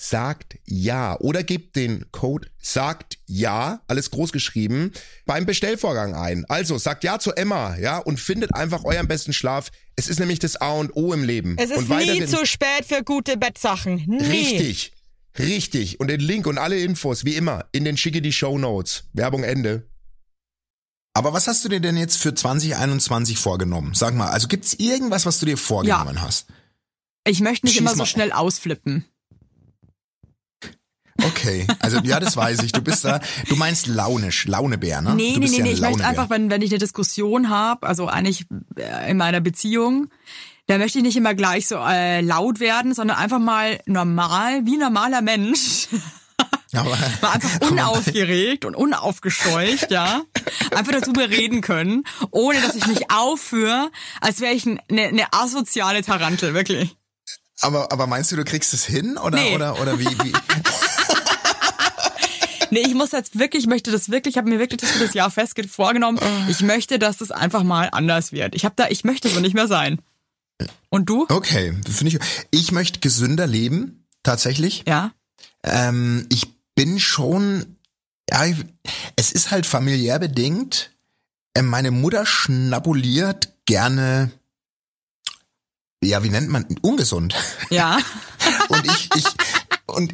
sagt 0.00 0.58
ja 0.64 1.18
oder 1.18 1.42
gebt 1.42 1.74
den 1.74 2.06
Code 2.12 2.48
sagt 2.60 3.18
ja, 3.26 3.80
alles 3.88 4.12
groß 4.12 4.30
geschrieben, 4.30 4.92
beim 5.26 5.44
Bestellvorgang 5.44 6.14
ein. 6.14 6.44
Also 6.48 6.78
sagt 6.78 7.02
ja 7.02 7.18
zu 7.18 7.32
Emma, 7.32 7.76
ja, 7.78 7.98
und 7.98 8.20
findet 8.20 8.54
einfach 8.54 8.84
euren 8.84 9.08
besten 9.08 9.32
Schlaf. 9.32 9.70
Es 9.96 10.08
ist 10.08 10.20
nämlich 10.20 10.38
das 10.38 10.56
A 10.56 10.70
und 10.72 10.94
O 10.94 11.12
im 11.12 11.24
Leben. 11.24 11.56
Es 11.58 11.70
ist 11.70 11.78
und 11.78 11.88
nie 11.88 12.24
zu 12.26 12.46
spät 12.46 12.84
für 12.86 13.02
gute 13.02 13.36
Bettsachen. 13.36 14.04
Nie. 14.06 14.24
Richtig. 14.24 14.92
Richtig. 15.36 15.98
Und 15.98 16.08
den 16.08 16.20
Link 16.20 16.46
und 16.46 16.58
alle 16.58 16.78
Infos, 16.78 17.24
wie 17.24 17.34
immer, 17.34 17.66
in 17.72 17.84
den 17.84 17.96
schicke 17.96 18.22
die 18.22 18.32
Show 18.32 18.56
Notes. 18.56 19.04
Werbung 19.14 19.42
Ende. 19.42 19.88
Aber 21.12 21.32
was 21.32 21.48
hast 21.48 21.64
du 21.64 21.68
dir 21.68 21.80
denn 21.80 21.96
jetzt 21.96 22.18
für 22.18 22.34
2021 22.34 23.36
vorgenommen? 23.36 23.94
Sag 23.94 24.14
mal, 24.14 24.28
also 24.28 24.46
gibt's 24.46 24.74
irgendwas, 24.74 25.26
was 25.26 25.40
du 25.40 25.46
dir 25.46 25.56
vorgenommen 25.56 26.22
hast? 26.22 26.46
Ich 27.26 27.40
möchte 27.40 27.66
nicht 27.66 27.74
Schieß 27.74 27.80
immer 27.80 27.96
so 27.96 28.04
schnell 28.04 28.30
ausflippen. 28.30 29.04
Okay, 31.24 31.66
also 31.80 31.98
ja, 32.04 32.20
das 32.20 32.36
weiß 32.36 32.62
ich. 32.62 32.72
Du 32.72 32.80
bist 32.80 33.04
da, 33.04 33.20
du 33.48 33.56
meinst 33.56 33.86
launisch, 33.88 34.46
Launebär, 34.46 35.00
ne? 35.00 35.14
Nee, 35.14 35.34
du 35.34 35.40
nee, 35.40 35.48
nee, 35.48 35.56
ja 35.56 35.62
nee. 35.64 35.72
Ich 35.72 35.80
möchte 35.80 36.04
einfach, 36.04 36.30
wenn, 36.30 36.50
wenn 36.50 36.62
ich 36.62 36.70
eine 36.70 36.78
Diskussion 36.78 37.48
habe, 37.48 37.86
also 37.86 38.06
eigentlich 38.06 38.46
äh, 38.76 39.10
in 39.10 39.16
meiner 39.16 39.40
Beziehung, 39.40 40.08
da 40.68 40.78
möchte 40.78 40.98
ich 40.98 41.04
nicht 41.04 41.16
immer 41.16 41.34
gleich 41.34 41.66
so 41.66 41.76
äh, 41.76 42.20
laut 42.20 42.60
werden, 42.60 42.94
sondern 42.94 43.16
einfach 43.16 43.38
mal 43.40 43.80
normal, 43.86 44.64
wie 44.66 44.74
ein 44.74 44.80
normaler 44.80 45.22
Mensch. 45.22 45.88
Aber, 46.72 46.90
Mal 47.22 47.30
einfach 47.32 47.60
unaufgeregt 47.70 48.64
und 48.64 48.76
unaufgescheucht, 48.76 49.90
ja. 49.90 50.20
Einfach 50.76 50.92
darüber 51.00 51.28
reden 51.30 51.62
können, 51.62 52.04
ohne 52.30 52.60
dass 52.60 52.76
ich 52.76 52.86
mich 52.86 53.10
aufführe, 53.10 53.90
als 54.20 54.40
wäre 54.40 54.52
ich 54.52 54.66
eine 54.66 54.78
ne 54.90 55.12
ne 55.12 55.24
asoziale 55.32 56.02
Tarantel, 56.02 56.54
wirklich. 56.54 56.94
aber, 57.62 57.90
aber 57.90 58.06
meinst 58.06 58.30
du, 58.30 58.36
du 58.36 58.44
kriegst 58.44 58.72
es 58.74 58.84
hin 58.84 59.16
oder, 59.16 59.38
Nee. 59.38 59.54
oder, 59.56 59.80
oder 59.80 59.98
wie, 59.98 60.06
wie? 60.06 60.32
Nee, 62.70 62.80
ich 62.80 62.94
muss 62.94 63.12
jetzt 63.12 63.38
wirklich, 63.38 63.64
ich 63.64 63.68
möchte 63.68 63.90
das 63.90 64.10
wirklich, 64.10 64.34
ich 64.34 64.38
habe 64.38 64.48
mir 64.48 64.58
wirklich 64.58 64.80
das 64.80 64.90
für 64.90 65.04
das 65.04 65.14
Jahr 65.14 65.30
fest 65.30 65.58
vorgenommen. 65.70 66.18
Ich 66.48 66.60
möchte, 66.60 66.98
dass 66.98 67.18
das 67.18 67.30
einfach 67.30 67.62
mal 67.62 67.88
anders 67.92 68.32
wird. 68.32 68.54
Ich 68.54 68.64
habe 68.64 68.74
da, 68.76 68.88
ich 68.88 69.04
möchte 69.04 69.28
so 69.28 69.40
nicht 69.40 69.54
mehr 69.54 69.68
sein. 69.68 70.00
Und 70.90 71.08
du? 71.08 71.26
Okay, 71.28 71.74
finde 71.90 72.16
ich. 72.16 72.18
Ich 72.50 72.72
möchte 72.72 73.00
gesünder 73.00 73.46
leben, 73.46 74.04
tatsächlich. 74.22 74.84
Ja. 74.86 75.12
Ähm, 75.62 76.26
ich 76.30 76.46
bin 76.74 76.98
schon, 77.00 77.76
ja, 78.30 78.44
ich- 78.46 78.64
es 79.16 79.32
ist 79.32 79.50
halt 79.50 79.66
familiär 79.66 80.18
bedingt. 80.18 80.90
Ähm, 81.54 81.66
Meine 81.66 81.90
Mutter 81.90 82.26
schnabuliert 82.26 83.52
gerne, 83.66 84.30
ja, 86.02 86.22
wie 86.22 86.28
nennt 86.30 86.48
man, 86.48 86.64
ungesund. 86.82 87.34
Ja. 87.70 87.98
Und 88.68 88.86
ich, 88.86 89.08
ich, 89.16 89.24
und, 89.86 90.12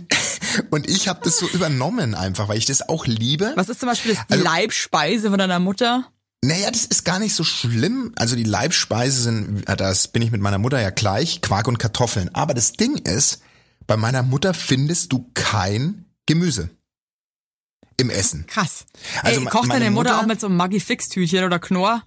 und 0.70 0.88
ich 0.88 1.08
habe 1.08 1.20
das 1.24 1.38
so 1.38 1.46
übernommen 1.48 2.14
einfach, 2.14 2.48
weil 2.48 2.58
ich 2.58 2.66
das 2.66 2.88
auch 2.88 3.06
liebe. 3.06 3.52
Was 3.56 3.68
ist 3.68 3.80
zum 3.80 3.88
Beispiel 3.88 4.14
das, 4.14 4.26
die 4.26 4.32
Also- 4.34 4.44
Leibspeise 4.44 5.30
von 5.30 5.38
deiner 5.38 5.58
Mutter? 5.60 6.08
Naja, 6.42 6.70
das 6.70 6.84
ist 6.84 7.04
gar 7.04 7.18
nicht 7.18 7.34
so 7.34 7.42
schlimm. 7.42 8.12
Also 8.16 8.36
die 8.36 8.44
Leibspeise 8.44 9.22
sind, 9.22 9.66
äh, 9.68 9.76
das 9.76 10.08
bin 10.08 10.20
ich 10.22 10.30
mit 10.30 10.42
meiner 10.42 10.58
Mutter 10.58 10.78
ja 10.80 10.90
gleich, 10.90 11.40
Quark 11.40 11.68
und 11.68 11.78
Kartoffeln. 11.78 12.28
Aber 12.34 12.52
das 12.52 12.72
Ding 12.72 12.96
ist, 12.98 13.40
bei 13.86 13.96
meiner 13.96 14.22
Mutter 14.22 14.52
findest 14.52 15.12
du 15.12 15.30
kein 15.34 16.04
Gemüse 16.26 16.68
im 17.96 18.10
Essen. 18.10 18.44
Krass. 18.46 18.84
Also 19.22 19.40
Ey, 19.40 19.46
kocht 19.46 19.70
deine 19.70 19.90
Mutter, 19.90 20.10
Mutter- 20.12 20.20
auch 20.22 20.26
mit 20.26 20.40
so 20.40 20.48
einem 20.48 20.56
Maggi 20.56 20.80
Fix 20.80 21.08
Tütchen 21.08 21.44
oder 21.44 21.58
Knorr? 21.58 22.02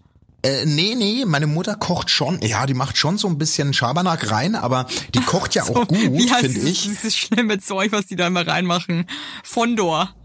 Äh, 0.48 0.66
nee, 0.66 0.96
nee, 0.96 1.26
meine 1.26 1.46
Mutter 1.46 1.76
kocht 1.76 2.10
schon, 2.10 2.40
ja, 2.42 2.66
die 2.66 2.74
macht 2.74 2.96
schon 2.98 3.18
so 3.18 3.28
ein 3.28 3.38
bisschen 3.38 3.74
Schabernack 3.74 4.32
rein, 4.32 4.56
aber 4.56 4.88
die 5.14 5.20
kocht 5.20 5.56
ja 5.56 5.64
auch 5.68 5.88
gut, 5.88 5.90
finde 5.90 6.48
ich. 6.48 6.84
dieses 6.84 7.18
schlimme 7.18 7.60
Zeug, 7.60 7.92
was 7.92 8.06
die 8.06 8.16
da 8.16 8.28
immer 8.28 8.48
reinmachen? 8.48 9.08
Fondor. 9.44 10.16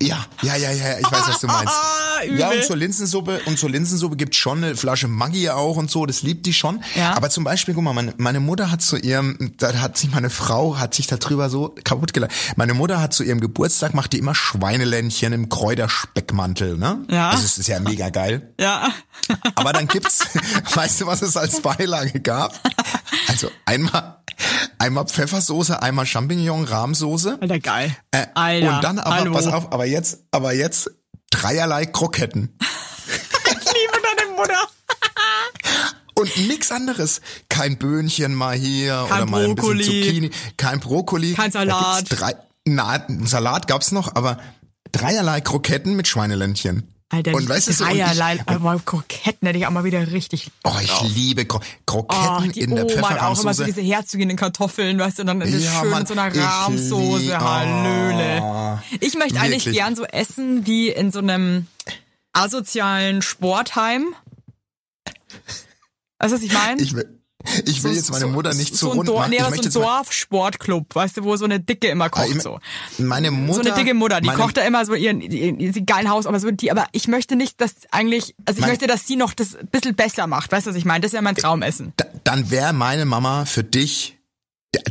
Ja, 0.00 0.24
ja, 0.42 0.56
ja, 0.56 0.70
ja, 0.70 0.98
ich 0.98 1.10
weiß, 1.10 1.28
was 1.28 1.40
du 1.40 1.46
meinst. 1.46 1.74
Ah, 2.18 2.24
übel. 2.24 2.38
Ja, 2.38 2.50
und 2.50 2.64
zur 2.64 2.76
Linsensuppe, 2.76 3.40
und 3.46 3.58
zur 3.58 3.70
Linsensuppe 3.70 4.16
gibt's 4.16 4.36
schon 4.36 4.64
eine 4.64 4.74
Flasche 4.74 5.06
Maggi 5.06 5.50
auch 5.50 5.76
und 5.76 5.88
so, 5.88 6.04
das 6.04 6.22
liebt 6.22 6.46
die 6.46 6.52
schon. 6.52 6.82
Ja. 6.96 7.16
Aber 7.16 7.30
zum 7.30 7.44
Beispiel, 7.44 7.74
guck 7.74 7.84
mal, 7.84 7.92
meine, 7.92 8.12
meine 8.16 8.40
Mutter 8.40 8.72
hat 8.72 8.82
zu 8.82 8.96
ihrem, 8.96 9.52
da 9.58 9.72
hat 9.74 9.96
sich 9.96 10.10
meine 10.10 10.28
Frau, 10.28 10.78
hat 10.78 10.94
sich 10.94 11.06
darüber 11.06 11.48
so 11.48 11.76
kaputt 11.84 12.12
gelacht. 12.12 12.32
Meine 12.56 12.74
Mutter 12.74 13.00
hat 13.00 13.14
zu 13.14 13.22
ihrem 13.22 13.40
Geburtstag, 13.40 13.94
macht 13.94 14.12
die 14.12 14.18
immer 14.18 14.34
Schweineländchen 14.34 15.32
im 15.32 15.48
Kräuterspeckmantel, 15.48 16.76
ne? 16.76 17.04
Ja. 17.08 17.30
Also 17.30 17.42
das 17.42 17.58
ist 17.58 17.68
ja 17.68 17.78
mega 17.78 18.10
geil. 18.10 18.52
Ja. 18.58 18.88
Aber 19.54 19.72
dann 19.72 19.86
gibt's, 19.86 20.26
weißt 20.74 21.02
du, 21.02 21.06
was 21.06 21.22
es 21.22 21.36
als 21.36 21.60
Beilage 21.60 22.18
gab? 22.20 22.58
Also 23.28 23.50
einmal, 23.64 24.18
einmal 24.78 25.06
Pfeffersoße, 25.06 25.82
einmal 25.82 26.06
Champignon, 26.06 26.64
Rahmsoße. 26.64 27.38
Alter, 27.40 27.60
geil. 27.60 27.96
Äh, 28.10 28.26
Alter, 28.34 28.76
und 28.76 28.84
dann 28.84 28.98
aber, 28.98 29.16
hallo. 29.16 29.32
pass 29.32 29.46
auf, 29.46 29.72
aber 29.72 29.86
jetzt, 29.88 30.18
aber 30.30 30.52
jetzt 30.52 30.90
dreierlei 31.30 31.86
Kroketten. 31.86 32.56
Liebe 32.58 34.02
deine 34.02 34.36
Mutter. 34.36 34.68
Und 36.14 36.48
nix 36.48 36.72
anderes. 36.72 37.20
Kein 37.48 37.78
Böhnchen 37.78 38.34
mal 38.34 38.56
hier 38.56 39.06
Kein 39.08 39.22
oder 39.22 39.30
mal 39.30 39.44
ein 39.44 39.54
bisschen 39.54 39.76
Brokkoli. 39.78 39.84
Zucchini. 39.84 40.30
Kein 40.56 40.80
Brokkoli. 40.80 41.34
Kein 41.34 41.52
Salat. 41.52 42.06
drei, 42.08 42.34
na, 42.64 42.88
einen 42.88 43.26
Salat 43.26 43.68
gab's 43.68 43.92
noch, 43.92 44.14
aber 44.16 44.38
dreierlei 44.90 45.40
Kroketten 45.40 45.94
mit 45.94 46.08
Schweineländchen. 46.08 46.92
Alter, 47.10 47.32
und 47.34 47.48
weißt 47.48 47.68
du 47.68 47.72
so, 47.72 47.84
und 47.84 47.90
ich, 47.92 47.96
Dreierlei, 48.02 48.38
aber 48.44 48.78
Kroketten 48.84 49.46
hätte 49.46 49.58
ich 49.58 49.66
auch 49.66 49.70
mal 49.70 49.84
wieder 49.84 50.12
richtig. 50.12 50.50
oh, 50.64 50.72
ich 50.82 51.00
liebe 51.14 51.46
Kro 51.46 51.60
Kroketten 51.86 52.48
Oh, 52.48 52.52
die 52.52 52.60
in 52.60 52.74
der 52.76 52.84
Oma 52.84 53.08
hat 53.08 53.20
auch 53.22 53.40
immer 53.40 53.54
so 53.54 53.64
Pfefferrahmsoße. 53.64 53.64
diese 53.64 53.80
herzogenen 53.80 54.36
Kartoffeln, 54.36 54.98
weißt 54.98 55.18
du, 55.18 55.22
und 55.22 55.26
dann 55.28 55.40
das 55.40 55.50
Ja, 55.50 55.80
schön 55.80 55.90
Mann, 55.90 56.00
mit 56.00 56.08
so 56.08 56.14
einer 56.14 56.34
Rahmsoße, 56.36 57.22
lieb- 57.24 57.32
Hallöle. 57.38 58.40
Oh, 58.42 58.78
ich 59.00 59.14
möchte 59.16 59.40
eigentlich 59.40 59.64
wirklich. 59.64 59.76
gern 59.82 59.96
so 59.96 60.04
essen 60.04 60.66
wie 60.66 60.90
in 60.90 61.10
so 61.10 61.20
einem 61.20 61.66
asozialen 62.34 63.22
Sportheim. 63.22 64.14
Weißt 66.18 66.32
du, 66.32 66.36
was 66.36 66.42
ich 66.42 66.52
meine? 66.52 66.82
Ich 66.82 66.94
will, 66.94 67.17
ich 67.64 67.82
will 67.84 67.94
jetzt 67.94 68.10
meine 68.10 68.26
Mutter 68.26 68.54
nicht 68.54 68.76
zu 68.76 68.86
so 68.86 68.90
rund 68.92 69.08
machen. 69.08 69.30
nee, 69.30 69.36
ich 69.36 69.42
aber 69.42 69.56
so 69.56 69.62
ein 69.62 69.72
Dorfsportclub, 69.72 70.94
weißt 70.94 71.16
du, 71.18 71.24
wo 71.24 71.36
so 71.36 71.44
eine 71.44 71.60
Dicke 71.60 71.88
immer 71.88 72.06
Ah, 72.06 72.08
kocht, 72.08 72.28
ich- 72.36 72.42
so. 72.42 72.58
Meine 72.98 73.30
Mutter. 73.30 73.54
So 73.54 73.60
eine 73.70 73.72
dicke 73.78 73.94
Mutter, 73.94 74.20
die 74.20 74.26
meine, 74.28 74.38
kocht 74.40 74.56
da 74.56 74.62
immer 74.62 74.84
so 74.84 74.94
ihren, 74.94 75.20
ihren, 75.20 75.58
ihren 75.60 75.86
geilen 75.86 76.08
Haus, 76.10 76.26
aber 76.26 76.40
so 76.40 76.50
die, 76.50 76.70
aber 76.70 76.86
ich 76.92 77.08
möchte 77.08 77.36
nicht, 77.36 77.60
dass 77.60 77.72
eigentlich, 77.90 78.34
also 78.44 78.58
ich 78.58 78.60
Mein- 78.62 78.70
möchte, 78.70 78.86
dass 78.86 79.06
sie 79.06 79.16
noch 79.16 79.34
das 79.34 79.54
ein 79.56 79.66
bisschen 79.68 79.94
besser 79.94 80.26
macht, 80.26 80.52
weißt 80.52 80.66
du, 80.66 80.70
was 80.70 80.76
ich 80.76 80.84
meine? 80.84 81.00
Das 81.00 81.10
ist 81.10 81.14
ja 81.14 81.22
mein 81.22 81.36
Traumessen. 81.36 81.92
Da- 81.96 82.06
dann 82.24 82.50
wäre 82.50 82.72
meine 82.72 83.04
Mama 83.04 83.44
für 83.44 83.64
dich, 83.64 84.18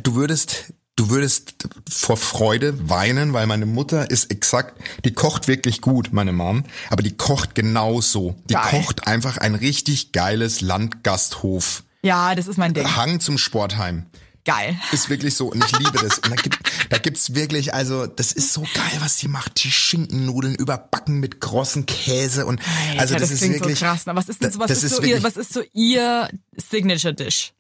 du 0.04 0.16
würdest, 0.16 0.74
du 0.96 1.10
würdest 1.10 1.68
vor 1.90 2.18
Freude 2.18 2.90
weinen, 2.90 3.32
weil 3.34 3.46
meine 3.46 3.68
Mutter 3.68 4.10
ist 4.10 4.32
exakt, 4.32 4.82
die 5.06 5.14
kocht 5.14 5.48
wirklich 5.48 5.82
gut, 5.82 6.12
meine 6.12 6.34
Mom, 6.34 6.64
aber 6.90 7.04
die 7.04 7.16
kocht 7.16 7.54
genauso. 7.54 8.36
Die 8.50 8.56
Geil. 8.56 8.64
kocht 8.72 9.06
einfach 9.08 9.38
ein 9.38 9.54
richtig 9.54 10.12
geiles 10.12 10.62
Landgasthof. 10.62 11.84
Ja, 12.08 12.34
das 12.36 12.48
ist 12.48 12.58
mein 12.58 12.74
Ding. 12.74 12.96
Hang 12.96 13.20
zum 13.20 13.38
Sportheim. 13.38 14.06
Geil. 14.46 14.80
Ist 14.94 15.10
wirklich 15.10 15.36
so 15.36 15.52
und 15.52 15.62
ich 15.62 15.78
liebe 15.78 15.92
das. 16.02 16.20
Und 16.20 16.30
da, 16.30 16.36
gibt, 16.36 16.58
da 16.90 16.98
gibt's 17.00 17.36
wirklich, 17.36 17.74
also 17.74 18.08
das 18.08 18.32
ist 18.32 18.54
so 18.54 18.62
geil, 18.62 18.98
was 19.00 19.18
die 19.18 19.28
macht. 19.28 19.62
Die 19.62 19.70
Schinkennudeln 19.72 20.56
überbacken 20.56 21.20
mit 21.20 21.42
großen 21.42 21.86
Käse 21.86 22.46
und 22.46 22.62
Alter, 22.92 23.02
also 23.02 23.14
das, 23.16 23.24
das 23.24 23.32
ist 23.34 23.42
wirklich. 23.50 23.80
so 23.80 23.86
krass. 23.86 24.04
Na, 24.06 24.16
was 24.16 24.30
ist 24.30 24.42
denn 24.42 24.52
so, 24.54 24.60
was 24.60 24.72
ist, 24.72 24.84
ist 24.84 24.96
so 24.96 25.02
ihr, 25.02 25.08
wirklich- 25.10 25.24
was 25.26 25.36
ist 25.36 25.52
so 25.52 25.62
ihr 25.74 26.30
Signature 26.56 27.14
Dish? 27.14 27.54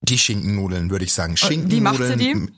Die 0.00 0.16
Schinkennudeln, 0.18 0.88
würde 0.90 1.04
ich 1.04 1.12
sagen. 1.12 1.34
Äh, 1.34 1.70
wie 1.70 1.80
macht 1.80 1.98
sie 1.98 2.04
Schinkennudeln. 2.06 2.55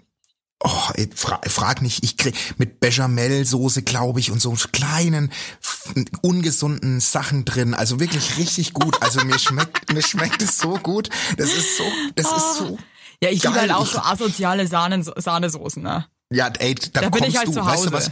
Oh, 0.61 0.91
ey, 0.95 1.09
fra 1.15 1.41
frag 1.47 1.83
nicht, 1.83 2.03
ich 2.03 2.17
krieg 2.17 2.35
mit 2.59 2.81
Bechamelsoße, 2.81 3.83
glaube 3.83 4.19
ich, 4.19 4.33
und 4.33 4.41
so 4.41 4.53
kleinen 4.73 5.31
ungesunden 6.21 6.99
Sachen 6.99 7.45
drin. 7.45 7.75
Also 7.75 8.01
wirklich 8.01 8.39
richtig 8.39 8.73
gut. 8.73 9.01
Also 9.01 9.25
mir 9.25 9.39
schmeckt, 9.39 9.93
mir 9.93 10.03
schmeckt 10.03 10.43
es 10.43 10.59
so 10.59 10.75
gut. 10.79 11.11
Das 11.37 11.51
ist 11.55 11.77
so, 11.77 11.85
das 12.17 12.27
ist 12.27 12.57
so. 12.57 12.79
Ja, 13.23 13.31
ich 13.31 13.43
liebe 13.43 13.55
halt 13.55 13.73
auch 13.73 13.87
so 13.87 13.99
asoziale 14.01 14.67
Sahnen, 14.67 15.03
Sahnesoßen, 15.05 15.83
ne? 15.83 16.07
Ja, 16.33 16.49
ey, 16.59 16.75
da, 16.75 17.03
Da 17.03 17.09
bin 17.11 17.25
ich 17.25 17.37
halt 17.37 17.49
du. 17.49 17.53
zu 17.53 17.65
Weißt 17.65 17.85
du 17.85 17.91
Hause. 17.91 17.93
was? 17.93 18.11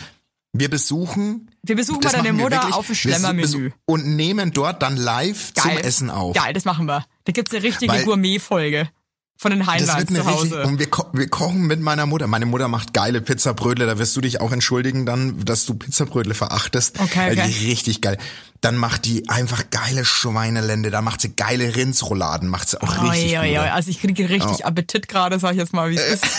Wir 0.53 0.71
besuchen. 0.71 1.51
Wir 1.63 1.77
besuchen 1.77 2.01
mal 2.03 2.11
deine 2.13 2.25
wir 2.25 2.33
Mutter 2.33 2.57
wirklich. 2.57 2.75
auf 2.75 2.87
dem 2.87 2.95
Schlemmermenü. 2.95 3.73
Und 3.87 4.07
nehmen 4.07 4.53
dort 4.53 4.83
dann 4.83 4.97
live 4.97 5.53
Geil. 5.55 5.77
zum 5.77 5.85
Essen 5.85 6.11
auf. 6.11 6.35
Geil, 6.35 6.55
das 6.55 6.65
machen 6.65 6.87
wir. 6.87 7.05
Da 7.25 7.33
gibt's 7.33 7.53
eine 7.53 7.63
richtige 7.63 8.05
Gourmet-Folge 8.05 8.89
von 9.38 9.51
den 9.51 9.66
Heinleins 9.66 10.07
zu 10.07 10.14
richtig, 10.14 10.27
Hause. 10.27 10.62
und 10.62 10.79
wir, 10.79 10.88
ko 10.88 11.07
wir 11.12 11.29
kochen 11.29 11.66
mit 11.66 11.81
meiner 11.81 12.07
Mutter. 12.07 12.27
Meine 12.27 12.46
Mutter 12.46 12.68
macht 12.68 12.94
geile 12.94 13.20
Pizzabrötle, 13.20 13.87
da 13.87 13.99
wirst 13.99 14.16
du 14.16 14.22
dich 14.22 14.40
auch 14.40 14.51
entschuldigen 14.51 15.05
dann, 15.05 15.44
dass 15.44 15.66
du 15.66 15.75
Pizzabrötle 15.75 16.35
verachtest. 16.35 16.99
Okay, 16.99 17.33
okay. 17.33 17.49
die 17.49 17.66
richtig 17.66 18.01
geil. 18.01 18.16
Dann 18.62 18.77
macht 18.77 19.05
die 19.05 19.29
einfach 19.29 19.64
geile 19.70 20.07
Schweinelände, 20.07 20.90
da 20.90 21.03
macht 21.03 21.20
sie 21.20 21.37
geile 21.37 21.77
Rindsrouladen, 21.77 22.49
macht 22.49 22.70
sie 22.70 22.81
auch 22.81 23.03
richtig 23.03 23.38
Oi, 23.38 23.38
oi, 23.38 23.49
gut. 23.51 23.59
oi. 23.59 23.68
Also 23.68 23.90
ich 23.90 24.01
kriege 24.01 24.29
richtig 24.29 24.64
Appetit 24.64 25.09
gerade, 25.09 25.38
sag 25.38 25.53
ich 25.53 25.59
jetzt 25.59 25.75
mal, 25.75 25.90
wie 25.90 25.96
es 25.96 26.14
ist. 26.14 26.27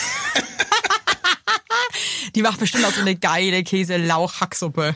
Die 2.35 2.41
macht 2.41 2.59
bestimmt 2.59 2.85
auch 2.85 2.91
so 2.91 3.01
eine 3.01 3.15
geile 3.15 3.63
Käse-Lauch-Hacksuppe. 3.63 4.95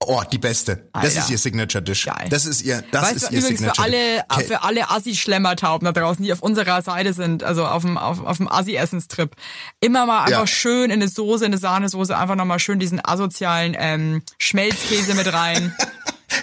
Oh, 0.00 0.22
die 0.30 0.38
beste. 0.38 0.88
Das 0.94 1.04
Alter. 1.04 1.18
ist 1.18 1.30
ihr 1.30 1.38
Signature 1.38 1.82
Dish. 1.82 2.04
Geil. 2.06 2.28
Das 2.30 2.46
ist 2.46 2.62
ihr, 2.62 2.82
das 2.92 3.02
weißt 3.02 3.16
ist 3.16 3.28
du, 3.30 3.34
ihr 3.34 3.38
übrigens 3.40 3.58
Signature 3.58 3.74
für 3.74 3.96
alle, 3.96 4.24
Dish. 4.38 4.46
für 4.46 4.62
alle 4.62 4.90
Assi-Schlemmertauben 4.90 5.84
da 5.86 5.92
draußen, 5.92 6.24
die 6.24 6.32
auf 6.32 6.40
unserer 6.40 6.82
Seite 6.82 7.12
sind, 7.12 7.42
also 7.42 7.66
auf 7.66 7.82
dem, 7.82 7.98
auf, 7.98 8.24
auf 8.24 8.36
dem 8.36 8.48
Assi-Essenstrip, 8.50 9.34
immer 9.80 10.06
mal 10.06 10.20
einfach 10.24 10.40
Ja. 10.40 10.46
schön 10.46 10.90
in 10.90 11.02
eine 11.02 11.08
Soße, 11.08 11.44
in 11.44 11.52
eine 11.52 11.58
Sahnesoße, 11.58 12.16
einfach 12.16 12.36
nochmal 12.36 12.60
schön 12.60 12.78
diesen 12.78 13.04
asozialen 13.04 13.76
ähm, 13.78 14.22
Schmelzkäse 14.38 15.14
mit 15.14 15.32
rein. 15.32 15.74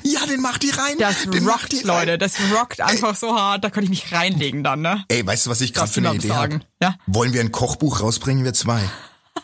Ja, 0.01 0.25
den 0.25 0.41
macht 0.41 0.63
die 0.63 0.71
rein. 0.71 0.95
Das 0.99 1.23
den 1.29 1.47
rockt, 1.47 1.71
die 1.71 1.77
rein. 1.77 1.85
Leute. 2.07 2.17
Das 2.17 2.33
rockt 2.55 2.81
einfach 2.81 3.15
so 3.15 3.35
hart, 3.39 3.63
da 3.63 3.69
könnte 3.69 3.85
ich 3.85 3.89
mich 4.03 4.11
reinlegen 4.11 4.63
dann, 4.63 4.81
ne? 4.81 5.03
Ey, 5.09 5.25
weißt 5.25 5.45
du, 5.45 5.49
was 5.51 5.61
ich 5.61 5.73
gerade 5.73 5.91
für 5.91 5.99
eine 5.99 6.13
Idee 6.15 6.27
sagen, 6.27 6.53
habe? 6.55 6.65
ja? 6.81 6.95
Wollen 7.05 7.33
wir 7.33 7.41
ein 7.41 7.51
Kochbuch 7.51 8.01
rausbringen, 8.01 8.43
wir 8.43 8.53
zwei? 8.53 8.81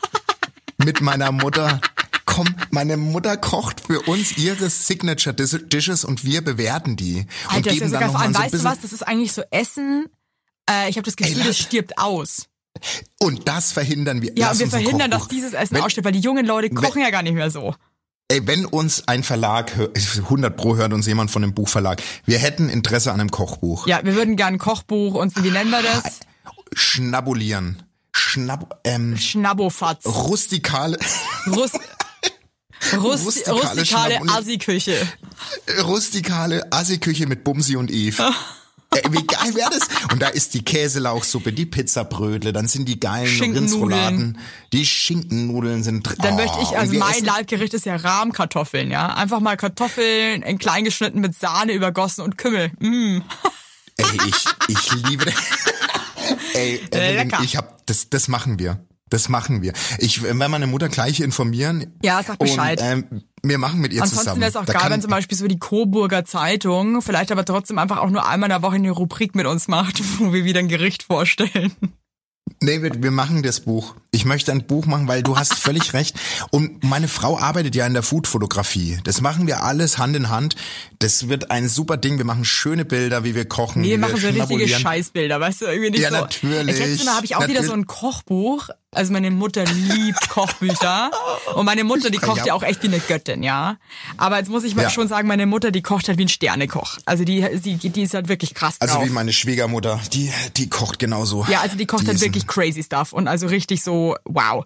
Mit 0.78 1.00
meiner 1.02 1.32
Mutter. 1.32 1.80
Komm, 2.34 2.56
meine 2.70 2.98
Mutter 2.98 3.36
kocht 3.38 3.82
für 3.88 4.02
uns 4.02 4.38
ihre 4.38 4.70
Signature 4.70 5.36
Dis- 5.36 5.68
Dishes 5.68 6.06
und 6.06 6.24
wir 6.24 6.42
bewerten 6.42 6.96
die. 6.96 7.26
Und 7.50 7.56
Alter, 7.56 7.62
das 7.70 7.74
ist 7.74 7.82
ja 7.82 7.86
geben 7.88 7.92
dann 7.92 8.12
so 8.12 8.18
ein 8.18 8.34
weißt 8.36 8.54
du 8.54 8.64
was? 8.64 8.80
Das 8.82 8.94
ist 8.94 9.04
eigentlich 9.08 9.34
so 9.34 9.44
Essen. 9.52 10.06
Äh, 10.70 10.90
ich 10.90 10.96
habe 10.98 11.06
das 11.06 11.16
Gefühl, 11.16 11.42
Ey, 11.42 11.48
das 11.48 11.58
stirbt 11.58 11.98
aus. 11.98 12.46
Und 13.20 13.48
das 13.50 13.74
verhindern 13.74 14.22
wir. 14.22 14.32
Ja, 14.38 14.48
Lass 14.48 14.54
und 14.54 14.60
wir 14.60 14.68
verhindern, 14.70 15.12
dass 15.12 15.28
dieses 15.28 15.54
Essen 15.54 15.76
wenn, 15.76 15.84
ausstirbt, 15.84 16.06
weil 16.06 16.14
die 16.14 16.20
jungen 16.22 16.46
Leute 16.46 16.70
kochen 16.70 17.02
ja 17.02 17.10
gar 17.10 17.22
nicht 17.22 17.34
mehr 17.34 17.52
so. 17.52 17.76
Ey, 18.30 18.48
wenn 18.48 18.66
uns 18.66 19.08
ein 19.10 19.24
Verlag, 19.24 19.76
hör- 19.76 19.92
100 20.18 20.56
pro 20.56 20.78
hört 20.78 20.94
uns 20.94 21.06
jemand 21.06 21.32
von 21.32 21.44
einem 21.44 21.54
Buchverlag, 21.54 22.02
wir 22.26 22.38
hätten 22.40 22.70
Interesse 22.70 23.12
an 23.12 23.20
einem 23.20 23.30
Kochbuch. 23.30 23.88
Ja, 23.88 24.00
wir 24.06 24.16
würden 24.16 24.38
gerne 24.38 24.56
ein 24.56 24.60
Kochbuch 24.60 25.16
und 25.16 25.44
wie 25.44 25.52
nennen 25.52 25.70
wir 25.70 25.82
das? 25.84 26.22
Schnabulieren. 26.74 27.84
Schnab, 28.14 28.82
ähm, 28.84 29.16
Schnabbofatz. 29.18 30.06
rustikale, 30.06 30.98
Rust, 31.48 31.80
Rust, 32.98 33.26
Rustikale 33.50 33.60
rustikale 33.62 34.22
Assi-Küche. 34.30 34.96
rustikale 35.84 36.72
Assi-Küche 36.72 37.28
mit 37.28 37.44
Bumsi 37.44 37.76
und 37.76 37.92
Eve. 37.92 38.32
Ey, 38.94 39.04
wie 39.12 39.26
geil 39.26 39.56
wäre 39.56 39.70
das? 39.70 39.88
Und 40.12 40.22
da 40.22 40.28
ist 40.28 40.54
die 40.54 40.64
Käselauchsuppe, 40.64 41.54
die 41.54 41.66
Pizzabrötle, 41.66 42.52
dann 42.52 42.68
sind 42.68 42.90
die 42.90 43.00
geilen. 43.00 43.40
Rindsrouladen, 43.54 44.38
die 44.74 44.86
Schinkennudeln 44.86 45.82
sind 45.84 46.04
drin. 46.04 46.18
Dann 46.20 46.34
Oh, 46.34 46.38
möchte 46.38 46.58
ich, 46.62 46.78
also 46.78 46.94
mein 46.96 47.24
Leibgericht 47.24 47.74
ist 47.74 47.86
ja 47.86 47.96
Rahmkartoffeln, 47.96 48.92
ja. 48.92 49.14
Einfach 49.16 49.40
mal 49.40 49.56
Kartoffeln 49.56 50.42
in 50.42 50.58
klein 50.58 50.84
geschnitten 50.84 51.22
mit 51.22 51.40
Sahne 51.40 51.72
übergossen 51.72 52.22
und 52.22 52.38
Kümmel. 52.38 52.72
Mm. 52.80 53.20
Ey, 53.96 54.06
ich, 54.28 54.46
ich 54.68 54.92
liebe 55.08 55.24
das. 55.26 55.36
Ey, 56.54 56.82
Evelyn, 56.92 57.30
Lecker. 57.30 57.44
ich 57.44 57.56
hab, 57.56 57.86
das, 57.88 58.10
das 58.10 58.28
machen 58.28 58.60
wir. 58.60 58.86
Das 59.12 59.30
machen 59.30 59.62
wir. 59.62 59.74
Ich 60.00 60.24
werde 60.24 60.36
meine 60.50 60.68
Mutter 60.68 60.88
gleich 60.90 61.20
informieren. 61.20 61.94
Ja, 62.02 62.24
sag 62.24 62.40
Bescheid. 62.40 62.80
Und, 62.82 62.88
ähm, 62.88 63.24
wir 63.44 63.58
machen 63.58 63.82
mit 63.82 63.92
ihr 63.92 64.02
Ansonsten 64.02 64.24
zusammen. 64.26 64.42
wäre 64.42 64.50
es 64.50 64.56
auch 64.56 64.66
Da 64.66 64.74
geil, 64.74 64.90
wenn 64.90 65.02
zum 65.02 65.12
Beispiel 65.12 65.38
so 65.38 65.48
die 65.48 65.60
Coburger 65.60 66.24
Zeitung 66.26 67.02
vielleicht 67.02 67.32
aber 67.32 67.44
trotzdem 67.44 67.78
einfach 67.78 67.98
auch 67.98 68.10
nur 68.10 68.26
einmal 68.28 68.48
in 68.48 68.52
der 68.52 68.62
Woche 68.62 68.76
eine 68.76 68.90
Rubrik 68.92 69.36
mit 69.36 69.46
uns 69.46 69.68
macht, 69.68 70.02
wo 70.20 70.32
wir 70.34 70.46
wieder 70.46 70.60
ein 70.60 70.70
Gericht 70.70 71.04
vorstellen. 71.04 71.74
Nee, 72.64 72.84
wir, 72.84 73.02
wir 73.02 73.12
machen 73.12 73.42
das 73.44 73.62
Buch. 73.62 73.96
Ich 74.12 74.24
möchte 74.26 74.52
ein 74.52 74.68
Buch 74.68 74.86
machen, 74.86 75.08
weil 75.08 75.24
du 75.24 75.38
hast 75.38 75.56
völlig 75.56 75.94
recht. 75.94 76.16
Und 76.52 76.84
meine 76.84 77.08
Frau 77.08 77.38
arbeitet 77.40 77.76
ja 77.76 77.88
in 77.88 77.94
der 77.94 78.04
Foodfotografie. 78.04 79.00
Das 79.04 79.20
machen 79.22 79.48
wir 79.48 79.64
alles 79.64 79.98
Hand 79.98 80.16
in 80.16 80.30
Hand. 80.30 80.56
Das 81.00 81.28
wird 81.28 81.50
ein 81.50 81.68
super 81.68 81.98
Ding. 81.98 82.18
Wir 82.18 82.26
machen 82.26 82.46
schöne 82.46 82.86
Bilder, 82.86 83.24
wie 83.24 83.34
wir 83.36 83.46
kochen. 83.46 83.82
Wir 83.84 83.96
wie 83.96 83.98
machen 83.98 84.18
so 84.18 84.28
richtige. 84.28 84.68
Scheißbilder, 84.68 85.40
weißt 85.40 85.62
du, 85.62 85.66
irgendwie 85.66 85.92
nicht 85.92 86.02
Ja, 86.02 86.10
so. 86.10 86.16
natürlich. 86.18 86.78
Das 86.78 86.88
letzte 86.88 87.06
Mal 87.06 87.16
habe 87.16 87.26
ich 87.26 87.36
auch 87.36 87.40
wieder 87.40 87.48
Natürlich. 87.62 87.70
so 87.70 87.74
ein 87.74 87.88
Kochbuch. 87.88 88.70
Also 88.94 89.14
meine 89.14 89.32
Mutter 89.32 89.64
liebt 89.64 90.28
Kochbücher. 90.30 91.12
Und 91.56 91.66
meine 91.66 91.86
Mutter, 91.86 92.10
die 92.10 92.18
kocht 92.18 92.40
Ja. 92.40 92.48
ja 92.48 92.54
auch 92.56 92.64
echt 92.64 92.84
wie 92.84 92.88
eine 92.88 93.00
Göttin, 93.00 93.42
ja. 93.42 93.78
Aber 94.18 94.38
jetzt 94.38 94.50
muss 94.50 94.66
ich 94.66 94.76
mal 94.76 94.84
Ja. 94.84 94.90
schon 94.90 95.08
sagen, 95.08 95.30
meine 95.30 95.46
Mutter, 95.46 95.72
die 95.72 95.82
kocht 95.82 96.10
halt 96.10 96.18
wie 96.18 96.26
ein 96.26 96.28
Sternekoch. 96.28 96.98
Also 97.06 97.24
die, 97.24 97.48
sie, 97.58 97.76
die 97.78 98.02
ist 98.02 98.14
halt 98.14 98.28
wirklich 98.28 98.54
krass 98.54 98.76
Also 98.82 98.96
drauf. 98.96 99.06
wie 99.06 99.10
meine 99.10 99.32
Schwiegermutter, 99.32 100.02
die, 100.12 100.30
die 100.58 100.68
kocht 100.68 101.00
genauso. 101.00 101.46
Ja, 101.50 101.62
also 101.62 101.78
die 101.78 101.86
kocht 101.86 102.06
halt 102.06 102.16
ist 102.16 102.22
ein- 102.22 102.26
wirklich 102.26 102.48
crazy 102.48 102.84
stuff 102.84 103.14
und 103.14 103.30
also 103.30 103.48
richtig 103.48 103.82
so, 103.82 104.18
wow. 104.26 104.66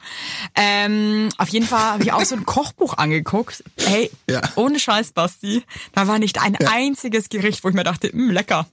Ähm, 0.55 1.29
auf 1.37 1.49
jeden 1.49 1.67
Fall 1.67 1.81
habe 1.93 2.03
ich 2.03 2.11
auch 2.11 2.25
so 2.25 2.33
ein 2.35 2.45
Kochbuch 2.47 2.97
angeguckt. 2.97 3.63
Hey, 3.77 4.09
Ja. 4.27 4.41
ohne 4.55 4.79
Scheiß, 4.79 5.11
Basti, 5.11 5.63
da 5.93 6.07
war 6.07 6.17
nicht 6.17 6.41
ein 6.41 6.55
einziges 6.65 7.29
Gericht, 7.29 7.63
wo 7.63 7.69
ich 7.69 7.75
mir 7.75 7.83
dachte, 7.83 8.09
mh, 8.11 8.33
lecker. 8.33 8.65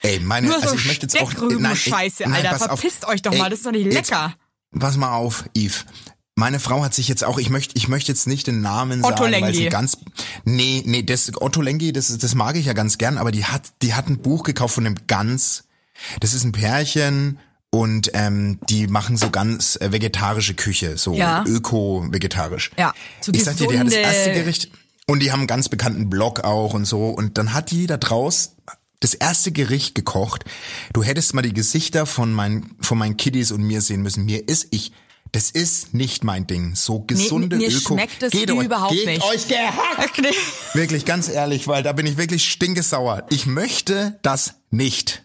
Ey, 0.00 0.20
meine, 0.20 0.46
Nur 0.46 0.60
so 0.60 0.66
also 0.66 0.76
ich 0.76 0.84
möchte 0.86 1.06
jetzt 1.06 1.20
auch 1.20 1.28
Steckrüben-Scheiße, 1.30 2.22
nein, 2.24 2.34
Alter. 2.34 2.50
pass 2.50 2.62
auf. 2.70 2.78
Verpisst 2.78 3.04
euch 3.08 3.20
doch 3.22 3.32
Ey, 3.32 3.38
mal, 3.38 3.50
das 3.50 3.58
ist 3.60 3.66
doch 3.66 3.72
nicht 3.72 3.86
jetzt- 3.92 4.10
lecker. 4.10 4.34
Pass 4.78 4.96
mal 4.96 5.12
auf, 5.14 5.44
Yves. 5.56 5.84
Meine 6.36 6.58
Frau 6.58 6.82
hat 6.82 6.94
sich 6.94 7.06
jetzt 7.06 7.22
auch, 7.22 7.38
ich 7.38 7.48
möchte, 7.48 7.76
ich 7.76 7.86
möchte 7.86 8.10
jetzt 8.10 8.26
nicht 8.26 8.48
den 8.48 8.60
Namen 8.60 9.04
Otto 9.04 9.18
sagen, 9.18 9.32
weil 9.34 9.40
Lengi. 9.42 9.54
sie 9.54 9.68
ganz, 9.68 9.98
nee, 10.44 10.82
nee, 10.84 11.02
das 11.04 11.30
Otto 11.40 11.62
Lengi, 11.62 11.92
das, 11.92 12.16
das 12.18 12.34
mag 12.34 12.56
ich 12.56 12.66
ja 12.66 12.72
ganz 12.72 12.98
gern, 12.98 13.18
aber 13.18 13.30
die 13.30 13.44
hat, 13.44 13.62
die 13.82 13.94
hat 13.94 14.08
ein 14.08 14.18
Buch 14.18 14.42
gekauft 14.42 14.74
von 14.74 14.84
einem 14.84 14.96
ganz, 15.06 15.64
das 16.18 16.34
ist 16.34 16.42
ein 16.42 16.50
Pärchen 16.50 17.38
und 17.70 18.10
ähm, 18.14 18.58
die 18.68 18.88
machen 18.88 19.16
so 19.16 19.30
ganz 19.30 19.76
äh, 19.80 19.92
vegetarische 19.92 20.54
Küche, 20.54 20.98
so 20.98 21.14
Ja. 21.14 21.44
öko-vegetarisch. 21.46 22.72
Ja, 22.76 22.92
so 23.20 23.30
ich 23.32 23.44
sag 23.44 23.56
dir, 23.56 23.68
die 23.68 23.78
hat 23.78 23.86
das 23.86 23.94
erste 23.94 24.32
Gericht 24.32 24.70
und 25.06 25.20
die 25.20 25.30
haben 25.30 25.40
einen 25.40 25.46
ganz 25.46 25.68
bekannten 25.68 26.10
Blog 26.10 26.40
auch 26.40 26.74
und 26.74 26.84
so 26.84 27.10
und 27.10 27.38
dann 27.38 27.52
hat 27.54 27.70
die 27.70 27.86
da 27.86 27.96
draus 27.96 28.56
das 29.00 29.14
erste 29.14 29.52
Gericht 29.52 29.94
gekocht. 29.94 30.44
Du 30.92 31.02
hättest 31.02 31.34
mal 31.34 31.42
die 31.42 31.52
Gesichter 31.52 32.06
von 32.06 32.32
meinen 32.32 32.76
von 32.80 32.96
meinen 32.98 33.16
Kiddies 33.16 33.52
und 33.52 33.62
mir 33.62 33.80
sehen 33.80 34.02
müssen. 34.02 34.24
Mir 34.24 34.48
ist 34.48 34.68
ich 34.70 34.92
das 35.32 35.50
ist 35.50 35.94
nicht 35.94 36.22
mein 36.22 36.46
Ding. 36.46 36.76
So 36.76 37.00
gesunde 37.00 37.56
mir 37.56 37.68
Öko. 37.68 37.94
schmeckt 37.94 38.22
es 38.22 38.30
Geht 38.30 38.50
euch- 38.52 38.64
überhaupt 38.66 38.92
geht 38.92 39.06
nicht. 39.06 39.22
euch 39.24 39.48
gehackt. 39.48 40.20
Wirklich 40.74 41.04
ganz 41.04 41.28
ehrlich, 41.28 41.66
weil 41.66 41.82
da 41.82 41.92
bin 41.92 42.06
ich 42.06 42.16
wirklich 42.16 42.44
stinkesauer. 42.48 43.26
Ich 43.30 43.44
möchte 43.46 44.18
das 44.22 44.54
nicht. 44.70 45.24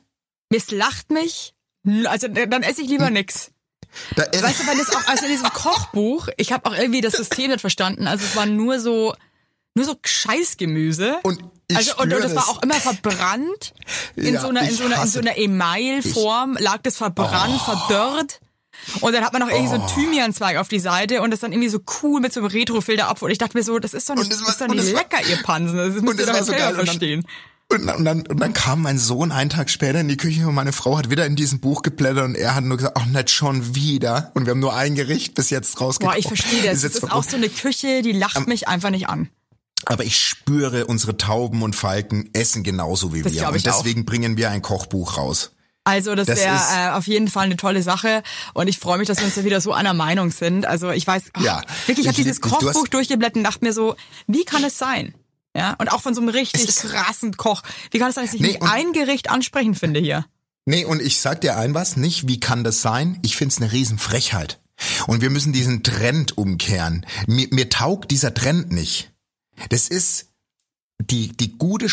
Misslacht 0.50 1.12
mich. 1.12 1.54
Also 2.06 2.28
dann 2.28 2.64
esse 2.64 2.82
ich 2.82 2.90
lieber 2.90 3.12
nix. 3.12 3.52
Da, 4.16 4.24
Weißt 4.24 4.62
du, 4.62 4.68
wenn 4.68 4.80
es 4.80 4.90
auch, 4.96 5.08
also 5.08 5.26
in 5.26 5.32
diesem 5.32 5.50
Kochbuch, 5.50 6.28
ich 6.38 6.52
habe 6.52 6.70
auch 6.70 6.76
irgendwie 6.76 7.02
das 7.02 7.14
System 7.14 7.50
nicht 7.52 7.62
verstanden. 7.62 8.08
Also 8.08 8.26
es 8.26 8.36
war 8.36 8.46
nur 8.48 8.80
so, 8.80 9.14
nur 9.76 9.86
so 9.86 9.96
Scheißgemüse. 10.04 11.20
Und 11.24 11.40
ich 11.70 11.78
also 11.78 11.92
und, 11.98 12.14
und 12.14 12.24
das 12.24 12.36
war 12.36 12.44
das. 12.46 12.48
auch 12.50 12.62
immer 12.64 12.76
verbrannt. 12.76 13.74
In 14.16 14.34
Ja, 14.34 14.42
so 14.42 14.50
einer, 14.50 14.62
in 14.64 14.70
ich 14.70 14.78
so 14.78 14.84
einer, 14.86 15.02
in 15.02 15.08
so 15.08 15.20
einer 15.20 15.38
Emailform 15.38 16.58
lag 16.60 16.80
das 16.84 16.98
verbrannt, 16.98 17.62
verdörrt. 17.62 18.40
Und 19.02 19.14
dann 19.14 19.24
hat 19.26 19.34
man 19.34 19.42
noch 19.42 19.50
irgendwie 19.50 19.68
so 19.70 19.76
Oh. 19.76 19.80
einen 19.80 19.88
Thymianzweig 19.90 20.58
auf 20.58 20.68
die 20.70 20.80
Seite 20.80 21.22
und 21.22 21.32
das 21.32 21.42
dann 21.42 21.52
irgendwie 21.52 21.70
so 21.70 21.80
cool 22.02 22.22
mit 22.22 22.32
so 22.34 22.40
einem 22.40 22.48
Retrofilter 22.50 23.08
ab. 23.08 23.22
Und 23.22 23.30
ich 23.30 23.38
dachte 23.38 23.58
mir 23.58 23.64
so, 23.64 23.78
das 23.80 23.94
ist 23.94 24.10
doch 24.10 24.16
nicht, 24.16 24.32
das 24.32 24.38
das 24.40 24.48
war- 24.48 24.52
ist 24.54 24.62
doch 24.62 24.68
nicht 24.68 24.80
das 24.80 24.94
war- 24.94 25.00
lecker, 25.02 25.30
ihr 25.30 25.38
Pansen. 25.44 25.78
Das 25.78 26.02
müsst 26.02 26.20
ihr 26.20 26.26
das 26.26 26.38
doch 26.40 26.46
so 26.46 26.52
geil. 26.54 26.74
Verstehen. 26.76 27.26
Und, 27.72 27.86
dann- 27.86 27.96
und, 27.98 28.06
dann, 28.06 28.26
und 28.28 28.40
dann 28.40 28.54
kam 28.54 28.82
mein 28.82 28.98
Sohn 28.98 29.32
einen 29.32 29.50
Tag 29.52 29.70
später 29.70 30.00
in 30.00 30.08
die 30.08 30.18
Küche 30.18 30.48
und 30.48 30.56
meine 30.56 30.72
Frau 30.72 30.98
hat 30.98 31.10
wieder 31.12 31.26
in 31.26 31.36
diesem 31.36 31.60
Buch 31.60 31.82
geblättert 31.84 32.24
und 32.26 32.36
er 32.36 32.56
hat 32.56 32.64
nur 32.64 32.78
gesagt, 32.78 32.98
ach 33.00 33.06
nicht 33.06 33.30
schon 33.30 33.76
wieder. 33.76 34.32
Und 34.34 34.46
wir 34.46 34.52
haben 34.52 34.60
nur 34.60 34.74
ein 34.76 34.96
Gericht 34.96 35.36
bis 35.36 35.50
jetzt 35.52 35.80
rausgekommen. 35.80 36.16
Boah, 36.16 36.18
ich 36.20 36.28
verstehe 36.28 36.64
das. 36.64 36.82
Das 36.82 36.84
jetzt 36.94 37.04
ist 37.04 37.12
auch 37.12 37.24
so 37.24 37.36
eine 37.36 37.50
Küche, 37.50 38.02
die 38.02 38.14
lacht 38.14 38.48
mich 38.48 38.68
einfach 38.68 38.90
nicht 38.90 39.08
an. 39.10 39.30
Aber 39.86 40.04
ich 40.04 40.20
spüre, 40.20 40.86
unsere 40.88 41.18
Tauben 41.18 41.62
und 41.64 41.76
Falken 41.76 42.30
essen 42.34 42.64
genauso 42.64 43.14
wie 43.14 43.22
Das 43.22 43.34
wir. 43.34 43.48
Und 43.48 43.56
ich 43.56 43.70
auch. 43.70 43.78
deswegen 43.82 44.06
bringen 44.06 44.38
wir 44.38 44.50
ein 44.52 44.62
Kochbuch 44.62 45.18
raus. 45.18 45.52
Also 45.86 46.14
das, 46.14 46.28
Das 46.28 46.38
wäre 46.40 46.56
äh, 46.56 46.90
auf 46.92 47.08
jeden 47.08 47.30
Fall 47.30 47.46
eine 47.46 47.56
tolle 47.56 47.82
Sache 47.82 48.22
und 48.54 48.68
ich 48.68 48.78
freue 48.78 48.98
mich, 49.00 49.08
dass 49.08 49.18
wir 49.20 49.26
uns 49.26 49.36
da 49.36 49.44
wieder 49.44 49.62
so 49.62 49.72
einer 49.74 49.94
Meinung 49.94 50.30
sind. 50.32 50.66
Also 50.66 50.92
ich 50.92 51.08
weiß, 51.08 51.32
oh, 51.40 51.42
Ja, 51.42 51.62
wirklich, 51.88 52.00
ich 52.06 52.08
habe 52.08 52.16
dieses 52.16 52.38
lieb- 52.42 52.44
du 52.44 52.50
Kochbuch 52.66 52.88
durchgeblättert 52.90 53.38
und 53.38 53.44
dachte 53.44 53.64
mir 53.66 53.74
so, 53.74 53.96
wie 54.28 54.44
kann 54.44 54.64
es 54.64 54.78
sein? 54.78 55.16
Ja, 55.56 55.76
und 55.80 55.92
auch 55.92 56.02
von 56.02 56.14
so 56.14 56.22
einem 56.22 56.30
richtig 56.30 56.68
krassen 56.76 57.36
Koch. 57.38 57.64
Wie 57.90 57.98
kann 57.98 58.10
es 58.10 58.16
sein, 58.16 58.26
dass 58.26 58.36
ich 58.36 58.42
Nee, 58.42 58.60
ein 58.62 58.92
Gericht 58.94 59.32
ansprechen 59.32 59.74
finde 59.74 60.00
hier? 60.00 60.26
Nee, 60.66 60.86
und 60.86 61.02
ich 61.02 61.20
sag 61.22 61.42
dir 61.42 61.58
ein 61.58 61.74
was, 61.74 61.98
nicht 61.98 62.28
wie 62.28 62.40
kann 62.40 62.64
das 62.64 62.82
sein? 62.84 63.18
Ich 63.24 63.36
find's 63.36 63.58
eine 63.60 63.72
Riesenfrechheit. 63.72 64.60
Und 65.08 65.22
wir 65.22 65.32
müssen 65.32 65.52
diesen 65.54 65.82
Trend 65.82 66.38
umkehren. 66.38 67.06
Mir, 67.26 67.48
mir 67.50 67.70
taugt 67.70 68.12
dieser 68.12 68.34
Trend 68.36 68.72
nicht. 68.72 69.12
Das 69.70 69.90
ist 69.90 70.28
die, 71.02 71.30
die 71.30 71.58
gute 71.58 71.90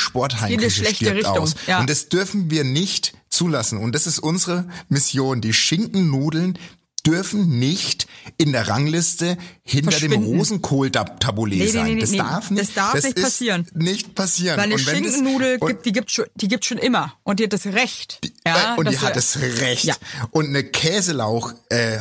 schlechte 0.70 1.04
stirbt 1.04 1.16
Richtung, 1.18 1.38
aus. 1.38 1.54
ja. 1.66 1.80
Und 1.80 1.90
das 1.90 2.08
dürfen 2.08 2.50
wir 2.50 2.64
nicht 2.64 3.14
zulassen. 3.28 3.78
Und 3.78 3.94
das 3.94 4.06
ist 4.06 4.18
unsere 4.18 4.68
Mission. 4.88 5.40
Die 5.40 5.52
Schinkennudeln 5.52 6.58
dürfen 7.06 7.58
nicht 7.58 8.06
in 8.38 8.52
der 8.52 8.68
Rangliste 8.68 9.36
hinter 9.62 9.98
dem. 9.98 10.12
Rosenkohl-Taboulet 10.24 11.58
Nee, 11.58 11.64
nee, 11.64 11.70
sein. 11.70 11.94
nee, 11.94 12.00
das 12.00 12.12
darf 12.12 12.50
nicht, 12.50 12.62
Das 12.68 12.74
darf 12.74 12.94
nicht 12.94 13.16
ist 13.16 13.22
passieren. 13.22 13.66
Nicht 13.74 14.14
passieren. 14.14 14.56
Weil 14.56 14.64
eine 14.64 14.74
das- 14.74 14.82
Schinkennudel 14.82 15.58
und- 15.60 15.68
gibt, 15.68 15.86
die 15.86 15.92
gibt 15.92 16.10
schon, 16.10 16.26
die 16.34 16.48
gibt 16.48 16.64
schon 16.64 16.78
immer 16.78 17.14
und 17.22 17.38
die 17.40 17.44
hat 17.44 17.52
das 17.52 17.66
Recht. 17.66 18.20
ja, 18.46 18.74
äh, 18.74 18.78
und 18.78 18.90
die 18.90 18.98
hat 18.98 19.16
es 19.16 19.38
recht. 19.40 19.84
Ja. 19.84 19.94
Und 20.30 20.46
eine 20.46 20.64
Käselauch 20.64 21.52
äh, 21.70 21.98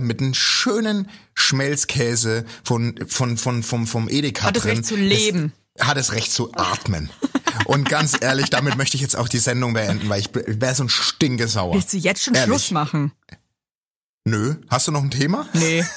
mit 0.00 0.20
einem 0.20 0.34
schönen 0.34 1.08
Schmelzkäse 1.34 2.44
von 2.64 2.94
von 3.08 3.36
von 3.36 3.62
vom 3.62 3.86
vom 3.86 4.08
Edeka 4.08 4.44
Hat 4.46 4.56
das 4.56 4.62
drin. 4.62 4.76
Recht 4.76 4.86
zu 4.86 4.96
leben. 4.96 5.52
Das, 5.74 5.88
hat 5.88 5.96
es 5.98 6.12
Recht 6.12 6.32
zu 6.32 6.52
atmen. 6.54 7.10
und 7.66 7.88
ganz 7.88 8.14
ehrlich, 8.18 8.48
damit 8.48 8.76
möchte 8.76 8.96
ich 8.96 9.02
jetzt 9.02 9.16
auch 9.16 9.28
die 9.28 9.38
Sendung 9.38 9.74
beenden, 9.74 10.08
weil 10.08 10.20
ich 10.20 10.30
wäre 10.34 10.74
so 10.74 10.84
ein 10.84 10.88
Stingesauer. 10.88 11.74
Willst 11.74 11.92
du 11.92 11.98
jetzt 11.98 12.22
schon 12.22 12.34
Ehrlich. 12.34 12.46
Schluss 12.48 12.70
machen? 12.70 13.12
Nö, 14.28 14.56
hast 14.68 14.88
du 14.88 14.92
noch 14.92 15.04
ein 15.04 15.10
Thema? 15.12 15.46
Nee. 15.52 15.84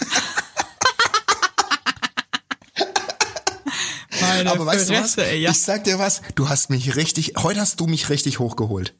Meine 4.21 4.51
Aber 4.51 4.67
weißt 4.67 4.87
du 4.87 4.93
was? 4.93 5.15
Fresse, 5.15 5.25
ey, 5.25 5.39
ja. 5.41 5.49
Ich 5.49 5.59
sag 5.59 5.83
dir 5.83 5.97
was, 5.97 6.21
du 6.35 6.47
hast 6.47 6.69
mich 6.69 6.95
richtig, 6.95 7.33
heute 7.39 7.59
hast 7.59 7.79
du 7.79 7.87
mich 7.87 8.09
richtig 8.09 8.37
hochgeholt. 8.37 8.93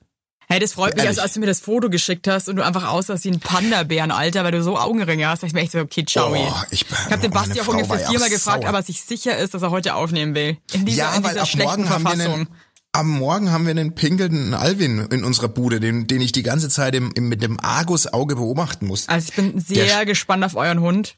Hey, 0.48 0.60
das 0.60 0.74
freut 0.74 0.96
mich, 0.96 1.06
also 1.06 1.22
als 1.22 1.34
du 1.34 1.42
mir 1.42 1.46
das 1.46 1.60
Foto 1.60 1.92
geschickt 1.92 2.28
hast 2.28 2.50
und 2.50 2.56
du 2.56 2.66
einfach 2.66 2.88
aussahst 2.88 3.24
wie 3.24 3.30
ein 3.30 3.40
Panda-Bären, 3.40 4.10
Alter, 4.10 4.44
weil 4.44 4.52
du 4.52 4.64
so 4.64 4.80
Augenringe 4.80 5.28
hast, 5.28 5.44
ich 5.44 5.54
mir 5.54 5.62
echt 5.62 5.74
so, 5.74 5.80
okay, 5.80 6.04
ciao. 6.06 6.34
Oh, 6.34 6.54
ich, 6.72 6.88
ich 6.90 7.12
habe 7.12 7.20
den 7.22 7.30
Basti 7.30 7.62
auch 7.62 7.68
ungefähr 7.68 8.00
viermal 8.00 8.32
gefragt, 8.32 8.64
sauer. 8.64 8.70
aber 8.70 8.82
sich 8.82 9.00
sicher 9.00 9.38
ist, 9.38 9.54
dass 9.54 9.62
er 9.62 9.70
heute 9.70 9.94
aufnehmen 9.94 10.34
will. 10.34 10.58
In 10.74 10.88
dieser, 10.88 11.04
ja, 11.04 11.14
in 11.14 11.24
weil 11.24 11.34
dieser 11.34 11.44
ab 11.44 11.48
schlechten 11.50 11.82
morgen 11.84 11.90
haben 11.92 12.02
wir 12.02 12.10
Verfassung. 12.10 12.34
einen, 12.34 12.48
am 12.92 13.08
Morgen 13.10 13.52
haben 13.52 13.66
wir 13.66 13.72
einen 13.72 13.94
pinkelnden 13.96 14.54
Alvin 14.54 15.00
in 15.12 15.24
unserer 15.24 15.48
Bude, 15.48 15.80
den, 15.80 16.08
den 16.08 16.22
ich 16.22 16.32
die 16.32 16.44
ganze 16.44 16.70
Zeit 16.70 16.96
im, 16.96 17.12
im, 17.16 17.30
mit 17.30 17.42
dem 17.44 17.60
Argusauge 17.60 18.36
beobachten 18.36 18.88
muss. 18.88 19.08
Also 19.08 19.30
ich 19.30 19.36
bin 19.36 19.60
sehr 19.60 19.86
Der- 19.86 20.06
gespannt 20.06 20.44
auf 20.44 20.56
euren 20.56 20.80
Hund. 20.82 21.16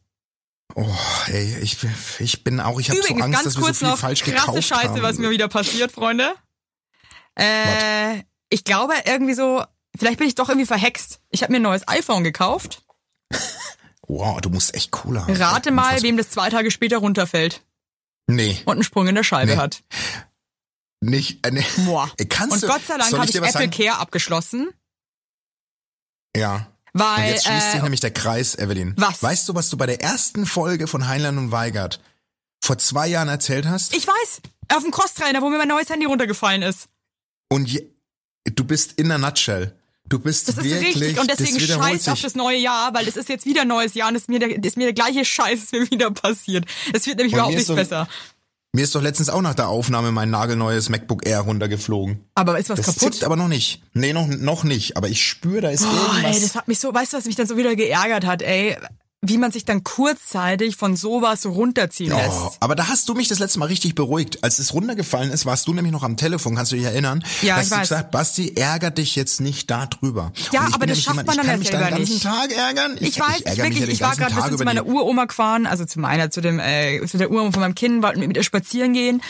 Oh, 0.76 0.86
ey, 1.28 1.58
ich, 1.62 1.78
ich 2.20 2.44
bin 2.46 2.62
auch, 2.62 2.80
ich 2.80 2.90
habe 2.90 3.02
so 3.02 3.14
Angst, 3.16 3.20
ganz 3.34 3.44
dass 3.44 3.56
wir 3.56 3.60
so 3.60 3.62
kurz 3.66 3.78
viel 3.80 3.88
noch, 3.90 3.98
falsch 3.98 4.24
krasse 4.24 4.36
gekauft 4.46 4.64
Scheiße, 4.64 4.88
haben. 4.90 5.02
was 5.02 5.18
mir 5.18 5.30
wieder 5.30 5.50
passiert, 5.50 5.92
Freunde. 5.92 6.34
Äh, 7.36 8.24
ich 8.50 8.64
glaube 8.64 8.94
irgendwie 9.06 9.34
so, 9.34 9.64
vielleicht 9.98 10.18
bin 10.20 10.28
ich 10.28 10.36
doch 10.36 10.48
irgendwie 10.50 10.66
verhext. 10.68 11.20
Ich 11.30 11.44
habe 11.44 11.52
mir 11.52 11.60
ein 11.60 11.64
neues 11.64 11.88
iPhone 11.88 12.24
gekauft. 12.24 12.84
Wow, 14.08 14.40
du 14.42 14.50
musst 14.50 14.74
echt 14.76 14.92
cooler. 14.92 15.26
Rate 15.28 15.72
mal, 15.72 16.02
wem 16.04 16.18
das 16.18 16.30
zwei 16.30 16.50
Tage 16.50 16.72
später 16.72 16.98
runterfällt 16.98 17.64
Nee, 18.28 18.58
und 18.66 18.74
einen 18.74 18.84
Sprung 18.84 19.08
in 19.08 19.16
der 19.16 19.24
Scheibe 19.24 19.52
Nee. 19.52 19.58
hat. 19.58 19.84
Nicht, 21.02 21.46
äh, 21.46 21.52
nee. 21.52 21.66
Ey, 22.18 22.26
Kannst 22.28 22.54
Und 22.54 22.64
du, 22.64 22.68
Gott 22.68 22.82
sei 22.88 22.98
Dank 22.98 23.12
habe 23.14 23.26
ich 23.26 23.34
was 23.42 23.50
Apple 23.50 23.52
sagen? 23.52 23.72
Care 23.72 23.98
abgeschlossen, 23.98 24.70
Ja. 26.36 26.68
Und 26.94 27.00
weil 27.02 27.32
jetzt 27.32 27.46
schließt 27.46 27.72
sich 27.72 27.80
äh, 27.80 27.84
nämlich 27.84 28.02
der 28.02 28.12
Kreis, 28.12 28.56
Evelyn. 28.56 28.94
was? 28.98 29.24
Weißt 29.24 29.48
du, 29.48 29.56
was 29.56 29.70
du 29.70 29.78
bei 29.78 29.86
der 29.86 30.02
ersten 30.02 30.46
Folge 30.46 30.88
von 30.88 31.08
Heinlein 31.08 31.38
und 31.38 31.52
Weigert 31.52 32.02
vor 32.64 32.78
zwei 32.78 33.08
Jahren 33.08 33.30
erzählt 33.30 33.66
hast? 33.66 33.94
ich 33.96 34.06
weiß, 34.06 34.42
auf 34.76 34.84
dem 34.84 34.92
Crosstrainer, 34.92 35.42
wo 35.42 35.50
mir 35.50 35.58
mein 35.58 35.70
neues 35.70 35.90
Handy 35.90 36.06
runtergefallen 36.06 36.62
ist. 36.64 36.88
Und 37.50 37.68
je, 37.70 37.86
du 38.46 38.64
bist 38.66 38.94
in 39.00 39.08
der 39.10 39.18
Nutshell. 39.18 39.76
Du 40.06 40.20
bist 40.20 40.50
Das 40.50 40.58
ist 40.58 40.66
wirklich, 40.66 40.96
richtig 40.98 41.20
und 41.20 41.30
deswegen 41.30 41.58
das 41.60 41.68
scheiß 41.70 42.08
auf 42.10 42.16
sich. 42.18 42.24
das 42.24 42.36
neue 42.36 42.58
Jahr, 42.58 42.94
weil 42.94 43.08
es 43.08 43.16
ist 43.16 43.30
jetzt 43.30 43.46
wieder 43.46 43.62
ein 43.62 43.68
neues 43.70 43.94
Jahr 43.94 44.10
und 44.10 44.16
es 44.16 44.24
ist 44.24 44.28
mir 44.30 44.40
der, 44.40 44.62
ist 44.64 44.76
mir 44.76 44.84
der 44.86 44.94
gleiche 44.94 45.24
Scheiß, 45.24 45.60
ist 45.64 45.72
mir 45.72 45.90
wieder 45.90 46.12
passiert. 46.12 46.66
Es 46.92 47.06
wird 47.08 47.18
nämlich 47.18 47.34
Und 47.34 47.38
überhaupt 47.40 47.54
ist 47.54 47.60
nicht 47.60 47.68
so- 47.68 47.76
besser. 47.76 48.08
Mir 48.74 48.84
ist 48.86 48.96
doch 48.96 49.02
letztens 49.02 49.28
auch 49.30 49.42
nach 49.42 49.54
der 49.54 49.68
Aufnahme 49.68 50.14
mein 50.14 50.30
nagelneues 50.30 50.88
MacBook 50.88 51.28
Air 51.28 51.42
runtergeflogen. 51.42 52.24
Aber 52.36 52.58
ist 52.58 52.70
was 52.70 52.78
Das 52.78 52.86
kaputt? 52.86 53.14
zippt 53.16 53.24
aber 53.26 53.36
noch 53.36 53.50
nicht. 53.50 53.82
Nee, 53.94 54.14
noch, 54.14 54.28
noch 54.28 54.64
nicht. 54.64 54.96
Aber 54.96 55.10
ich 55.10 55.22
spüre, 55.26 55.60
da 55.60 55.70
ist 55.72 55.84
Oh, 55.84 55.88
irgendwas. 55.92 56.36
ey, 56.38 56.42
das 56.42 56.56
hat 56.56 56.70
mich 56.70 56.80
so, 56.80 56.94
weißt 56.94 57.12
du, 57.12 57.18
was 57.18 57.26
mich 57.26 57.36
dann 57.36 57.48
so 57.48 57.58
wieder 57.58 57.76
geärgert 57.76 58.26
hat, 58.26 58.42
ey? 58.42 58.78
Wie 59.24 59.38
man 59.38 59.52
sich 59.52 59.66
dann 59.66 59.84
kurzzeitig 59.84 60.78
von 60.78 60.96
sowas 60.96 61.44
so 61.44 61.52
runterziehen 61.52 62.12
Oh, 62.12 62.18
lässt. 62.18 62.58
aber 62.60 62.74
da 62.76 62.88
hast 62.88 63.08
du 63.08 63.14
mich 63.14 63.28
das 63.28 63.38
letzte 63.38 63.60
Mal 63.60 63.66
richtig 63.68 63.94
beruhigt. 63.94 64.44
Als 64.44 64.58
es 64.58 64.74
runtergefallen 64.74 65.30
ist, 65.30 65.46
warst 65.46 65.68
du 65.68 65.74
nämlich 65.76 65.92
noch 65.92 66.02
am 66.02 66.18
Telefon, 66.18 66.56
kannst 66.56 66.72
du 66.72 66.76
dich 66.76 66.86
erinnern? 66.86 67.24
Ja, 67.44 67.58
hast 67.58 67.66
ich 67.66 67.70
du 67.70 67.76
weiß. 67.76 67.82
gesagt, 67.90 68.10
Basti, 68.12 68.54
ärger 68.56 68.90
dich 68.90 69.16
jetzt 69.16 69.40
nicht 69.40 69.70
darüber. 69.70 70.32
Ja, 70.52 70.66
ich 70.68 70.74
aber 70.74 70.88
das 70.88 71.02
schafft 71.04 71.18
jemand, 71.20 71.28
man 71.28 71.36
ich 71.36 71.38
dann 71.38 71.46
kann 71.46 71.54
ja 71.54 71.58
mich 71.60 71.68
selber 71.68 71.86
den 71.86 71.98
ganzen 71.98 72.14
nicht. 72.14 72.24
Tag 72.24 72.52
ärgern. 72.52 72.98
Ich, 73.00 73.20
weiß, 73.20 73.40
ich 73.42 73.46
ärgere 73.46 73.64
wirklich, 73.66 73.90
ich 73.90 74.02
war 74.02 74.16
gerade 74.16 74.34
Tag 74.34 74.58
zu 74.58 74.64
meiner 74.64 74.88
Uroma 74.88 75.26
gefahren, 75.26 75.68
also 75.68 75.86
zu 75.86 76.00
meiner, 76.00 76.32
zu 76.32 76.42
dem, 76.42 76.60
äh, 76.60 77.06
zu 77.06 77.20
der 77.20 77.30
Uroma 77.30 77.52
von 77.52 77.62
meinem 77.62 77.76
Kind, 77.76 78.02
wollten 78.02 78.22
wir 78.22 78.28
mit 78.28 78.38
ihr 78.38 78.44
spazieren 78.44 78.94
gehen. 78.94 79.22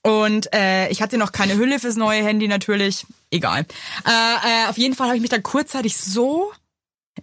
Und 0.00 0.50
äh, 0.54 0.88
ich 0.88 1.02
hatte 1.02 1.18
noch 1.18 1.32
keine 1.32 1.56
Hülle 1.56 1.78
fürs 1.78 1.96
neue 1.96 2.22
Handy 2.24 2.48
natürlich. 2.48 3.04
Egal. 3.30 3.66
Äh, 4.06 4.10
äh, 4.10 4.68
auf 4.70 4.78
jeden 4.78 4.94
Fall 4.94 5.08
habe 5.08 5.16
ich 5.16 5.20
mich 5.22 5.30
dann 5.30 5.42
kurzzeitig 5.42 5.94
so. 5.98 6.50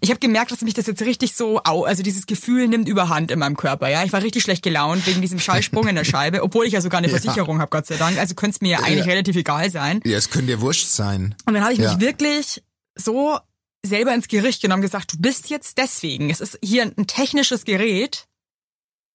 Ich 0.02 0.10
habe 0.10 0.20
gemerkt, 0.20 0.52
dass 0.52 0.62
mich 0.62 0.74
das 0.74 0.88
jetzt 0.88 1.02
richtig 1.04 1.36
so, 1.36 1.62
au, 1.64 1.84
also 1.84 2.02
dieses 2.04 2.26
Gefühl 2.26 2.68
nimmt 2.68 2.88
überhand 2.90 3.30
in 3.32 3.40
meinem 3.40 3.56
Körper. 3.56 3.90
Ja, 3.90 4.04
ich 4.04 4.12
war 4.12 4.22
richtig 4.24 4.42
schlecht 4.44 4.64
gelaunt 4.64 5.06
wegen 5.06 5.22
diesem 5.22 5.40
Schallsprung 5.40 5.88
in 5.88 5.96
der 5.96 6.04
Scheibe, 6.04 6.42
obwohl 6.44 6.66
ich 6.66 6.74
ja 6.74 6.82
sogar 6.82 6.98
eine 6.98 7.08
Ja. 7.12 7.18
Versicherung 7.20 7.60
habe, 7.60 7.70
Gott 7.70 7.86
sei 7.86 7.96
Dank. 7.98 8.18
Also 8.18 8.34
könnte 8.36 8.56
es 8.56 8.62
mir 8.62 8.72
ja 8.72 8.80
eigentlich 8.80 9.06
Ja. 9.06 9.12
relativ 9.12 9.36
egal 9.36 9.70
sein. 9.70 10.02
Ja, 10.04 10.18
es 10.18 10.30
könnte 10.30 10.48
dir 10.48 10.62
wurscht 10.62 10.88
sein. 10.88 11.36
Und 11.46 11.54
dann 11.54 11.64
habe 11.64 11.74
ich 11.74 11.80
Ja. 11.80 11.92
mich 11.94 12.02
wirklich 12.02 12.64
so 12.96 13.38
selber 13.86 14.14
ins 14.16 14.28
Gericht 14.28 14.62
genommen 14.62 14.82
und 14.82 14.88
gesagt, 14.90 15.14
du 15.14 15.18
bist 15.20 15.50
jetzt 15.50 15.78
deswegen. 15.78 16.30
Es 16.30 16.42
ist 16.42 16.58
hier 16.64 16.84
ein 16.84 17.08
technisches 17.08 17.64
Gerät, 17.64 18.26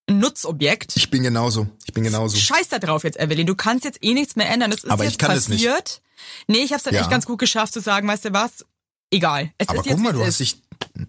ein 0.09 0.18
Nutzobjekt. 0.20 0.97
Ich 0.97 1.11
bin 1.11 1.22
genauso. 1.22 1.66
Ich 1.87 1.93
bin 1.93 2.05
genauso. 2.05 2.37
Scheiß 2.37 2.68
da 2.68 2.79
drauf 2.79 3.03
jetzt, 3.05 3.18
Evelyn. 3.18 3.47
Du 3.47 3.55
kannst 3.57 3.85
jetzt 3.85 3.99
eh 4.03 4.14
nichts 4.14 4.37
mehr 4.37 4.49
ändern. 4.49 4.70
Das 4.70 4.85
ist 4.85 4.91
Aber 4.91 5.05
jetzt 5.05 5.12
ich 5.14 5.18
kann 5.18 5.35
das 5.35 5.49
nicht. 5.49 5.64
passiert. 5.66 6.03
Nee, 6.47 6.59
ich 6.59 6.70
habe 6.70 6.76
es 6.79 6.83
dann 6.85 6.95
echt 6.95 7.11
ganz 7.11 7.26
gut 7.26 7.39
geschafft 7.39 7.72
zu 7.72 7.81
sagen, 7.81 8.07
weißt 8.09 8.26
du 8.26 8.33
was? 8.33 8.64
Egal. 9.11 9.53
Es 9.59 9.68
Aber 9.68 9.83
guck 9.83 9.99
mal, 9.99 10.12
du 10.12 10.24
hast 10.24 10.41
dich, 10.41 10.61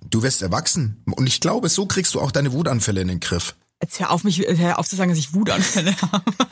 du 0.09 0.23
wirst 0.23 0.41
erwachsen. 0.41 1.03
Und 1.05 1.27
ich 1.27 1.39
glaube, 1.39 1.69
so 1.69 1.85
kriegst 1.85 2.13
du 2.13 2.21
auch 2.21 2.31
deine 2.31 2.51
Wutanfälle 2.53 3.01
in 3.01 3.07
den 3.07 3.19
Griff. 3.19 3.55
Jetzt 3.81 3.99
hör 3.99 4.11
auf 4.11 4.23
mich, 4.23 4.39
hör 4.39 4.79
auf 4.79 4.87
zu 4.87 4.95
sagen, 4.95 5.09
dass 5.09 5.19
ich 5.19 5.33
Wutanfälle 5.33 5.95
habe. 6.01 6.23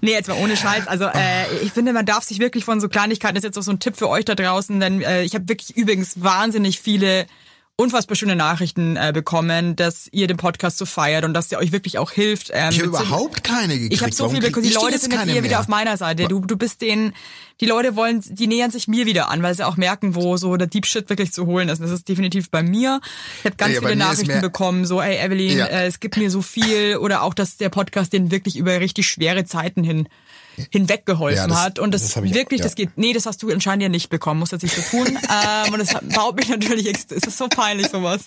Nee, 0.00 0.12
jetzt 0.12 0.28
mal 0.28 0.38
ohne 0.40 0.56
Scheiß. 0.56 0.86
Also 0.86 1.06
äh, 1.06 1.56
ich 1.62 1.72
finde, 1.72 1.92
man 1.92 2.06
darf 2.06 2.22
sich 2.22 2.38
wirklich 2.38 2.64
von 2.64 2.80
so 2.80 2.88
Kleinigkeiten, 2.88 3.34
das 3.34 3.42
ist 3.42 3.48
jetzt 3.48 3.58
auch 3.58 3.62
so 3.62 3.72
ein 3.72 3.80
Tipp 3.80 3.96
für 3.96 4.08
euch 4.08 4.24
da 4.24 4.36
draußen, 4.36 4.78
denn 4.78 5.02
äh, 5.02 5.22
ich 5.22 5.34
habe 5.34 5.48
wirklich 5.48 5.76
übrigens 5.76 6.22
wahnsinnig 6.22 6.80
viele 6.80 7.26
unfassbar 7.80 8.16
schöne 8.16 8.34
Nachrichten 8.34 8.96
äh, 8.96 9.12
bekommen, 9.14 9.76
dass 9.76 10.08
ihr 10.10 10.26
den 10.26 10.36
Podcast 10.36 10.78
so 10.78 10.84
feiert 10.84 11.24
und 11.24 11.32
dass 11.32 11.46
der 11.46 11.60
euch 11.60 11.70
wirklich 11.70 11.96
auch 11.98 12.10
hilft. 12.10 12.50
Ähm, 12.52 12.70
Ich 12.70 12.78
habe 12.78 12.88
überhaupt 12.88 13.44
keine 13.44 13.74
gekriegt. 13.74 13.94
ich 13.94 14.02
habe 14.02 14.12
so 14.12 14.28
viel 14.28 14.40
bekommen. 14.40 14.66
Die 14.66 14.72
Leute 14.74 14.98
sind 14.98 15.12
jetzt 15.12 15.28
eher 15.28 15.44
wieder 15.44 15.60
auf 15.60 15.68
meiner 15.68 15.96
Seite. 15.96 16.26
Du, 16.26 16.40
du 16.40 16.56
bist 16.56 16.82
denen, 16.82 17.14
die 17.60 17.66
Leute 17.66 17.94
wollen, 17.94 18.20
die 18.26 18.48
nähern 18.48 18.72
sich 18.72 18.88
mir 18.88 19.06
wieder 19.06 19.28
an, 19.30 19.44
weil 19.44 19.54
sie 19.54 19.64
auch 19.64 19.76
merken, 19.76 20.16
wo 20.16 20.36
so 20.36 20.56
der 20.56 20.66
Deep 20.66 20.86
Shit 20.86 21.08
wirklich 21.08 21.32
zu 21.32 21.46
holen 21.46 21.68
ist. 21.68 21.78
Und 21.78 21.84
das 21.86 21.92
ist 21.94 22.08
definitiv 22.08 22.50
bei 22.50 22.64
mir. 22.64 23.00
Ich 23.38 23.44
habe 23.44 23.54
ganz 23.54 23.74
Ja, 23.76 23.80
viele 23.80 23.94
Nachrichten 23.94 24.40
bekommen, 24.40 24.84
so, 24.84 25.00
hey 25.00 25.24
Evelyn, 25.24 25.58
Ja. 25.58 25.66
äh, 25.66 25.86
es 25.86 26.00
gibt 26.00 26.16
mir 26.16 26.32
so 26.32 26.42
viel 26.42 26.96
oder 26.96 27.22
auch, 27.22 27.32
dass 27.32 27.58
der 27.58 27.68
Podcast 27.68 28.12
den 28.12 28.32
wirklich 28.32 28.56
über 28.56 28.80
richtig 28.80 29.06
schwere 29.06 29.44
Zeiten 29.44 29.84
hin 29.84 30.08
hinweggeholfen 30.70 31.50
Ja, 31.50 31.62
hat 31.62 31.78
und 31.78 31.92
das, 31.92 32.02
das 32.02 32.16
hab 32.16 32.24
ich 32.24 32.30
auch, 32.32 32.34
wirklich, 32.34 32.60
ja. 32.60 32.64
das 32.64 32.74
geht, 32.74 32.90
nee, 32.96 33.12
das 33.12 33.26
hast 33.26 33.42
du 33.42 33.50
anscheinend 33.50 33.82
ja 33.82 33.88
nicht 33.88 34.08
bekommen, 34.10 34.40
muss 34.40 34.50
das 34.50 34.62
nicht 34.62 34.74
so 34.74 34.82
tun. 34.82 35.06
ähm, 35.66 35.72
und 35.72 35.78
das 35.80 35.94
baut 36.14 36.36
mich 36.36 36.48
natürlich, 36.48 36.86
es 36.86 37.04
ist 37.26 37.38
so 37.38 37.48
peinlich 37.48 37.88
sowas. 37.88 38.22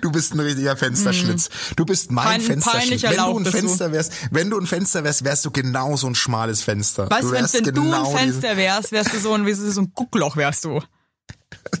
Du 0.00 0.12
bist 0.12 0.32
ein 0.32 0.38
richtiger 0.40 0.76
Fensterschlitz. 0.76 1.48
Du 1.74 1.84
bist 1.84 2.12
mein 2.12 2.24
Mhm. 2.24 2.30
Pein- 2.30 2.40
Fensterschlitz. 2.62 3.02
peinlicher 3.02 3.10
Wenn 3.10 3.16
du 3.34 3.38
ein. 3.38 3.46
Fenster 3.52 3.92
wärst, 3.92 4.12
wenn 4.30 4.50
du 4.50 4.58
ein 4.60 4.66
Fenster 4.66 5.02
wärst, 5.02 5.24
wärst 5.24 5.44
du 5.44 5.50
genau 5.50 5.96
so 5.96 6.06
ein 6.06 6.14
schmales 6.14 6.62
Fenster. 6.62 7.10
Weißt 7.10 7.24
du, 7.24 7.32
wenn, 7.32 7.44
wenn 7.52 7.74
du 7.74 7.80
ein 7.82 7.90
genau 7.90 8.10
Fenster 8.12 8.56
wärst, 8.56 8.92
wärst 8.92 9.12
du 9.12 9.18
so 9.18 9.32
ein, 9.32 9.44
wie 9.44 9.54
so 9.54 9.80
ein 9.80 9.90
Guckloch 9.92 10.36
wärst 10.36 10.64
du. 10.66 10.80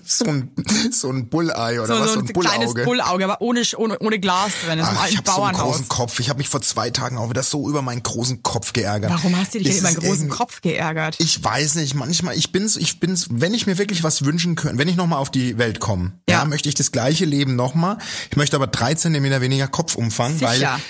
So 0.04 0.24
ein, 0.26 0.50
so 0.92 1.10
ein 1.10 1.28
Bullei 1.28 1.80
oder 1.80 1.86
So, 1.88 2.00
was, 2.00 2.12
so 2.12 2.14
so 2.14 2.20
ein 2.20 2.26
ein 2.28 2.40
kleines 2.40 2.74
Bullauge. 2.74 3.24
Aber 3.24 3.40
ohne, 3.40 3.62
ohne, 3.76 3.98
ohne 3.98 4.18
Glas 4.20 4.52
drin, 4.64 4.80
Ach, 4.80 4.92
ich 4.92 4.98
alten 5.00 5.16
habe 5.18 5.30
so 5.30 5.42
einen 5.42 5.56
großen 5.56 5.88
Kopf. 5.88 6.20
Ich 6.20 6.28
habe 6.28 6.38
mich 6.38 6.48
vor 6.48 6.62
zwei 6.62 6.90
Tagen 6.90 7.18
auch 7.18 7.30
wieder 7.30 7.42
so 7.42 7.68
über 7.68 7.82
meinen 7.82 8.02
großen 8.02 8.42
Kopf 8.42 8.72
geärgert. 8.72 9.10
Warum 9.10 9.36
hast 9.36 9.54
du 9.54 9.58
dich 9.58 9.68
denn 9.68 9.78
über 9.78 9.88
einen 9.88 9.96
ist 9.98 10.04
großen 10.04 10.28
Kopf 10.28 10.60
geärgert? 10.60 11.16
Ich 11.18 11.42
weiß 11.42 11.76
nicht, 11.76 11.94
manchmal, 11.94 12.36
ich 12.36 12.52
bin's, 12.52 12.76
ich 12.76 13.00
bin's, 13.00 13.26
wenn 13.30 13.54
ich 13.54 13.66
mir 13.66 13.78
wirklich 13.78 14.02
was 14.04 14.24
wünschen 14.24 14.54
könnte, 14.54 14.78
wenn 14.78 14.88
ich 14.88 14.96
nochmal 14.96 15.18
auf 15.18 15.30
die 15.30 15.58
Welt 15.58 15.80
komme, 15.80 16.12
ja. 16.28 16.38
Ja. 16.38 16.44
möchte 16.44 16.68
ich 16.68 16.74
das 16.74 16.92
gleiche 16.92 17.24
Leben 17.24 17.56
nochmal. 17.56 17.98
Ich 18.30 18.36
möchte 18.36 18.56
aber 18.56 18.68
drei 18.68 18.94
Zentimeter 18.94 19.40
weniger 19.40 19.66
Kopfumfang, 19.68 20.40
weil 20.40 20.58
Sicher. 20.58 20.80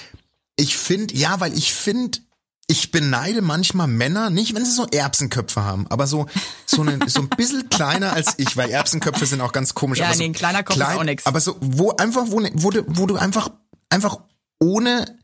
ich 0.57 0.77
finde, 0.77 1.15
ja, 1.15 1.41
weil 1.41 1.55
ich 1.57 1.73
finde, 1.73 2.19
ich 2.69 2.91
beneide 2.91 3.43
manchmal 3.43 3.87
Männer, 3.87 4.29
nicht 4.31 4.55
wenn 4.55 4.65
sie 4.65 4.73
so 4.73 4.87
Erbsenköpfe 4.87 5.63
haben, 5.63 5.87
aber 5.89 6.07
so, 6.07 6.27
so, 6.67 6.83
eine, 6.83 6.99
so 7.09 7.21
ein 7.21 7.29
bisschen 7.29 7.69
kleiner 7.71 8.13
als 8.13 8.35
ich, 8.39 8.57
weil 8.57 8.71
Erbsenköpfe 8.71 9.25
sind 9.27 9.41
auch 9.41 9.53
ganz 9.53 9.75
komisch. 9.75 9.99
Ja, 10.01 10.07
aber 10.07 10.15
so 10.15 10.21
nee, 10.21 10.27
ein 10.29 10.33
kleiner 10.33 10.63
Kopf 10.65 10.77
ist 10.77 10.83
auch 10.83 11.05
nix. 11.05 11.27
Aber 11.27 11.41
so, 11.41 11.57
wo 11.61 11.93
einfach, 11.93 12.25
wo, 12.27 12.41
ne- 12.41 12.51
wo, 12.55 12.71
du, 12.71 12.83
wo 12.89 13.07
du 13.07 13.17
einfach, 13.17 13.51
einfach 13.89 14.19
ohne 14.61 15.17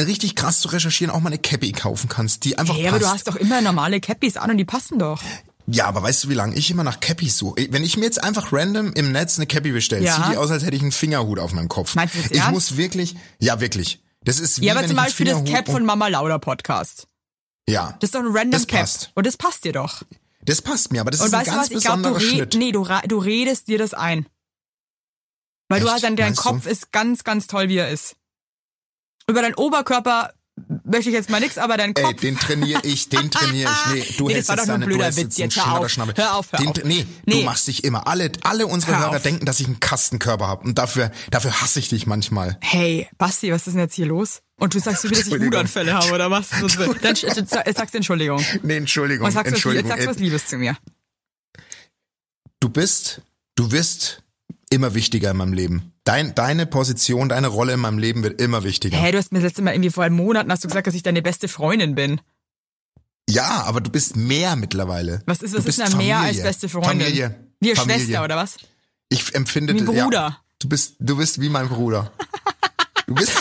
richtig 0.00 0.34
krass 0.36 0.60
zu 0.60 0.68
recherchieren 0.68 1.14
auch 1.14 1.20
mal 1.20 1.28
eine 1.28 1.38
Cappy 1.38 1.72
kaufen 1.72 2.08
kannst, 2.08 2.44
die 2.44 2.58
einfach 2.58 2.74
Hey, 2.76 2.88
aber 2.88 2.98
du 2.98 3.08
hast 3.08 3.28
doch 3.28 3.36
immer 3.36 3.60
normale 3.60 4.00
Cappies 4.00 4.36
an 4.38 4.50
und 4.50 4.56
die 4.56 4.64
passen 4.64 4.98
doch. 4.98 5.22
Ja, 5.66 5.86
aber 5.86 6.02
weißt 6.02 6.24
du, 6.24 6.28
wie 6.28 6.34
lange 6.34 6.56
ich 6.56 6.70
immer 6.70 6.82
nach 6.82 6.98
Cappies 7.00 7.36
suche? 7.38 7.68
Wenn 7.70 7.84
ich 7.84 7.96
mir 7.96 8.04
jetzt 8.04 8.22
einfach 8.24 8.52
random 8.52 8.92
im 8.94 9.12
Netz 9.12 9.36
eine 9.38 9.46
Cappy 9.46 9.70
bestelle, 9.70 10.04
Ja. 10.04 10.16
sieht 10.16 10.32
die 10.32 10.36
aus, 10.38 10.50
als 10.50 10.64
hätte 10.64 10.74
ich 10.74 10.82
einen 10.82 10.92
Fingerhut 10.92 11.38
auf 11.38 11.52
meinem 11.52 11.68
Kopf. 11.68 11.94
Meinst 11.94 12.14
du 12.14 12.22
das 12.22 12.30
ich 12.32 12.38
ernst? 12.38 12.52
muss 12.52 12.76
wirklich, 12.78 13.14
ja 13.38 13.60
wirklich. 13.60 14.00
Das 14.24 14.38
ist 14.40 14.60
wie 14.60 14.66
Ja, 14.66 14.74
aber 14.76 14.86
zum 14.86 14.96
Beispiel 14.96 15.26
das 15.26 15.44
Cap 15.44 15.66
von 15.68 15.84
Mama 15.84 16.08
Lauda 16.08 16.38
Podcast. 16.38 17.08
Ja, 17.68 17.96
Das 18.00 18.08
ist 18.08 18.14
doch 18.14 18.20
ein 18.20 18.26
random 18.26 18.50
Das 18.52 18.66
Cap. 18.66 18.80
passt. 18.80 19.10
Und 19.14 19.26
das 19.26 19.36
passt 19.36 19.64
dir 19.64 19.72
doch. 19.72 20.02
das 20.42 20.60
passt 20.62 20.92
mir, 20.92 21.00
aber 21.00 21.10
das 21.10 21.20
Und 21.20 21.26
ist 21.28 21.34
ein 21.34 21.40
weißt 21.40 21.48
du 21.50 21.54
ganz 21.54 21.70
was? 21.70 21.76
Ich 21.76 21.84
glaube, 21.84 22.02
du, 22.02 22.08
besonderer 22.14 22.32
red, 22.32 22.52
Schnitt. 22.52 22.54
nee, 22.56 22.72
du, 22.72 22.84
du 23.08 23.18
redest 23.18 23.68
dir 23.68 23.78
das 23.78 23.94
ein. 23.94 24.26
Weil 25.68 25.80
du 25.80 25.86
Echt? 25.86 25.94
hast 25.94 26.04
dann, 26.04 26.16
dein 26.16 26.26
Meinst 26.26 26.40
du? 26.44 26.48
Kopf 26.48 26.66
ist 26.66 26.92
ganz, 26.92 27.24
ganz 27.24 27.46
toll, 27.46 27.68
wie 27.68 27.76
er 27.78 27.88
ist. 27.90 28.16
Über 29.28 29.42
deinen 29.42 29.54
Oberkörper 29.54 30.32
möchte 30.84 31.08
ich 31.10 31.14
jetzt 31.14 31.30
mal 31.30 31.40
nix, 31.40 31.56
aber 31.58 31.76
dein 31.76 31.94
Kopf. 31.94 32.06
Ey, 32.08 32.14
den 32.16 32.36
trainiere 32.38 32.80
ich, 32.84 33.08
den 33.10 33.30
trainiere 33.30 33.70
ich. 33.70 33.92
Nee, 34.10 34.14
du 34.18 34.28
Nee, 34.28 34.34
das 34.34 34.48
hältst 34.48 34.48
war 34.48 34.56
jetzt 34.56 34.62
doch 34.62 34.66
nur 34.66 34.74
ein 34.74 34.80
deine, 34.80 34.84
blöder 34.86 34.98
du 34.98 35.04
hältst 35.04 35.18
Witz. 35.18 35.36
Jetzt 35.38 35.56
hör 35.56 35.78
auf. 35.80 35.96
Hör 36.16 36.34
auf, 36.36 36.52
hör 36.52 36.58
den, 36.58 36.68
auf. 36.68 36.84
Nee, 36.84 37.06
Nee. 37.26 37.40
du 37.40 37.42
machst 37.42 37.66
dich 37.68 37.84
immer. 37.84 38.06
Alle, 38.06 38.30
alle 38.42 38.66
unsere 38.66 38.92
Hör 38.92 39.00
Hörer 39.06 39.16
auf. 39.16 39.22
denken, 39.22 39.46
dass 39.46 39.60
ich 39.60 39.66
einen 39.66 39.80
Kastenkörper 39.80 40.46
habe 40.46 40.64
und 40.64 40.78
dafür, 40.78 41.10
dafür 41.30 41.60
hasse 41.60 41.78
ich 41.78 41.88
dich 41.88 42.06
manchmal. 42.06 42.58
Hey, 42.60 43.08
Basti, 43.18 43.50
was 43.52 43.66
ist 43.66 43.72
denn 43.74 43.80
jetzt 43.80 43.94
hier 43.94 44.06
los? 44.06 44.42
Und 44.58 44.74
du 44.74 44.78
sagst 44.78 45.02
so 45.02 45.10
wieder, 45.10 45.18
dass 45.20 45.28
ich. 45.28 45.40
Wutanfälle 45.40 45.92
habe, 45.94 46.12
oder 46.12 46.30
was? 46.30 46.50
Das 46.50 46.76
Dann 46.76 47.14
sch- 47.14 47.46
sag- 47.48 47.66
sagst 47.74 47.94
du 47.94 47.98
Entschuldigung. 47.98 48.44
Nee, 48.62 48.76
Entschuldigung, 48.76 49.26
Und 49.26 49.32
sagst, 49.32 49.46
was, 49.46 49.54
Entschuldigung. 49.54 49.88
jetzt 49.90 49.96
sagst 49.96 50.06
du 50.06 50.10
was 50.10 50.18
Liebes 50.18 50.46
zu 50.46 50.56
mir. 50.58 50.76
du 52.60 52.68
bist, 52.68 53.22
du 53.56 53.72
wirst 53.72 54.22
immer 54.72 54.94
wichtiger 54.94 55.30
in 55.30 55.36
meinem 55.36 55.52
Leben. 55.52 55.92
Dein, 56.04 56.34
deine 56.34 56.66
Position, 56.66 57.28
deine 57.28 57.48
Rolle 57.48 57.74
in 57.74 57.80
meinem 57.80 57.98
Leben 57.98 58.22
wird 58.22 58.40
immer 58.40 58.64
wichtiger. 58.64 58.96
Hey, 58.96 59.12
du 59.12 59.18
hast 59.18 59.30
mir 59.32 59.38
das 59.38 59.48
letzte 59.50 59.62
Mal 59.62 59.72
irgendwie 59.74 59.90
vor 59.90 60.04
einem 60.04 60.16
Monaten 60.16 60.50
hast 60.50 60.64
du 60.64 60.68
gesagt, 60.68 60.86
dass 60.86 60.94
ich 60.94 61.02
deine 61.02 61.22
beste 61.22 61.46
Freundin 61.48 61.94
bin. 61.94 62.20
Ja, 63.28 63.64
aber 63.64 63.80
du 63.80 63.90
bist 63.90 64.16
mehr 64.16 64.56
mittlerweile. 64.56 65.22
Was 65.26 65.42
ist, 65.42 65.54
was 65.56 65.66
ist 65.66 65.78
denn 65.78 65.96
mehr 65.96 66.18
als 66.18 66.42
beste 66.42 66.68
Freundin? 66.68 67.00
Familie. 67.00 67.48
Wir 67.60 67.76
Familie. 67.76 68.00
Schwester, 68.04 68.24
oder 68.24 68.36
was? 68.36 68.56
Ich 69.08 69.34
empfinde 69.34 69.74
Wie 69.74 69.80
ein 69.80 69.94
ja, 69.94 70.04
Bruder. 70.04 70.38
du 70.58 70.68
bist, 70.68 70.96
du 70.98 71.16
bist 71.16 71.40
wie 71.40 71.48
mein 71.48 71.68
Bruder. 71.68 72.10
Du 73.06 73.16
bist, 73.16 73.32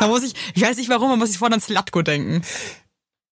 Da 0.00 0.08
muss 0.08 0.24
ich, 0.24 0.34
ich 0.54 0.62
weiß 0.62 0.76
nicht 0.76 0.88
warum, 0.90 1.10
man 1.10 1.18
muss 1.18 1.30
ich 1.30 1.38
vorhin 1.38 1.54
an 1.54 1.60
Slatko 1.60 2.02
denken. 2.02 2.42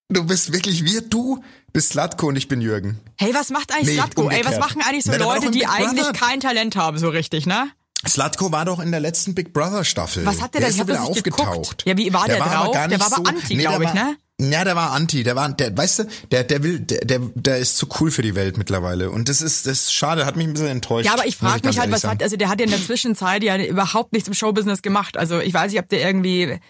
du 0.09 0.25
bist 0.25 0.53
wirklich 0.53 0.85
wie 0.85 1.01
du 1.09 1.43
bist 1.73 1.91
Slatko 1.91 2.29
und 2.29 2.37
ich 2.37 2.49
bin 2.49 2.61
Jürgen. 2.61 3.01
Hey, 3.17 3.33
was 3.35 3.51
macht 3.51 3.73
eigentlich 3.73 3.89
Nee, 3.89 3.95
Slatko? 3.95 4.23
Ey, 4.23 4.29
was 4.29 4.37
umgekehrt. 4.55 4.61
machen 4.61 4.83
eigentlich 4.87 5.05
so 5.05 5.13
Na, 5.13 5.19
der 5.19 5.27
war 5.27 5.35
Leute, 5.37 5.51
die 5.51 5.59
Big 5.61 5.69
eigentlich 5.71 6.05
Brother. 6.07 6.13
kein 6.27 6.41
Talent 6.41 6.77
haben, 6.77 6.99
so 6.99 7.09
richtig, 7.09 7.47
ne? 7.47 7.71
Slatko 8.07 8.53
war 8.53 8.65
doch 8.65 8.79
in 8.81 8.91
der 8.93 9.01
letzten 9.01 9.35
Big 9.35 9.53
Brother 9.53 9.85
Staffel. 9.85 10.25
Was 10.25 10.41
hat 10.41 10.55
der 10.55 10.61
der 10.61 10.61
denn? 10.61 10.69
ist 10.71 10.75
Ich 10.77 10.81
hab 10.81 10.89
wieder 10.89 11.09
nicht 11.09 11.25
geguckt. 11.25 11.49
aufgetaucht. 11.49 11.83
Ja, 11.87 11.97
wie 11.97 12.13
war 12.13 12.27
der 12.27 12.43
aber 12.45 12.55
drauf? 12.55 12.75
gar 12.75 12.89
Der 12.89 13.01
war 13.01 13.07
aber 13.09 13.17
so, 13.17 13.23
anti, 13.25 13.55
nee, 13.57 13.63
der 13.63 13.71
glaub 13.71 13.83
ich, 13.83 13.89
war- 13.89 13.95
ne? 13.95 14.17
Ja, 14.41 14.63
der 14.65 14.77
war 14.77 14.93
anti, 14.93 15.25
der 15.25 15.35
war, 15.35 15.49
der, 15.49 15.77
weißt 15.77 15.99
du, 15.99 16.05
der, 16.31 16.45
der 16.45 16.63
will, 16.63 16.79
der, 16.79 17.01
der, 17.05 17.19
der 17.35 17.59
ist 17.59 17.77
zu 17.77 17.89
cool 17.99 18.13
für 18.13 18.23
die 18.23 18.37
Welt 18.37 18.57
mittlerweile. 18.57 19.11
Und 19.11 19.29
das 19.29 19.43
ist, 19.43 19.67
das 19.67 19.81
ist 19.81 19.93
schade, 19.93 20.25
hat 20.27 20.37
mich 20.37 20.47
ein 20.47 20.53
bisschen 20.53 20.69
enttäuscht. 20.69 21.07
Ja, 21.07 21.15
aber 21.15 21.27
ich 21.27 21.37
frage 21.37 21.67
mich 21.67 21.81
halt, 21.81 21.91
was 21.91 22.03
sagen. 22.03 22.15
hat, 22.19 22.23
also 22.23 22.37
der 22.37 22.49
hat 22.49 22.61
ja 22.61 22.67
in 22.67 22.71
der 22.71 22.81
Zwischenzeit 22.81 23.43
ja 23.43 23.57
überhaupt 23.57 24.13
nichts 24.13 24.29
im 24.29 24.35
Showbusiness 24.35 24.81
gemacht. 24.83 25.17
Also 25.17 25.41
ich 25.41 25.53
weiß 25.53 25.73
nicht, 25.73 25.81
ob 25.81 25.89
der 25.89 26.03
irgendwie 26.07 26.61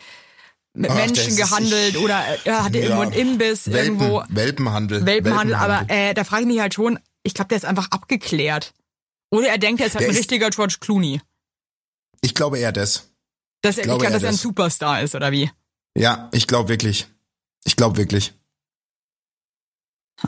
mit 0.74 0.90
Ach, 0.90 0.94
Menschen 0.94 1.36
gehandelt 1.36 1.96
oder 1.96 2.24
er 2.44 2.64
hatte 2.64 2.78
irgendwo 2.78 3.02
einen 3.02 3.12
Imbiss 3.12 3.66
Welpen, 3.70 4.00
irgendwo. 4.00 4.22
Welpenhandel. 4.28 5.04
Welpenhandel, 5.06 5.54
aber 5.56 5.84
äh, 5.88 6.14
da 6.14 6.24
frage 6.24 6.42
ich 6.42 6.48
mich 6.48 6.60
halt 6.60 6.74
schon, 6.74 6.98
ich 7.22 7.34
glaube, 7.34 7.48
der 7.48 7.56
ist 7.58 7.64
einfach 7.64 7.90
abgeklärt. 7.90 8.74
Oder 9.30 9.48
er 9.48 9.58
denkt, 9.58 9.80
er 9.80 9.86
ist 9.88 9.94
halt 9.94 10.02
Der 10.02 10.08
ein 10.08 10.12
ist- 10.12 10.18
richtiger 10.20 10.50
George 10.50 10.76
Clooney. 10.80 11.20
Ich 12.20 12.34
glaube 12.34 12.58
eher 12.58 12.72
das. 12.72 13.10
Dass 13.62 13.76
er, 13.76 13.82
ich 13.82 13.84
glaube 13.84 13.98
glaube, 14.00 14.04
eher 14.04 14.10
dass 14.12 14.22
er 14.22 14.28
ein 14.30 14.34
das. 14.34 14.42
Superstar 14.42 15.02
ist, 15.02 15.14
oder 15.14 15.32
wie? 15.32 15.50
Ja, 15.96 16.28
ich 16.32 16.46
glaube 16.46 16.68
wirklich. 16.68 17.06
Ich 17.64 17.76
glaube 17.76 17.96
wirklich. 17.96 18.32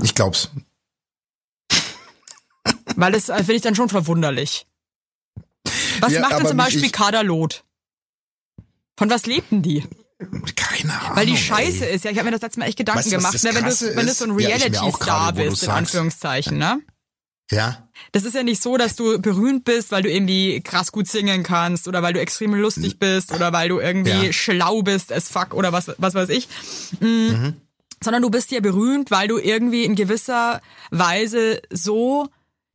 Ich 0.03 0.15
glaub's. 0.15 0.51
Weil 2.97 3.13
das 3.13 3.29
äh, 3.29 3.37
finde 3.39 3.55
ich 3.55 3.63
dann 3.63 3.75
schon 3.75 3.89
verwunderlich. 3.89 4.67
Was 6.01 6.13
Ja, 6.13 6.21
macht 6.21 6.33
denn 6.39 6.47
zum 6.47 6.57
Beispiel 6.57 6.85
ich- 6.85 6.93
Kader 6.93 7.23
Loth? 7.23 7.65
Von 8.99 9.09
was 9.11 9.27
lebten 9.27 9.63
die? 9.63 9.85
Keine 10.57 11.01
Ahnung. 11.01 11.17
Weil 11.17 11.27
die 11.27 11.37
Scheiße 11.37 11.89
ey. 11.89 11.95
ist, 11.95 12.05
ja, 12.05 12.11
ich 12.11 12.19
habe 12.19 12.27
mir 12.27 12.33
das 12.33 12.43
letzte 12.43 12.61
Mal 12.61 12.67
echt 12.67 12.79
Gedanken 12.79 12.99
Weißt 13.01 13.11
gemacht, 13.11 13.43
ne, 13.43 13.55
wenn, 13.55 13.65
du, 13.65 13.97
wenn 13.97 14.07
du 14.07 14.13
so 14.13 14.25
ein 14.25 14.39
Ja, 14.39 14.49
Reality-Star 14.49 15.33
du 15.33 15.39
bist, 15.39 15.49
in 15.63 15.67
sagst. 15.67 15.69
Anführungszeichen, 15.71 16.59
ne? 16.59 16.81
Ja. 17.51 17.89
Das 18.13 18.25
ist 18.25 18.35
ja 18.35 18.43
nicht 18.43 18.63
so, 18.63 18.77
dass 18.77 18.97
du 18.97 19.19
berühmt 19.21 19.65
bist, 19.65 19.91
weil 19.91 20.03
du 20.03 20.11
irgendwie 20.11 20.61
krass 20.61 20.93
gut 20.93 21.09
singen 21.09 21.43
kannst 21.43 21.89
oder 21.89 22.03
weil 22.03 22.13
du 22.13 22.21
extrem 22.21 22.55
lustig 22.55 22.99
bist 22.99 23.33
oder 23.33 23.53
weil 23.53 23.69
du 23.69 23.81
irgendwie 23.81 24.27
Ja. 24.27 24.33
schlau 24.33 24.83
bist 24.83 25.13
as 25.13 25.29
fuck 25.29 25.55
oder 25.55 25.73
was, 25.73 25.91
was 25.99 26.15
weiß 26.15 26.29
ich. 26.29 26.49
Mm. 27.01 27.51
Sondern 28.03 28.23
du 28.23 28.31
bist 28.31 28.51
ja 28.53 28.61
berühmt, 28.61 29.11
weil 29.11 29.27
du 29.29 29.39
irgendwie 29.39 29.85
in 29.85 29.95
gewisser 29.97 30.61
Weise 30.91 31.61
so, 31.71 32.29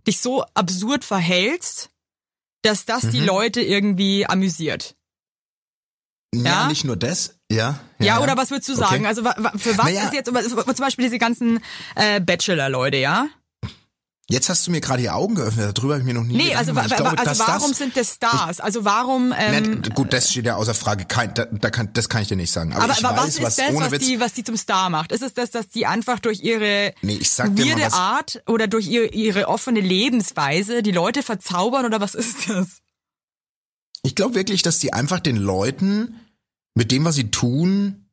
dich 0.05 0.19
so 0.19 0.43
absurd 0.53 1.05
verhältst, 1.05 1.89
dass 2.61 2.85
das 2.85 3.09
die 3.09 3.21
Leute 3.21 3.61
irgendwie 3.61 4.25
amüsiert. 4.27 4.95
Ja. 6.43 6.63
Ja? 6.63 6.67
nicht 6.67 6.83
nur 6.83 6.95
das. 6.97 7.35
Ja. 7.51 7.79
Ja, 7.99 8.19
oder 8.21 8.35
was 8.35 8.49
würdest 8.51 8.67
du 8.69 8.75
sagen? 8.75 8.95
Okay. 8.97 9.05
Also 9.07 9.23
wa- 9.23 9.35
wa- 9.37 9.53
für 9.55 9.77
was 9.77 9.85
Naja. 9.85 10.05
ist 10.05 10.13
jetzt 10.13 10.25
zum 10.25 10.33
Beispiel 10.33 11.05
diese 11.05 11.19
ganzen 11.19 11.59
äh, 11.95 12.19
Bachelor-Leute, 12.19 12.97
ja? 12.97 13.27
Jetzt 14.27 14.49
hast 14.49 14.65
du 14.65 14.71
mir 14.71 14.81
gerade 14.81 15.03
die 15.03 15.11
Augen 15.11 15.35
geöffnet, 15.35 15.77
darüber 15.77 15.93
habe 15.93 16.01
ich 16.01 16.07
mir 16.07 16.15
noch 16.15 16.23
nie 16.23 16.35
Nee, 16.35 16.55
also, 16.55 16.75
wa- 16.75 16.81
glaube, 16.87 17.15
also 17.19 17.43
warum 17.45 17.69
das, 17.69 17.77
sind 17.77 17.95
das 17.95 18.15
Stars? 18.15 18.59
Also 18.59 18.83
warum 18.83 19.31
ähm, 19.37 19.81
Ne, 19.81 19.89
gut, 19.93 20.13
das 20.13 20.31
steht 20.31 20.47
ja 20.47 20.55
außer 20.55 20.73
Frage. 20.73 21.05
Kein, 21.05 21.31
da, 21.35 21.45
da 21.45 21.69
kann, 21.69 21.93
das 21.93 22.09
kann 22.09 22.23
ich 22.23 22.27
dir 22.29 22.35
nicht 22.35 22.51
sagen. 22.51 22.73
Aber, 22.73 22.85
Aber, 22.85 22.93
aber 23.09 23.17
weiß, 23.17 23.17
was 23.23 23.27
ist 23.35 23.41
was, 23.43 23.55
das, 23.57 23.91
was 23.91 23.99
die, 23.99 24.19
was 24.19 24.33
die 24.33 24.43
zum 24.43 24.57
Star 24.57 24.89
macht? 24.89 25.11
Ist 25.11 25.21
es 25.21 25.35
das, 25.35 25.51
dass 25.51 25.69
die 25.69 25.85
einfach 25.85 26.19
durch 26.19 26.41
ihre 26.41 26.95
Nee, 27.03 27.17
ich 27.21 27.29
sag 27.29 27.49
mal 27.55 27.63
weirde 27.63 27.83
was. 27.83 27.93
Art 27.93 28.41
oder 28.47 28.65
durch 28.67 28.87
ihre, 28.87 29.05
ihre 29.09 29.47
offene 29.47 29.79
Lebensweise 29.79 30.81
die 30.81 30.91
Leute 30.91 31.21
verzaubern 31.21 31.85
oder 31.85 32.01
was 32.01 32.15
ist 32.15 32.49
das? 32.49 32.79
Ich 34.01 34.15
glaube 34.15 34.33
wirklich, 34.33 34.63
dass 34.63 34.79
die 34.79 34.91
einfach 34.91 35.19
den 35.19 35.35
Leuten 35.37 36.19
mit 36.75 36.91
dem, 36.91 37.05
was 37.05 37.15
sie 37.15 37.31
tun, 37.31 38.05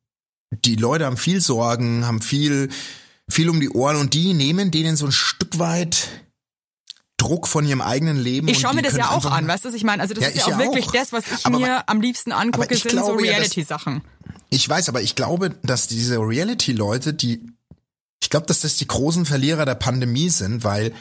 die 0.65 0.75
Leute 0.75 1.05
haben 1.05 1.17
viel 1.17 1.41
Sorgen, 1.41 2.05
haben 2.05 2.21
viel, 2.21 2.69
viel 3.29 3.49
um 3.49 3.59
die 3.59 3.69
Ohren 3.69 3.97
und 3.97 4.13
die 4.13 4.33
nehmen 4.33 4.71
denen 4.71 4.95
so 4.95 5.05
ein 5.05 5.11
Stück 5.11 5.59
weit 5.59 6.07
Druck 7.17 7.47
von 7.47 7.65
ihrem 7.65 7.81
eigenen 7.81 8.17
Leben. 8.19 8.47
Ich 8.47 8.59
schaue 8.59 8.73
mir 8.73 8.81
das 8.81 8.97
ja 8.97 9.09
auch 9.11 9.25
an, 9.25 9.47
weißt 9.47 9.65
du, 9.65 9.73
ich 9.73 9.83
meine? 9.83 10.01
Also 10.01 10.13
das 10.13 10.23
Ja, 10.23 10.29
ist 10.29 10.37
ja 10.37 10.43
auch 10.45 10.49
ja 10.51 10.59
wirklich 10.59 10.87
auch. 10.87 10.91
das, 10.93 11.13
was 11.13 11.23
ich 11.31 11.45
Aber- 11.45 11.59
mir 11.59 11.87
am 11.87 12.01
liebsten 12.01 12.31
angucke, 12.31 12.75
sind 12.75 12.91
so 12.91 12.97
glaube 12.97 13.25
ja, 13.25 13.33
Reality-Sachen. 13.33 14.01
Ich 14.49 14.67
weiß, 14.67 14.89
aber 14.89 15.01
ich 15.01 15.15
glaube, 15.15 15.51
dass 15.63 15.87
diese 15.87 16.17
Reality-Leute, 16.17 17.13
die, 17.13 17.41
ich 18.21 18.29
glaube, 18.29 18.45
dass 18.47 18.61
das 18.61 18.77
die 18.77 18.87
großen 18.87 19.25
Verlierer 19.25 19.65
der 19.65 19.75
Pandemie 19.75 20.29
sind, 20.29 20.63
weil 20.63 20.93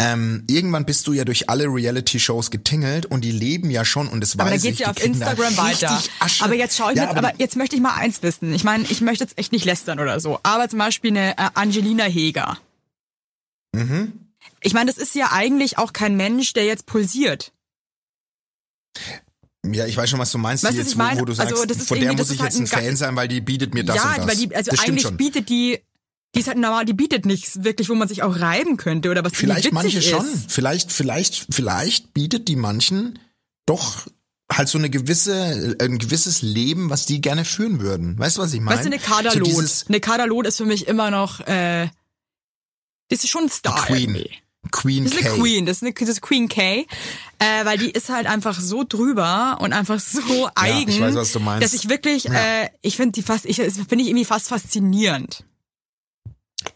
ähm, 0.00 0.44
irgendwann 0.48 0.84
bist 0.84 1.06
du 1.06 1.12
ja 1.12 1.24
durch 1.24 1.48
alle 1.48 1.64
Reality-Shows 1.66 2.50
getingelt 2.50 3.06
und 3.06 3.22
die 3.22 3.30
leben 3.30 3.70
ja 3.70 3.84
schon 3.84 4.08
und 4.08 4.20
das 4.20 4.34
Aber 4.34 4.44
da 4.46 4.52
weiß 4.56 4.62
geht's 4.62 4.80
ich, 4.80 4.86
ja 4.86 4.90
auf 4.90 5.02
Instagram 5.02 5.56
weiter. 5.56 6.02
Asche. 6.18 6.44
Aber 6.44 6.54
jetzt 6.54 6.76
schaue 6.76 6.92
ich 6.92 6.96
ja, 6.98 7.04
mir, 7.04 7.10
aber, 7.10 7.28
aber 7.28 7.32
jetzt 7.38 7.56
möchte 7.56 7.76
ich 7.76 7.82
mal 7.82 7.94
eins 7.94 8.22
wissen. 8.22 8.52
Ich 8.52 8.64
meine, 8.64 8.84
ich 8.84 9.00
möchte 9.00 9.24
jetzt 9.24 9.38
echt 9.38 9.52
nicht 9.52 9.64
lästern 9.64 10.00
oder 10.00 10.18
so. 10.18 10.40
Aber 10.42 10.68
zum 10.68 10.78
Beispiel 10.78 11.10
eine 11.10 11.38
äh, 11.38 11.50
Angelina 11.54 12.04
Heger. 12.04 12.58
Mhm. 13.72 14.12
Ich 14.60 14.74
meine, 14.74 14.90
das 14.90 15.00
ist 15.00 15.14
ja 15.14 15.30
eigentlich 15.32 15.78
auch 15.78 15.92
kein 15.92 16.16
Mensch, 16.16 16.52
der 16.52 16.64
jetzt 16.64 16.86
pulsiert. 16.86 17.52
Ja, 19.64 19.86
ich 19.86 19.96
weiß 19.96 20.10
schon, 20.10 20.18
was 20.18 20.32
du 20.32 20.38
meinst, 20.38 20.64
Weißt 20.64 20.76
jetzt, 20.76 20.90
ich 20.90 20.96
meine? 20.96 21.18
wo, 21.18 21.22
wo 21.22 21.26
du 21.26 21.34
sagst, 21.34 21.52
Also, 21.52 21.64
das 21.64 21.76
ist 21.78 21.88
von 21.88 22.00
der 22.00 22.12
muss 22.12 22.30
ich 22.30 22.40
ist 22.40 22.42
jetzt 22.42 22.58
halt 22.58 22.62
ein 22.62 22.66
Fan 22.66 22.96
sein, 22.96 23.14
weil 23.14 23.28
die 23.28 23.40
bietet 23.40 23.74
mir 23.74 23.84
das 23.84 23.96
ja, 23.96 24.10
und 24.10 24.18
das. 24.18 24.26
weil 24.26 24.36
die, 24.36 24.54
also 24.54 24.70
das 24.70 24.80
eigentlich 24.80 25.02
schon. 25.02 25.16
bietet 25.16 25.48
die, 25.48 25.80
die 26.34 26.40
ist 26.40 26.48
halt 26.48 26.58
normal, 26.58 26.84
die 26.84 26.94
bietet 26.94 27.26
nichts 27.26 27.62
wirklich, 27.62 27.88
wo 27.88 27.94
man 27.94 28.08
sich 28.08 28.22
auch 28.22 28.40
reiben 28.40 28.76
könnte 28.76 29.10
oder 29.10 29.24
was 29.24 29.32
Vielleicht 29.34 29.72
manche 29.72 29.98
witzig 29.98 30.10
schon. 30.10 30.26
ist. 30.26 30.50
Vielleicht, 30.50 30.90
vielleicht, 30.92 31.46
vielleicht 31.50 32.14
bietet 32.14 32.48
die 32.48 32.56
manchen 32.56 33.18
doch 33.66 34.06
halt 34.50 34.68
so 34.68 34.78
eine 34.78 34.90
gewisse, 34.90 35.76
ein 35.80 35.98
gewisses 35.98 36.42
Leben, 36.42 36.90
was 36.90 37.06
die 37.06 37.20
gerne 37.20 37.44
führen 37.44 37.80
würden. 37.80 38.18
Weißt 38.18 38.36
du, 38.36 38.42
was 38.42 38.52
ich 38.52 38.60
meine? 38.60 38.76
Weißt 38.76 38.86
du, 38.86 38.92
eine 38.92 38.98
Kader 38.98 39.30
so 39.32 39.84
eine 39.88 40.00
Kader 40.00 40.26
Loth 40.26 40.46
ist 40.46 40.56
für 40.56 40.64
mich 40.64 40.88
immer 40.88 41.10
noch, 41.10 41.40
äh, 41.40 41.88
das 43.08 43.24
ist 43.24 43.28
schon 43.30 43.44
ein 43.44 43.50
Star. 43.50 43.84
Queen. 43.86 44.14
irgendwie. 44.14 44.30
Queen 44.70 45.04
Das 45.04 45.12
ist 45.12 45.18
eine 45.18 45.28
K. 45.28 45.42
Queen, 45.42 45.66
das 45.66 45.76
ist, 45.78 45.82
eine, 45.82 45.92
das 45.92 46.08
ist 46.08 46.22
Queen 46.22 46.48
K, 46.48 46.86
äh, 47.38 47.64
weil 47.64 47.78
die 47.78 47.90
ist 47.90 48.10
halt 48.10 48.26
einfach 48.26 48.58
so 48.60 48.84
drüber 48.84 49.58
und 49.60 49.72
einfach 49.72 49.98
so 49.98 50.48
eigen, 50.54 50.90
ich 50.90 51.00
weiß, 51.00 51.16
was 51.16 51.32
du 51.32 51.40
meinst. 51.40 51.64
dass 51.64 51.74
ich 51.74 51.88
wirklich, 51.88 52.28
äh, 52.28 52.70
ich 52.80 52.96
finde 52.96 53.12
die 53.12 53.22
fast, 53.22 53.44
ich 53.44 53.56
finde 53.56 53.96
ich 53.96 54.06
irgendwie 54.06 54.24
fast 54.24 54.48
faszinierend. 54.48 55.44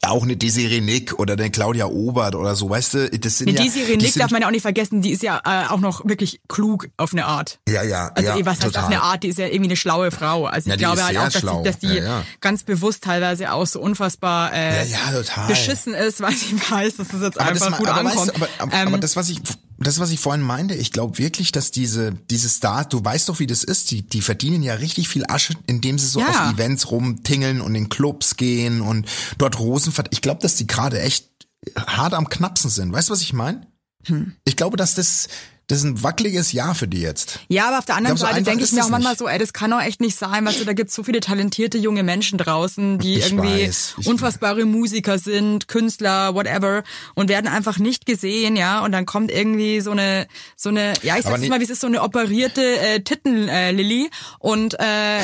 Auch 0.03 0.23
eine 0.23 0.37
Desiree 0.37 0.81
Nick 0.81 1.19
oder 1.19 1.35
eine 1.35 1.51
Claudia 1.51 1.87
Obert 1.87 2.35
oder 2.35 2.55
so, 2.57 2.71
weißt 2.71 2.95
du, 2.95 3.11
das 3.11 3.39
sind 3.39 3.49
Die 3.51 3.55
ja... 3.55 3.63
Desiree 3.63 3.97
Nick 3.97 4.13
sind, 4.13 4.23
darf 4.23 4.31
man 4.31 4.41
ja 4.43 4.47
auch 4.49 4.53
nicht 4.53 4.63
vergessen, 4.63 5.03
die 5.03 5.11
ist 5.11 5.23
ja 5.23 5.41
äh, 5.45 5.69
auch 5.69 5.81
noch 5.81 6.05
wirklich 6.05 6.41
klug 6.49 6.89
auf 6.97 7.13
eine 7.13 7.27
Art. 7.27 7.59
Ja, 7.69 7.83
ja, 7.83 8.09
Also 8.15 8.31
ja, 8.31 8.47
was 8.47 8.55
heißt 8.59 8.63
total. 8.63 8.83
auf 8.83 8.91
eine 8.91 9.03
Art, 9.03 9.23
die 9.23 9.29
ist 9.29 9.39
ja 9.39 9.47
irgendwie 9.47 9.69
eine 9.71 9.77
schlaue 9.77 10.11
Frau. 10.11 10.47
Also 10.47 10.69
Ja, 10.69 10.75
ich 10.75 10.79
die 10.79 10.85
glaube 10.85 11.05
halt 11.05 11.19
auch, 11.19 11.29
dass 11.29 11.41
die, 11.43 11.63
dass 11.65 11.79
die 11.79 11.87
Ja, 11.89 12.05
ja. 12.05 12.23
ganz 12.41 12.63
bewusst 12.63 13.05
teilweise 13.05 13.53
auch 13.53 13.67
so 13.67 13.81
unfassbar 13.81 14.53
äh, 14.53 14.89
Ja, 14.89 14.99
ja, 15.13 15.23
total. 15.23 15.49
beschissen 15.49 15.95
ist, 15.95 16.21
weil 16.21 16.33
sie 16.33 16.55
weiß, 16.71 16.97
dass 16.97 17.09
das 17.09 17.21
jetzt 17.23 17.41
aber 17.41 17.51
einfach 17.51 17.71
das, 17.71 17.79
gut 17.79 17.89
aber, 17.89 18.01
ankommt. 18.01 18.29
Weißt, 18.29 18.37
aber, 18.37 18.49
aber, 18.59 18.73
ähm, 18.75 18.89
aber 18.89 18.99
das, 18.99 19.17
was 19.17 19.29
ich, 19.29 19.41
das, 19.79 19.99
was 19.99 20.11
ich 20.11 20.21
vorhin 20.21 20.43
meinte, 20.43 20.75
ich 20.75 20.91
glaube 20.93 21.19
wirklich, 21.19 21.53
dass 21.53 21.71
diese, 21.71 22.13
diese 22.31 22.49
Stars, 22.49 22.89
du 22.89 23.05
weißt 23.05 23.29
doch, 23.29 23.39
wie 23.41 23.47
das 23.47 23.63
ist, 23.65 23.91
die, 23.91 24.03
die 24.03 24.23
verdienen 24.23 24.63
ja 24.63 24.75
richtig 24.75 25.09
viel 25.09 25.25
Asche, 25.29 25.55
indem 25.67 25.99
sie 25.99 26.07
so 26.07 26.21
Ja. 26.21 26.29
auf 26.49 26.55
Events 26.55 26.91
rumtingeln 26.91 27.61
und 27.61 27.75
in 27.75 27.89
Clubs 27.89 28.37
gehen 28.37 28.81
und 28.81 29.07
dort 29.39 29.59
Rosen 29.59 29.93
vert- 29.93 30.09
Ich 30.13 30.23
glaube, 30.23 30.41
dass 30.41 30.55
die 30.55 30.67
gerade 30.67 31.01
echt 31.01 31.29
hart 31.77 32.15
am 32.15 32.29
Knapsen 32.29 32.71
sind. 32.71 32.93
Weißt 32.93 33.09
du, 33.09 33.13
was 33.13 33.21
ich 33.23 33.33
meine? 33.33 33.67
Hm. 34.07 34.33
Ich 34.45 34.57
glaube, 34.57 34.77
dass 34.77 34.95
das, 34.95 35.29
das 35.69 35.79
ist 35.79 35.85
ein 35.85 36.03
wackeliges 36.05 36.53
Jahr 36.53 36.77
für 36.77 36.87
die 36.87 37.01
jetzt. 37.01 37.41
Ja, 37.49 37.67
aber 37.67 37.79
auf 37.79 37.85
der 37.87 37.97
anderen 37.97 38.17
so 38.17 38.25
Seite 38.25 38.37
einfach 38.37 38.53
denke 38.53 38.65
ich 38.65 38.71
mir 38.71 38.85
auch 38.85 38.89
manchmal 38.89 39.15
nicht. 39.15 39.19
so, 39.19 39.27
ey, 39.27 39.37
das 39.37 39.53
kann 39.53 39.73
doch 39.73 39.81
echt 39.81 40.01
nicht 40.01 40.17
sein, 40.17 40.47
weißt 40.47 40.61
du, 40.61 40.65
da 40.65 40.75
gibt's 40.75 40.95
so 40.95 41.03
viele 41.03 41.19
talentierte 41.19 41.77
junge 41.77 42.05
Menschen 42.05 42.39
draußen, 42.39 43.01
die 43.01 43.17
Ich 43.17 43.27
irgendwie 43.33 43.67
weiß, 43.67 43.97
unfassbare 44.05 44.65
Musiker 44.65 45.19
sind, 45.19 45.67
Künstler, 45.67 46.35
whatever, 46.37 46.85
und 47.15 47.29
werden 47.29 47.49
einfach 47.49 47.79
nicht 47.79 48.07
gesehen, 48.07 48.55
ja, 48.55 48.85
und 48.85 48.93
dann 48.93 49.07
kommt 49.07 49.33
irgendwie 49.33 49.81
so 49.81 49.91
eine, 49.91 50.29
so 50.55 50.69
eine, 50.69 50.93
ja, 51.03 51.17
ich 51.17 51.25
sag's 51.25 51.41
nee- 51.41 51.49
mal, 51.49 51.59
wie 51.59 51.65
es 51.65 51.71
ist, 51.71 51.81
so 51.81 51.89
eine 51.89 52.01
operierte 52.03 52.63
äh, 52.63 53.01
Titten 53.01 53.49
äh, 53.49 53.73
Lilly 53.73 54.09
und 54.39 54.79
äh, 54.79 55.19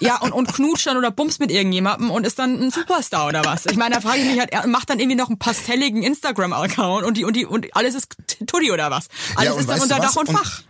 ja, 0.00 0.18
und, 0.20 0.32
und 0.32 0.52
knutscht 0.52 0.86
dann 0.88 0.98
oder 0.98 1.10
bumst 1.10 1.40
mit 1.40 1.50
irgendjemandem 1.50 2.10
und 2.10 2.26
ist 2.26 2.38
dann 2.38 2.60
ein 2.60 2.70
Superstar 2.70 3.28
oder 3.28 3.46
was. 3.46 3.64
Ich 3.64 3.76
meine, 3.76 3.94
da 3.94 4.02
frage 4.02 4.18
ich 4.18 4.26
mich 4.26 4.40
halt, 4.40 4.52
er 4.52 4.66
macht 4.66 4.90
dann 4.90 4.98
irgendwie 4.98 5.16
noch 5.16 5.28
einen 5.28 5.38
pastelligen 5.38 6.02
Instagram-Account 6.02 7.06
und 7.06 7.16
die, 7.16 7.24
und 7.24 7.34
die, 7.34 7.46
und 7.46 7.74
alles 7.74 7.94
ist 7.94 8.14
Tutti 8.46 8.70
oder 8.72 8.90
was. 8.90 9.08
Alles 9.36 9.56
ist 9.56 9.69
dann 9.70 9.80
unter? 9.82 9.98
Dach 9.98 10.16
und 10.16 10.28
Und- 10.28 10.36
Fach. 10.36 10.62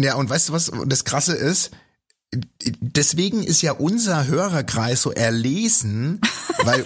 Ja, 0.00 0.14
und 0.14 0.30
weißt 0.30 0.48
du 0.48 0.52
was 0.54 0.70
das 0.86 1.04
Krasse 1.04 1.34
ist? 1.34 1.70
Deswegen 2.62 3.42
ist 3.42 3.60
ja 3.60 3.72
unser 3.72 4.26
Hörerkreis 4.26 5.02
so 5.02 5.10
erlesen, 5.10 6.20
weil, 6.64 6.84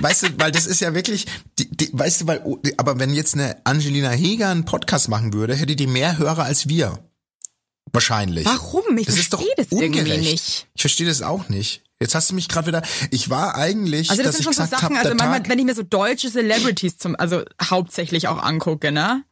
weißt 0.00 0.22
du, 0.24 0.26
weil 0.38 0.52
das 0.52 0.66
ist 0.66 0.80
ja 0.80 0.94
wirklich, 0.94 1.26
die, 1.58 1.68
die, 1.70 1.90
weißt 1.92 2.20
du, 2.22 2.26
weil, 2.26 2.44
aber 2.76 2.98
wenn 2.98 3.14
jetzt 3.14 3.34
eine 3.34 3.56
Angelina 3.64 4.10
Heger 4.10 4.50
einen 4.50 4.64
Podcast 4.64 5.08
machen 5.08 5.32
würde, 5.32 5.56
hätte 5.56 5.76
die 5.76 5.86
mehr 5.86 6.18
Hörer 6.18 6.44
als 6.44 6.68
wir. 6.68 6.98
Wahrscheinlich. 7.92 8.44
Warum? 8.46 8.96
Ich 8.98 9.06
Das 9.06 9.18
ist 9.18 9.32
doch 9.32 9.40
verstehe 9.42 9.64
das 9.64 9.80
irgendwie 9.80 10.18
nicht. 10.18 10.68
Ich 10.74 10.80
verstehe 10.82 11.06
das 11.06 11.22
auch 11.22 11.48
nicht. 11.48 11.82
Jetzt 12.00 12.14
hast 12.14 12.30
du 12.30 12.34
mich 12.34 12.48
gerade 12.48 12.66
wieder, 12.66 12.82
ich 13.10 13.30
war 13.30 13.54
eigentlich, 13.54 14.10
Also 14.10 14.22
das 14.22 14.32
dass 14.36 14.36
sind 14.42 14.44
schon 14.44 14.64
so 14.66 14.70
Sachen, 14.70 14.96
hab, 14.96 15.04
also 15.04 15.14
manchmal, 15.14 15.40
Tag, 15.42 15.48
wenn 15.48 15.58
ich 15.58 15.64
mir 15.64 15.74
so 15.74 15.82
deutsche 15.84 16.30
Celebrities 16.30 16.98
zum, 16.98 17.16
also 17.16 17.42
hauptsächlich 17.62 18.28
auch 18.28 18.42
angucke, 18.42 18.92
ne? 18.92 19.24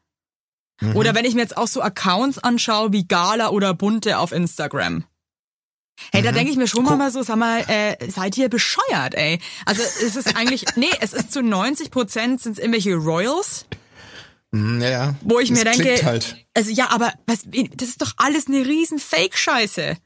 Mhm. 0.81 0.97
Oder 0.97 1.15
wenn 1.15 1.25
ich 1.25 1.35
mir 1.35 1.43
jetzt 1.43 1.57
auch 1.57 1.69
so 1.69 1.81
Accounts 1.83 2.39
anschaue 2.39 2.93
wie 2.93 3.07
Gala 3.07 3.51
oder 3.51 3.75
Bunte 3.75 4.19
auf 4.19 4.33
Instagram. 4.33 5.05
Hey, 6.13 6.23
Mhm. 6.23 6.25
da 6.27 6.33
denke 6.33 6.51
ich 6.51 6.57
mir 6.57 6.67
schon 6.67 6.85
mal 6.85 7.11
so, 7.11 7.23
sag 7.23 7.37
mal, 7.37 7.61
äh, 7.69 8.11
seid 8.11 8.37
ihr 8.39 8.49
bescheuert, 8.49 9.15
ey? 9.15 9.39
Also 9.67 9.83
es 9.83 10.17
ist 10.17 10.35
eigentlich, 10.37 10.65
nee, 10.77 10.91
es 11.01 11.13
ist 11.13 11.33
zu 11.33 11.43
90 11.43 11.91
Prozent 11.91 12.41
sind 12.41 12.53
es 12.53 12.59
irgendwelche 12.59 12.95
Royals, 12.95 13.67
Hm, 14.53 14.81
ja, 14.81 15.15
wo 15.21 15.39
ich 15.39 15.51
mir 15.51 15.65
denke, 15.65 16.05
halt. 16.05 16.37
also 16.55 16.71
ja, 16.71 16.91
aber 16.91 17.13
was, 17.27 17.45
das 17.77 17.89
ist 17.89 18.03
doch 18.03 18.13
alles 18.17 18.49
eine 18.49 18.65
riesen 18.67 18.99
Fake-Scheiße. 18.99 19.97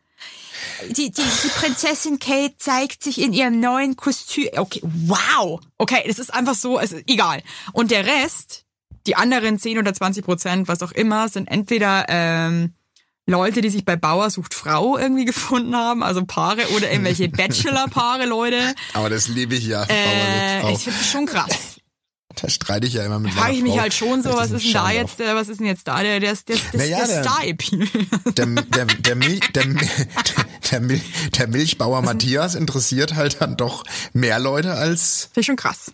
Die, 0.91 1.11
die, 1.11 1.23
die 1.23 1.49
Prinzessin 1.61 2.19
Kate 2.19 2.55
zeigt 2.59 3.03
sich 3.03 3.21
in 3.21 3.33
ihrem 3.33 3.61
neuen 3.61 3.97
Kostüm. 3.97 4.49
Okay, 4.57 4.81
wow. 4.83 5.61
Okay, 5.79 6.03
das 6.07 6.19
ist 6.19 6.33
einfach 6.33 6.55
so, 6.55 6.79
es 6.79 6.93
ist 6.93 7.05
egal. 7.09 7.43
Und 7.73 7.91
der 7.91 8.05
Rest, 8.07 8.64
die 9.07 9.17
anderen 9.17 9.59
10 9.59 9.79
oder 9.79 9.93
20 9.93 10.25
Prozent, 10.25 10.69
was 10.69 10.83
auch 10.83 10.93
immer, 10.93 11.29
sind 11.29 11.49
entweder 11.49 12.07
ähm, 12.09 12.75
Leute, 13.27 13.61
die 13.61 13.71
sich 13.71 13.85
bei 13.85 13.97
Bauer 13.97 14.31
sucht 14.31 14.55
Frau 14.55 14.99
irgendwie 14.99 15.25
gefunden 15.25 15.75
haben, 15.77 16.03
also 16.03 16.25
Paare 16.25 16.69
oder 16.77 16.91
irgendwelche 16.91 17.29
Bachelor-Paare, 17.31 18.27
Leute. 18.27 18.75
Aber 18.93 19.11
das 19.11 19.29
liebe 19.29 19.55
ich 19.55 19.67
ja. 19.67 19.85
Äh, 19.85 20.73
ich 20.73 20.81
finde 20.81 20.99
das 20.99 21.11
schon 21.11 21.27
krass. 21.27 21.74
Da 22.41 22.49
streite 22.49 22.87
ich 22.87 22.95
ja 22.95 23.05
immer 23.05 23.19
mit 23.19 23.33
Frage 23.33 23.47
meiner 23.47 23.57
ich 23.57 23.63
mich 23.63 23.79
halt 23.81 23.95
schon 23.95 24.23
so, 24.23 24.31
ich 24.31 24.37
was 24.37 24.51
ist 24.51 24.65
denn 24.65 24.73
da 24.73 24.91
jetzt, 24.91 25.21
äh, 25.21 25.35
was 25.35 25.49
ist 25.49 25.61
denn 25.61 25.67
jetzt 25.67 25.87
da 25.89 26.03
der, 26.03 26.21
der, 26.21 26.35
der, 26.35 26.57
der, 26.73 26.79
Naja, 26.81 27.07
der 27.07 27.23
der- 28.37 28.47
der, 28.47 28.47
der, 28.47 28.85
der, 28.87 29.15
Milch, 29.17 29.41
der, 29.55 29.65
der, 30.71 30.81
Mil 30.81 31.01
der 31.39 31.49
Milchbauer 31.55 32.03
Matthias 32.03 32.55
interessiert 32.55 33.15
halt 33.15 33.41
dann 33.41 33.57
doch 33.57 33.85
mehr 34.13 34.39
Leute 34.39 34.73
als 34.75 35.29
Finde 35.33 35.45
schon 35.47 35.57
krass. 35.57 35.93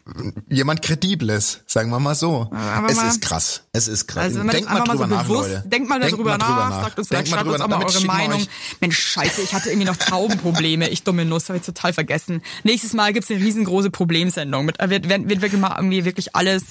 jemand 0.48 0.82
Kredibles, 0.82 1.60
sagen 1.66 1.90
wir 1.90 2.00
mal 2.00 2.14
so. 2.14 2.48
Aber 2.52 2.90
es 2.90 3.02
ist 3.02 3.20
krass. 3.20 3.62
Es 3.72 3.88
ist 3.88 4.06
krass. 4.06 4.24
Also 4.24 4.42
Denkt 4.42 4.70
mal 4.70 4.80
drüber 4.84 5.06
nach, 5.06 5.22
bewusst, 5.24 5.50
Leute. 5.50 5.62
denkt 5.68 5.88
mal 5.88 6.00
darüber 6.00 6.38
nach, 6.38 6.82
sagt 6.82 6.98
uns 6.98 7.08
vielleicht, 7.08 7.26
Denkt 7.26 7.30
mal 7.30 7.52
schreibt 7.52 7.54
uns 7.54 7.60
auch 7.60 7.68
mal 7.68 7.84
eure 7.84 8.04
Meinung. 8.06 8.46
Mensch, 8.80 8.98
scheiße, 8.98 9.42
ich 9.42 9.52
hatte 9.54 9.70
irgendwie 9.70 9.86
noch 9.86 9.96
Taubenprobleme. 9.96 10.88
Ich 10.88 11.02
dumme 11.02 11.24
Nuss, 11.24 11.48
habe 11.48 11.58
ich 11.58 11.64
total 11.64 11.92
vergessen. 11.92 12.42
Nächstes 12.64 12.92
Mal 12.92 13.12
gibt's 13.12 13.30
eine 13.30 13.40
riesengroße 13.40 13.90
Problemsendung. 13.90 14.64
Mit, 14.64 14.78
wird, 14.78 15.08
wird, 15.08 15.28
wird 15.28 15.42
wirklich 15.42 15.60
mal 15.60 15.74
irgendwie 15.76 16.04
wirklich 16.04 16.29
alles 16.32 16.62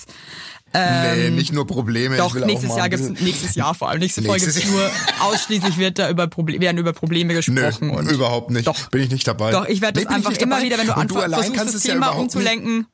nee, 0.74 1.30
nicht 1.32 1.52
nur 1.52 1.66
Probleme. 1.66 2.16
Ähm, 2.16 2.20
Doch, 2.20 2.36
nächstes 2.36 2.76
Jahr 2.76 2.90
gibt's 2.90 3.10
nächstes 3.22 3.56
Jahr 3.56 3.74
vor 3.74 3.90
allem. 3.90 4.00
Nächste 4.00 4.22
Folge 4.22 4.46
Nächstes 4.46 4.64
gibt's 4.64 4.72
nur 4.72 4.90
ausschließlich 5.22 5.78
wird 5.78 5.98
da 6.00 6.10
über 6.10 6.28
Probleme, 6.28 6.62
werden 6.62 6.78
über 6.78 6.94
Probleme 6.94 7.34
Nö, 7.34 7.40
gesprochen. 7.40 7.90
und 7.90 8.12
überhaupt 8.12 8.52
nicht. 8.52 8.68
Doch. 8.68 8.90
Bin 8.90 9.02
ich 9.02 9.10
nicht 9.12 9.28
dabei. 9.28 9.52
Doch, 9.52 9.66
ich 9.66 9.82
werde 9.82 10.00
Nee, 10.00 10.06
das 10.06 10.14
einfach 10.14 10.32
immer 10.34 10.56
dabei. 10.58 10.66
wieder, 10.66 10.78
wenn 10.78 10.88
du 10.88 10.94
Und 10.94 11.00
einfach 11.00 11.24
allein 11.24 11.34
versuchst, 11.40 11.58
kannst 11.58 11.76
das 11.76 11.84
ja 11.86 11.94
Thema 11.94 12.10
nicht. 12.12 12.20
umzulenken. 12.20 12.88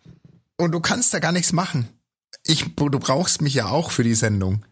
Und 0.58 0.72
du 0.72 0.80
kannst 0.80 1.14
da 1.14 1.20
gar 1.20 1.32
nichts 1.34 1.52
machen. 1.52 1.90
Ich, 2.46 2.64
du 2.76 2.90
brauchst 3.00 3.42
mich 3.42 3.54
ja 3.54 3.68
auch 3.68 3.92
für 3.92 4.04
die 4.04 4.16
Sendung. 4.16 4.64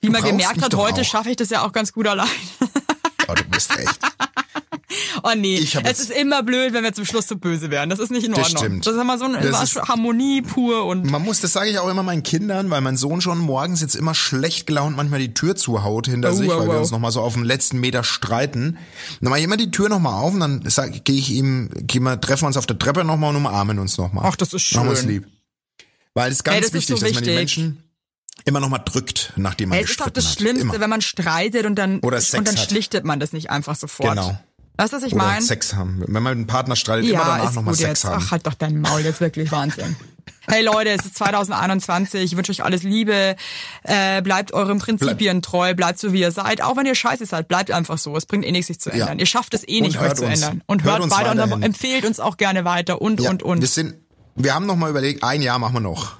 Wie 0.00 0.06
Du 0.06 0.12
man 0.12 0.22
gemerkt 0.22 0.62
hat, 0.62 0.74
heute 0.74 1.04
schaffe 1.04 1.30
ich 1.30 1.36
das 1.36 1.50
ja 1.50 1.66
auch 1.66 1.72
ganz 1.72 1.92
gut 1.92 2.06
allein. 2.06 2.28
Oh, 3.28 3.34
du 3.34 3.44
bist 3.44 3.70
echt. 3.78 3.98
Oh 5.24 5.30
nee, 5.36 5.56
Ich 5.56 5.74
es 5.74 5.82
jetzt- 5.82 6.00
ist 6.00 6.10
immer 6.10 6.42
blöd, 6.42 6.74
wenn 6.74 6.84
wir 6.84 6.92
zum 6.92 7.06
Schluss 7.06 7.26
so 7.26 7.36
böse 7.36 7.70
werden. 7.70 7.88
Das 7.88 7.98
ist 7.98 8.10
nicht 8.10 8.26
in 8.26 8.32
Das 8.32 8.44
Ordnung. 8.48 8.58
stimmt. 8.62 8.86
Das 8.86 8.94
ist 8.94 9.00
immer 9.00 9.16
so 9.18 9.24
eine 9.24 9.40
Das 9.40 9.74
Harmonie 9.76 10.42
pur 10.42 10.84
und 10.84 11.10
Man 11.10 11.22
muss, 11.22 11.40
das 11.40 11.52
sage 11.54 11.70
ich 11.70 11.78
auch 11.78 11.88
immer 11.88 12.02
meinen 12.02 12.22
Kindern, 12.22 12.68
weil 12.70 12.80
mein 12.82 12.96
Sohn 12.98 13.20
schon 13.22 13.38
morgens 13.38 13.80
jetzt 13.80 13.94
immer 13.94 14.14
schlecht 14.14 14.66
gelaunt 14.66 14.96
manchmal 14.96 15.20
die 15.20 15.32
Tür 15.32 15.56
zuhaut 15.56 16.08
hinter 16.08 16.32
Oh, 16.32 16.34
sich, 16.34 16.48
wow, 16.48 16.58
weil 16.58 16.66
wir 16.66 16.74
wow. 16.74 16.80
uns 16.80 16.90
nochmal 16.90 17.10
so 17.12 17.20
auf 17.22 17.32
dem 17.34 17.44
letzten 17.44 17.78
Meter 17.80 18.04
streiten. 18.04 18.76
Dann 19.20 19.30
mache 19.30 19.38
ich 19.38 19.44
immer 19.46 19.56
die 19.56 19.70
Tür 19.70 19.88
nochmal 19.88 20.14
auf 20.20 20.34
und 20.34 20.40
dann 20.40 20.62
gehe 21.04 21.16
ich 21.16 21.30
ihm, 21.30 21.70
geh 21.72 22.00
mal, 22.00 22.16
treffen 22.16 22.42
wir 22.42 22.48
uns 22.48 22.56
auf 22.58 22.66
der 22.66 22.78
Treppe 22.78 23.04
nochmal 23.04 23.30
und 23.30 23.36
umarmen 23.36 23.78
uns 23.78 23.96
nochmal. 23.96 24.24
Ach, 24.28 24.36
das 24.36 24.52
ist 24.52 24.74
Machen 24.74 24.86
wir 24.86 24.90
uns 24.90 25.00
schön. 25.00 25.08
lieb. 25.08 25.26
Weil 26.14 26.30
es 26.30 26.38
ist 26.38 26.44
ganz 26.44 26.54
Hey, 26.56 26.60
das 26.60 26.68
ist 26.68 26.74
wichtig, 26.74 26.98
so 27.00 27.06
dass 27.06 27.14
man 27.14 27.22
die 27.24 27.30
wichtig. 27.30 27.56
Menschen 27.58 27.81
immer 28.44 28.60
nochmal 28.60 28.82
drückt, 28.84 29.32
nachdem 29.36 29.68
man 29.70 29.78
Ey, 29.78 29.84
es 29.84 29.90
ist 29.90 30.00
doch 30.00 30.06
gestritten 30.12 30.14
das 30.24 30.32
hat. 30.32 30.38
Schlimmste, 30.40 30.62
Immer. 30.68 30.80
wenn 30.80 30.90
man 30.90 31.00
streitet 31.00 31.66
und 31.66 31.76
dann 31.76 32.00
Oder 32.00 32.20
Sex 32.20 32.34
und 32.38 32.48
dann 32.48 32.56
hat. 32.56 32.64
schlichtet 32.68 33.04
man 33.04 33.20
das 33.20 33.32
nicht 33.32 33.50
einfach 33.50 33.76
sofort. 33.76 34.10
Genau. 34.10 34.38
Weißt 34.78 34.92
du, 34.92 34.96
was 34.96 35.02
ich 35.04 35.14
Oder 35.14 35.24
meine? 35.24 35.42
Sex 35.44 35.74
haben. 35.74 36.02
Wenn 36.06 36.12
man 36.14 36.22
mit 36.24 36.30
einem 36.32 36.46
Partner 36.46 36.76
streitet, 36.76 37.04
immer 37.04 37.18
Ja, 37.20 37.24
danach 37.24 37.50
ist 37.50 37.54
nochmal 37.54 37.74
Sex 37.74 37.88
jetzt. 37.88 38.04
haben. 38.04 38.22
Ach, 38.26 38.30
halt 38.30 38.46
doch 38.46 38.54
dein 38.54 38.80
Maul, 38.80 39.00
jetzt 39.02 39.20
wirklich 39.20 39.52
Wahnsinn. 39.52 39.96
Hey 40.48 40.64
Leute, 40.64 40.90
es 40.90 41.04
ist 41.04 41.16
2021. 41.16 42.22
Ich 42.22 42.36
wünsche 42.36 42.50
euch 42.50 42.64
alles 42.64 42.82
Liebe. 42.82 43.36
Äh, 43.84 44.22
bleibt 44.22 44.52
euren 44.52 44.78
Prinzipien 44.78 45.40
treu. 45.42 45.74
Bleibt 45.74 45.98
so, 46.00 46.12
wie 46.12 46.20
ihr 46.20 46.32
seid. 46.32 46.62
Auch 46.62 46.76
wenn 46.76 46.86
ihr 46.86 46.94
scheiße 46.96 47.26
seid, 47.26 47.46
bleibt 47.48 47.70
einfach 47.70 47.98
so. 47.98 48.16
Es 48.16 48.26
bringt 48.26 48.44
eh 48.44 48.50
nichts, 48.50 48.66
sich 48.68 48.80
zu 48.80 48.90
ändern. 48.90 49.18
Ihr 49.20 49.26
schafft 49.26 49.54
es 49.54 49.62
eh 49.68 49.76
Und 49.78 49.82
nicht, 49.86 50.00
euch 50.00 50.14
zu 50.14 50.24
uns. 50.24 50.34
ändern. 50.42 50.62
Und 50.66 50.82
Hört 50.84 50.94
hört, 50.94 51.02
uns 51.04 51.12
weiter 51.12 51.52
und 51.52 51.62
empfehlt 51.62 52.04
uns 52.04 52.18
auch 52.18 52.36
gerne 52.38 52.64
weiter 52.64 53.00
und, 53.02 53.20
Ja, 53.20 53.30
und, 53.30 53.42
und. 53.44 53.60
Wir 53.60 53.68
sind, 53.68 53.94
wir 54.34 54.54
haben 54.54 54.66
nochmal 54.66 54.90
überlegt, 54.90 55.22
ein 55.22 55.42
Jahr 55.42 55.58
machen 55.60 55.74
wir 55.74 55.80
noch. 55.80 56.14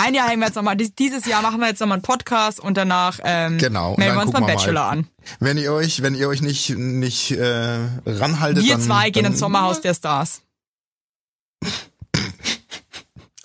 Ein 0.00 0.14
Jahr 0.14 0.28
hängen 0.28 0.40
wir 0.40 0.46
jetzt 0.46 0.54
nochmal, 0.54 0.76
dieses 0.76 1.26
Jahr 1.26 1.42
machen 1.42 1.58
wir 1.60 1.66
jetzt 1.68 1.80
nochmal 1.80 1.96
einen 1.96 2.02
Podcast 2.02 2.60
und 2.60 2.76
danach 2.76 3.18
ähm, 3.24 3.58
Genau. 3.58 3.96
melden 3.96 4.14
wir 4.16 4.22
uns 4.22 4.30
beim 4.32 4.46
Bachelor 4.46 4.84
mal. 4.84 4.88
an. 4.90 5.08
Wenn 5.40 5.58
ihr 5.58 5.72
euch, 5.72 6.02
wenn 6.02 6.14
ihr 6.14 6.28
euch 6.28 6.40
nicht, 6.40 6.70
nicht 6.70 7.32
äh, 7.32 7.78
ranhaltet, 8.06 8.64
Wir 8.64 8.74
dann, 8.74 8.80
zwei 8.82 9.10
gehen 9.10 9.24
dann, 9.24 9.32
ins 9.32 9.40
Sommerhaus 9.40 9.80
der 9.80 9.94
Stars. 9.94 10.42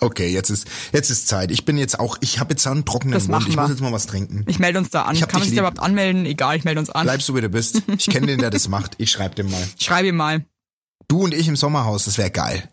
Okay, 0.00 0.28
jetzt 0.28 0.50
ist 0.50 0.68
jetzt 0.92 1.10
ist 1.10 1.28
Zeit. 1.28 1.50
Ich 1.50 1.64
bin 1.64 1.78
jetzt 1.78 1.98
auch, 1.98 2.18
ich 2.20 2.38
habe 2.38 2.52
jetzt 2.52 2.66
einen 2.66 2.84
trockenen 2.84 3.14
Das 3.14 3.26
Mund. 3.26 3.48
Ich 3.48 3.56
muss 3.56 3.70
jetzt 3.70 3.80
mal 3.80 3.90
was 3.92 4.06
trinken. 4.06 4.44
Ich 4.46 4.58
melde 4.58 4.78
uns 4.78 4.90
da 4.90 5.02
an. 5.02 5.14
Ich 5.16 5.22
Kann 5.26 5.40
man 5.40 5.48
sich 5.48 5.54
da 5.56 5.60
überhaupt 5.62 5.80
anmelden? 5.80 6.26
Egal, 6.26 6.56
ich 6.56 6.64
melde 6.64 6.78
uns 6.80 6.90
an. 6.90 7.04
Bleib 7.04 7.22
so 7.22 7.34
wie 7.34 7.40
du 7.40 7.48
bist. 7.48 7.82
Ich 7.96 8.10
kenne 8.10 8.26
den, 8.26 8.38
der 8.38 8.50
das 8.50 8.68
macht. 8.68 8.92
Ich 8.98 9.10
schreib 9.10 9.34
dem 9.36 9.50
mal. 9.50 9.66
Ich 9.78 9.84
schreibe 9.86 10.08
ihm 10.08 10.16
mal. 10.16 10.44
Du 11.08 11.24
und 11.24 11.32
ich 11.32 11.48
im 11.48 11.56
Sommerhaus, 11.56 12.04
das 12.04 12.18
wäre 12.18 12.30
geil. 12.30 12.68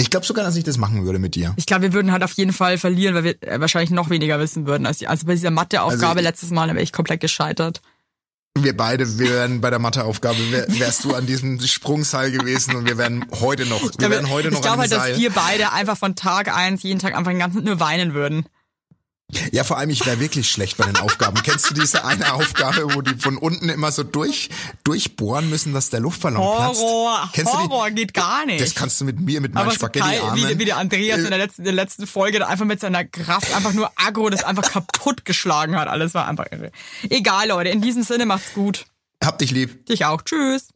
Ich 0.00 0.10
glaube 0.10 0.24
sogar, 0.24 0.44
dass 0.44 0.54
ich 0.56 0.64
das 0.64 0.78
machen 0.78 1.04
würde 1.04 1.18
mit 1.18 1.34
dir. 1.34 1.52
Ich 1.56 1.66
glaube, 1.66 1.82
wir 1.82 1.92
würden 1.92 2.12
halt 2.12 2.22
auf 2.22 2.32
jeden 2.32 2.52
Fall 2.52 2.78
verlieren, 2.78 3.14
weil 3.14 3.24
wir 3.24 3.42
äh, 3.42 3.60
wahrscheinlich 3.60 3.90
noch 3.90 4.10
weniger 4.10 4.38
wissen 4.38 4.66
würden. 4.66 4.86
Als, 4.86 4.98
die- 4.98 5.08
also 5.08 5.26
bei 5.26 5.34
dieser 5.34 5.50
Matheaufgabe 5.50 6.18
Also 6.18 6.20
letztes 6.22 6.50
Mal, 6.50 6.68
da 6.68 6.74
wäre 6.74 6.84
ich 6.84 6.92
komplett 6.92 7.20
gescheitert. 7.20 7.82
Wir 8.56 8.76
beide 8.76 9.18
wir 9.18 9.28
wären 9.30 9.60
bei 9.60 9.70
der 9.70 9.78
Matheaufgabe, 9.78 10.38
wär, 10.50 10.66
wärst 10.78 11.04
du 11.04 11.14
an 11.14 11.26
diesem 11.26 11.60
Sprungseil 11.60 12.30
gewesen 12.32 12.74
und 12.76 12.86
wir 12.88 12.96
wären 12.98 13.24
heute 13.40 13.66
noch, 13.66 13.82
wir 13.82 13.90
Ich 13.90 13.96
glaube, 13.98 14.14
wären 14.14 14.30
heute 14.30 14.48
noch 14.50 14.56
ich 14.58 14.62
glaube 14.62 14.78
halt, 14.82 14.90
dem 14.90 14.96
dass 14.98 15.06
Seil. 15.08 15.16
wir 15.18 15.30
beide 15.30 15.72
einfach 15.72 15.96
von 15.98 16.16
Tag 16.16 16.54
eins 16.56 16.82
jeden 16.82 16.98
Tag 16.98 17.14
einfach 17.16 17.30
den 17.30 17.38
ganzen 17.38 17.62
nur 17.64 17.78
weinen 17.80 18.14
würden. 18.14 18.46
Ja, 19.52 19.62
vor 19.62 19.76
allem, 19.76 19.90
ich 19.90 20.06
wäre 20.06 20.20
wirklich 20.20 20.50
schlecht 20.50 20.78
bei 20.78 20.84
den 20.86 20.96
Aufgaben. 20.96 21.42
Kennst 21.42 21.68
du 21.68 21.74
diese 21.74 22.02
eine 22.04 22.32
Aufgabe, 22.32 22.94
wo 22.94 23.02
die 23.02 23.14
von 23.20 23.36
unten 23.36 23.68
immer 23.68 23.92
so 23.92 24.02
durch, 24.02 24.48
durchbohren 24.84 25.50
müssen, 25.50 25.74
dass 25.74 25.90
der 25.90 26.00
Luftballon 26.00 26.40
platzt? 26.40 26.80
Horror, 26.80 27.30
du 27.34 27.42
die? 27.42 27.46
Horror 27.46 27.90
geht 27.90 28.14
gar 28.14 28.46
nicht. 28.46 28.60
Das 28.62 28.74
kannst 28.74 29.00
du 29.00 29.04
mit 29.04 29.20
mir, 29.20 29.42
mit 29.42 29.52
meinen 29.52 29.70
so 29.70 29.86
geil, 29.86 29.92
wie, 29.92 29.98
Spaghetti-Armen. 29.98 30.58
wie 30.58 30.64
der 30.64 30.76
Andreas 30.78 31.20
in 31.20 31.28
der 31.28 31.38
letzten, 31.38 31.60
in 31.60 31.64
der 31.66 31.74
letzten 31.74 32.06
Folge 32.06 32.38
da 32.38 32.46
einfach 32.46 32.64
mit 32.64 32.80
seiner 32.80 33.04
Kraft 33.04 33.54
einfach 33.54 33.74
nur 33.74 33.92
aggro 33.96 34.30
das 34.30 34.44
einfach 34.44 34.70
kaputt 34.70 35.26
geschlagen 35.26 35.76
hat. 35.76 35.88
Alles 35.88 36.14
war 36.14 36.26
einfach 36.26 36.46
irre. 36.50 36.72
Egal, 37.10 37.48
Leute, 37.48 37.68
in 37.68 37.82
diesem 37.82 38.04
Sinne 38.04 38.24
macht's 38.24 38.54
gut. 38.54 38.86
Hab 39.22 39.38
dich 39.38 39.50
lieb. 39.50 39.84
Dich 39.86 40.06
auch. 40.06 40.22
Tschüss. 40.22 40.68